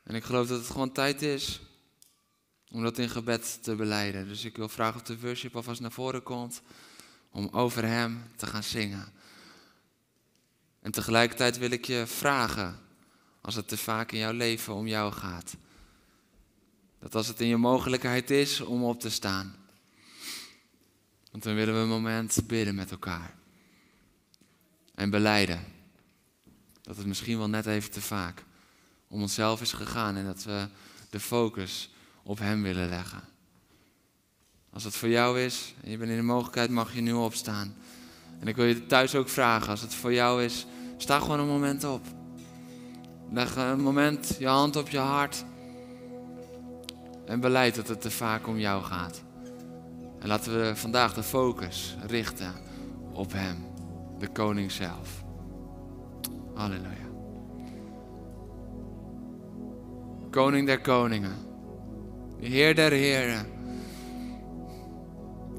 En 0.09 0.15
ik 0.15 0.23
geloof 0.23 0.47
dat 0.47 0.59
het 0.59 0.69
gewoon 0.69 0.91
tijd 0.91 1.21
is 1.21 1.61
om 2.71 2.83
dat 2.83 2.97
in 2.97 3.09
gebed 3.09 3.63
te 3.63 3.75
beleiden. 3.75 4.27
Dus 4.27 4.45
ik 4.45 4.55
wil 4.55 4.69
vragen 4.69 4.99
of 4.99 5.07
de 5.07 5.19
worship 5.19 5.55
alvast 5.55 5.81
naar 5.81 5.91
voren 5.91 6.23
komt 6.23 6.61
om 7.31 7.47
over 7.51 7.85
Hem 7.85 8.23
te 8.35 8.47
gaan 8.47 8.63
zingen. 8.63 9.13
En 10.81 10.91
tegelijkertijd 10.91 11.57
wil 11.57 11.71
ik 11.71 11.85
je 11.85 12.03
vragen, 12.07 12.79
als 13.41 13.55
het 13.55 13.67
te 13.67 13.77
vaak 13.77 14.11
in 14.11 14.19
jouw 14.19 14.31
leven 14.31 14.73
om 14.73 14.87
jou 14.87 15.11
gaat, 15.11 15.55
dat 16.99 17.15
als 17.15 17.27
het 17.27 17.41
in 17.41 17.47
je 17.47 17.57
mogelijkheid 17.57 18.29
is 18.29 18.61
om 18.61 18.83
op 18.83 18.99
te 18.99 19.09
staan, 19.09 19.55
want 21.31 21.43
dan 21.43 21.55
willen 21.55 21.73
we 21.73 21.79
een 21.79 21.87
moment 21.87 22.39
bidden 22.47 22.75
met 22.75 22.91
elkaar 22.91 23.35
en 24.95 25.09
beleiden 25.09 25.65
dat 26.81 26.97
het 26.97 27.05
misschien 27.05 27.37
wel 27.37 27.49
net 27.49 27.65
even 27.65 27.91
te 27.91 28.01
vaak 28.01 28.47
om 29.09 29.21
onszelf 29.21 29.61
is 29.61 29.73
gegaan 29.73 30.15
en 30.15 30.25
dat 30.25 30.43
we 30.43 30.67
de 31.09 31.19
focus 31.19 31.89
op 32.23 32.39
Hem 32.39 32.63
willen 32.63 32.89
leggen. 32.89 33.21
Als 34.73 34.83
het 34.83 34.95
voor 34.95 35.09
jou 35.09 35.41
is 35.41 35.73
en 35.83 35.91
je 35.91 35.97
bent 35.97 36.09
in 36.09 36.17
de 36.17 36.23
mogelijkheid, 36.23 36.69
mag 36.69 36.93
je 36.93 37.01
nu 37.01 37.13
opstaan. 37.13 37.75
En 38.39 38.47
ik 38.47 38.55
wil 38.55 38.65
je 38.65 38.85
thuis 38.85 39.15
ook 39.15 39.29
vragen, 39.29 39.69
als 39.69 39.81
het 39.81 39.93
voor 39.93 40.13
jou 40.13 40.43
is, 40.43 40.65
sta 40.97 41.19
gewoon 41.19 41.39
een 41.39 41.47
moment 41.47 41.83
op. 41.83 42.05
Leg 43.31 43.55
een 43.55 43.81
moment 43.81 44.35
je 44.39 44.47
hand 44.47 44.75
op 44.75 44.89
je 44.89 44.97
hart. 44.97 45.43
En 47.25 47.39
beleid 47.39 47.75
dat 47.75 47.87
het 47.87 48.01
te 48.01 48.11
vaak 48.11 48.47
om 48.47 48.59
jou 48.59 48.83
gaat. 48.83 49.21
En 50.19 50.27
laten 50.27 50.59
we 50.59 50.75
vandaag 50.75 51.13
de 51.13 51.23
focus 51.23 51.95
richten 52.07 52.53
op 53.13 53.31
Hem, 53.31 53.65
de 54.19 54.27
Koning 54.27 54.71
zelf. 54.71 55.23
Halleluja. 56.53 57.08
Koning 60.29 60.67
der 60.67 60.79
koningen, 60.79 61.35
Heer 62.39 62.75
der 62.75 62.91
heren. 62.91 63.45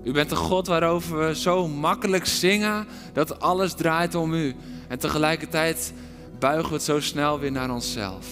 U 0.05 0.13
bent 0.13 0.29
de 0.29 0.37
God 0.37 0.67
waarover 0.67 1.27
we 1.27 1.35
zo 1.35 1.69
makkelijk 1.69 2.27
zingen 2.27 2.87
dat 3.13 3.41
alles 3.41 3.75
draait 3.75 4.15
om 4.15 4.35
u. 4.35 4.55
En 4.89 4.99
tegelijkertijd 4.99 5.93
buigen 6.39 6.69
we 6.69 6.75
het 6.75 6.83
zo 6.83 7.01
snel 7.01 7.39
weer 7.39 7.53
naar 7.53 7.71
onszelf. 7.71 8.27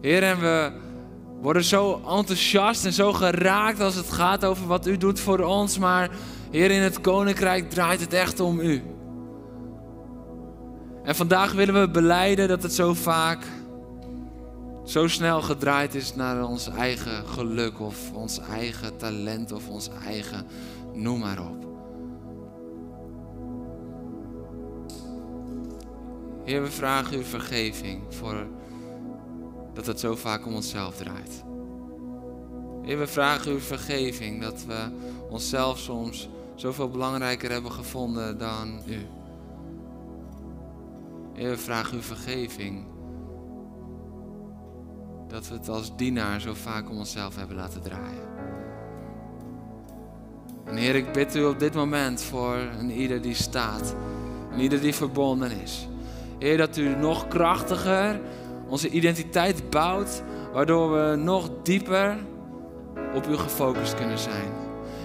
Heer, 0.00 0.22
en 0.22 0.40
we 0.40 0.72
worden 1.40 1.64
zo 1.64 2.00
enthousiast 2.08 2.84
en 2.84 2.92
zo 2.92 3.12
geraakt 3.12 3.80
als 3.80 3.94
het 3.94 4.10
gaat 4.10 4.44
over 4.44 4.66
wat 4.66 4.86
u 4.86 4.96
doet 4.96 5.20
voor 5.20 5.40
ons. 5.40 5.78
Maar 5.78 6.10
Heer, 6.50 6.70
in 6.70 6.82
het 6.82 7.00
koninkrijk 7.00 7.70
draait 7.70 8.00
het 8.00 8.12
echt 8.12 8.40
om 8.40 8.60
u. 8.60 8.82
En 11.04 11.16
vandaag 11.16 11.52
willen 11.52 11.80
we 11.80 11.90
beleiden 11.90 12.48
dat 12.48 12.62
het 12.62 12.72
zo 12.72 12.94
vaak, 12.94 13.44
zo 14.90 15.08
snel 15.08 15.42
gedraaid 15.42 15.94
is 15.94 16.14
naar 16.14 16.44
ons 16.44 16.68
eigen 16.68 17.26
geluk 17.26 17.80
of 17.80 18.12
ons 18.12 18.38
eigen 18.38 18.96
talent 18.96 19.52
of 19.52 19.68
ons 19.68 19.88
eigen 20.04 20.46
noem 20.92 21.18
maar 21.18 21.38
op. 21.38 21.66
Heer, 26.44 26.62
we 26.62 26.70
vragen 26.70 27.18
u 27.18 27.24
vergeving 27.24 28.02
voor 28.08 28.46
dat 29.74 29.86
het 29.86 30.00
zo 30.00 30.16
vaak 30.16 30.46
om 30.46 30.54
onszelf 30.54 30.96
draait. 30.96 31.44
Heer, 32.82 32.98
we 32.98 33.06
vragen 33.06 33.52
u 33.52 33.60
vergeving 33.60 34.42
dat 34.42 34.64
we 34.64 34.88
onszelf 35.28 35.78
soms 35.78 36.28
zoveel 36.54 36.88
belangrijker 36.88 37.50
hebben 37.50 37.72
gevonden 37.72 38.38
dan 38.38 38.80
u. 38.86 39.06
Heer, 41.34 41.50
we 41.50 41.58
vragen 41.58 41.98
u 41.98 42.02
vergeving 42.02 42.89
dat 45.30 45.48
we 45.48 45.54
het 45.54 45.68
als 45.68 45.96
dienaar 45.96 46.40
zo 46.40 46.54
vaak 46.54 46.90
om 46.90 46.98
onszelf 46.98 47.36
hebben 47.36 47.56
laten 47.56 47.82
draaien. 47.82 48.28
En 50.64 50.76
Heer, 50.76 50.94
ik 50.94 51.12
bid 51.12 51.36
u 51.36 51.44
op 51.44 51.58
dit 51.58 51.74
moment 51.74 52.22
voor 52.22 52.56
een 52.78 52.90
ieder 52.90 53.22
die 53.22 53.34
staat, 53.34 53.94
een 54.52 54.60
ieder 54.60 54.80
die 54.80 54.94
verbonden 54.94 55.50
is. 55.62 55.88
Heer, 56.38 56.56
dat 56.56 56.76
u 56.76 56.96
nog 56.96 57.28
krachtiger 57.28 58.20
onze 58.68 58.88
identiteit 58.88 59.70
bouwt, 59.70 60.22
waardoor 60.52 60.92
we 60.92 61.16
nog 61.16 61.50
dieper 61.62 62.18
op 63.14 63.26
u 63.28 63.36
gefocust 63.36 63.94
kunnen 63.94 64.18
zijn. 64.18 64.50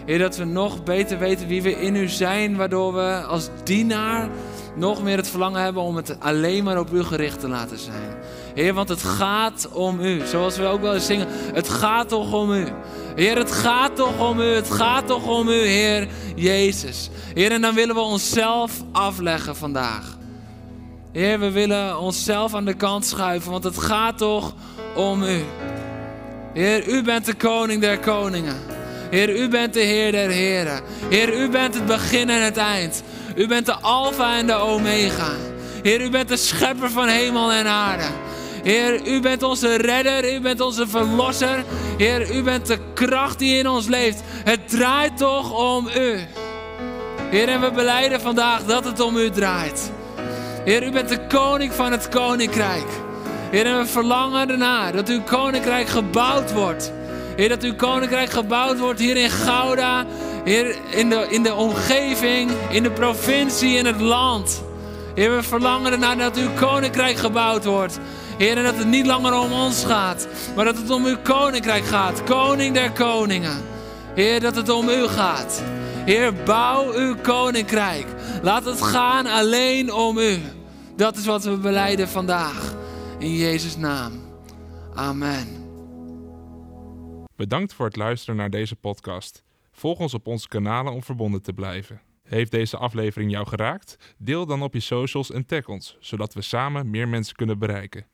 Heer, 0.05 0.19
dat 0.19 0.38
we 0.38 0.43
nog 0.43 0.84
beter 0.84 1.19
weten 1.19 1.47
wie 1.47 1.61
we 1.61 1.71
in 1.71 1.95
u 1.95 2.07
zijn, 2.07 2.55
waardoor 2.55 2.93
we 2.93 3.23
als 3.28 3.49
dienaar 3.63 4.30
nog 4.76 5.03
meer 5.03 5.17
het 5.17 5.30
verlangen 5.30 5.61
hebben 5.61 5.82
om 5.82 5.95
het 5.95 6.17
alleen 6.19 6.63
maar 6.63 6.80
op 6.80 6.93
u 6.93 7.03
gericht 7.03 7.39
te 7.39 7.47
laten 7.47 7.80
zijn. 7.80 8.15
Heer, 8.53 8.73
want 8.73 8.89
het 8.89 9.03
gaat 9.03 9.69
om 9.73 9.99
u. 9.99 10.21
Zoals 10.26 10.57
we 10.57 10.65
ook 10.65 10.82
wel 10.82 10.93
eens 10.93 11.05
zingen, 11.05 11.28
het 11.53 11.69
gaat 11.69 12.09
toch 12.09 12.34
om 12.34 12.51
u. 12.51 12.67
Heer, 13.15 13.38
het 13.38 13.51
gaat 13.51 13.95
toch 13.95 14.30
om 14.30 14.39
u. 14.39 14.53
Het 14.53 14.71
gaat 14.71 15.07
toch 15.07 15.28
om 15.28 15.47
u, 15.47 15.65
Heer 15.65 16.07
Jezus. 16.36 17.09
Heer, 17.34 17.51
en 17.51 17.61
dan 17.61 17.76
willen 17.76 17.95
we 17.95 18.01
onszelf 18.01 18.84
afleggen 18.91 19.55
vandaag. 19.55 20.17
Heer, 21.11 21.39
we 21.39 21.51
willen 21.51 21.99
onszelf 21.99 22.53
aan 22.53 22.65
de 22.65 22.73
kant 22.73 23.05
schuiven, 23.05 23.51
want 23.51 23.63
het 23.63 23.78
gaat 23.78 24.17
toch 24.17 24.53
om 24.95 25.23
u. 25.23 25.43
Heer, 26.53 26.88
u 26.88 27.03
bent 27.03 27.26
de 27.26 27.34
koning 27.34 27.82
der 27.82 27.99
koningen. 27.99 28.55
Heer, 29.09 29.36
u 29.38 29.47
bent 29.47 29.73
de 29.73 29.80
Heer 29.80 30.11
der 30.11 30.30
heren. 30.30 30.82
Heer, 31.09 31.41
u 31.41 31.49
bent 31.49 31.73
het 31.73 31.86
begin 31.86 32.30
en 32.30 32.43
het 32.43 32.57
eind. 32.57 33.03
U 33.36 33.47
bent 33.47 33.65
de 33.65 33.75
Alpha 33.81 34.38
en 34.38 34.47
de 34.47 34.53
Omega. 34.53 35.31
Heer, 35.83 36.01
u 36.01 36.09
bent 36.09 36.27
de 36.27 36.38
schepper 36.38 36.91
van 36.91 37.07
hemel 37.07 37.51
en 37.51 37.67
aarde. 37.67 38.03
Heer, 38.63 39.07
u 39.07 39.19
bent 39.19 39.43
onze 39.43 39.75
redder, 39.75 40.33
u 40.33 40.39
bent 40.39 40.61
onze 40.61 40.88
verlosser. 40.88 41.63
Heer, 41.97 42.36
u 42.36 42.43
bent 42.43 42.65
de 42.67 42.79
kracht 42.93 43.39
die 43.39 43.57
in 43.57 43.67
ons 43.67 43.88
leeft. 43.88 44.21
Het 44.43 44.69
draait 44.69 45.17
toch 45.17 45.75
om 45.75 45.88
u. 45.97 46.19
Heer, 47.29 47.47
en 47.47 47.61
we 47.61 47.71
beleiden 47.71 48.21
vandaag 48.21 48.63
dat 48.63 48.86
het 48.86 48.99
om 48.99 49.17
u 49.17 49.29
draait. 49.29 49.91
Heer, 50.65 50.83
u 50.83 50.91
bent 50.91 51.09
de 51.09 51.27
koning 51.27 51.73
van 51.73 51.91
het 51.91 52.09
koninkrijk. 52.09 52.88
Heer, 53.51 53.65
en 53.65 53.77
we 53.77 53.86
verlangen 53.86 54.49
ernaar 54.49 54.91
dat 54.91 55.09
uw 55.09 55.21
koninkrijk 55.21 55.88
gebouwd 55.88 56.53
wordt. 56.53 56.91
Heer, 57.36 57.49
dat 57.49 57.63
uw 57.63 57.75
koninkrijk 57.75 58.29
gebouwd 58.29 58.79
wordt 58.79 58.99
hier 58.99 59.17
in 59.17 59.29
Gouda. 59.29 60.05
Heer, 60.45 60.75
in 60.89 61.09
de, 61.09 61.27
in 61.29 61.43
de 61.43 61.53
omgeving, 61.53 62.51
in 62.69 62.83
de 62.83 62.91
provincie, 62.91 63.77
in 63.77 63.85
het 63.85 64.01
land. 64.01 64.63
Heer, 65.15 65.35
we 65.35 65.43
verlangen 65.43 65.91
ernaar 65.91 66.17
dat 66.17 66.37
uw 66.37 66.53
koninkrijk 66.53 67.17
gebouwd 67.17 67.65
wordt. 67.65 67.99
Heer, 68.37 68.57
en 68.57 68.63
dat 68.63 68.77
het 68.77 68.87
niet 68.87 69.05
langer 69.05 69.33
om 69.33 69.51
ons 69.51 69.85
gaat, 69.85 70.27
maar 70.55 70.65
dat 70.65 70.77
het 70.77 70.89
om 70.89 71.05
uw 71.05 71.17
koninkrijk 71.23 71.85
gaat. 71.85 72.23
Koning 72.23 72.73
der 72.73 72.91
koningen. 72.91 73.63
Heer, 74.15 74.39
dat 74.39 74.55
het 74.55 74.69
om 74.69 74.89
u 74.89 75.07
gaat. 75.07 75.63
Heer, 76.05 76.33
bouw 76.33 76.93
uw 76.93 77.15
koninkrijk. 77.15 78.05
Laat 78.41 78.65
het 78.65 78.81
gaan 78.81 79.25
alleen 79.25 79.93
om 79.93 80.17
u. 80.17 80.39
Dat 80.95 81.17
is 81.17 81.25
wat 81.25 81.43
we 81.43 81.57
beleiden 81.57 82.07
vandaag. 82.07 82.73
In 83.19 83.35
Jezus' 83.35 83.77
naam. 83.77 84.13
Amen. 84.93 85.47
Bedankt 87.35 87.73
voor 87.73 87.85
het 87.85 87.95
luisteren 87.95 88.35
naar 88.35 88.49
deze 88.49 88.75
podcast. 88.75 89.44
Volg 89.76 89.99
ons 89.99 90.13
op 90.13 90.28
onze 90.28 90.47
kanalen 90.47 90.93
om 90.93 91.03
verbonden 91.03 91.41
te 91.41 91.53
blijven. 91.53 92.01
Heeft 92.23 92.51
deze 92.51 92.78
aflevering 92.78 93.32
jou 93.32 93.47
geraakt? 93.47 94.15
Deel 94.17 94.45
dan 94.45 94.61
op 94.61 94.73
je 94.73 94.80
socials 94.80 95.32
en 95.32 95.45
tag 95.45 95.67
ons, 95.67 95.97
zodat 95.99 96.34
we 96.34 96.41
samen 96.41 96.89
meer 96.89 97.07
mensen 97.07 97.36
kunnen 97.36 97.59
bereiken. 97.59 98.05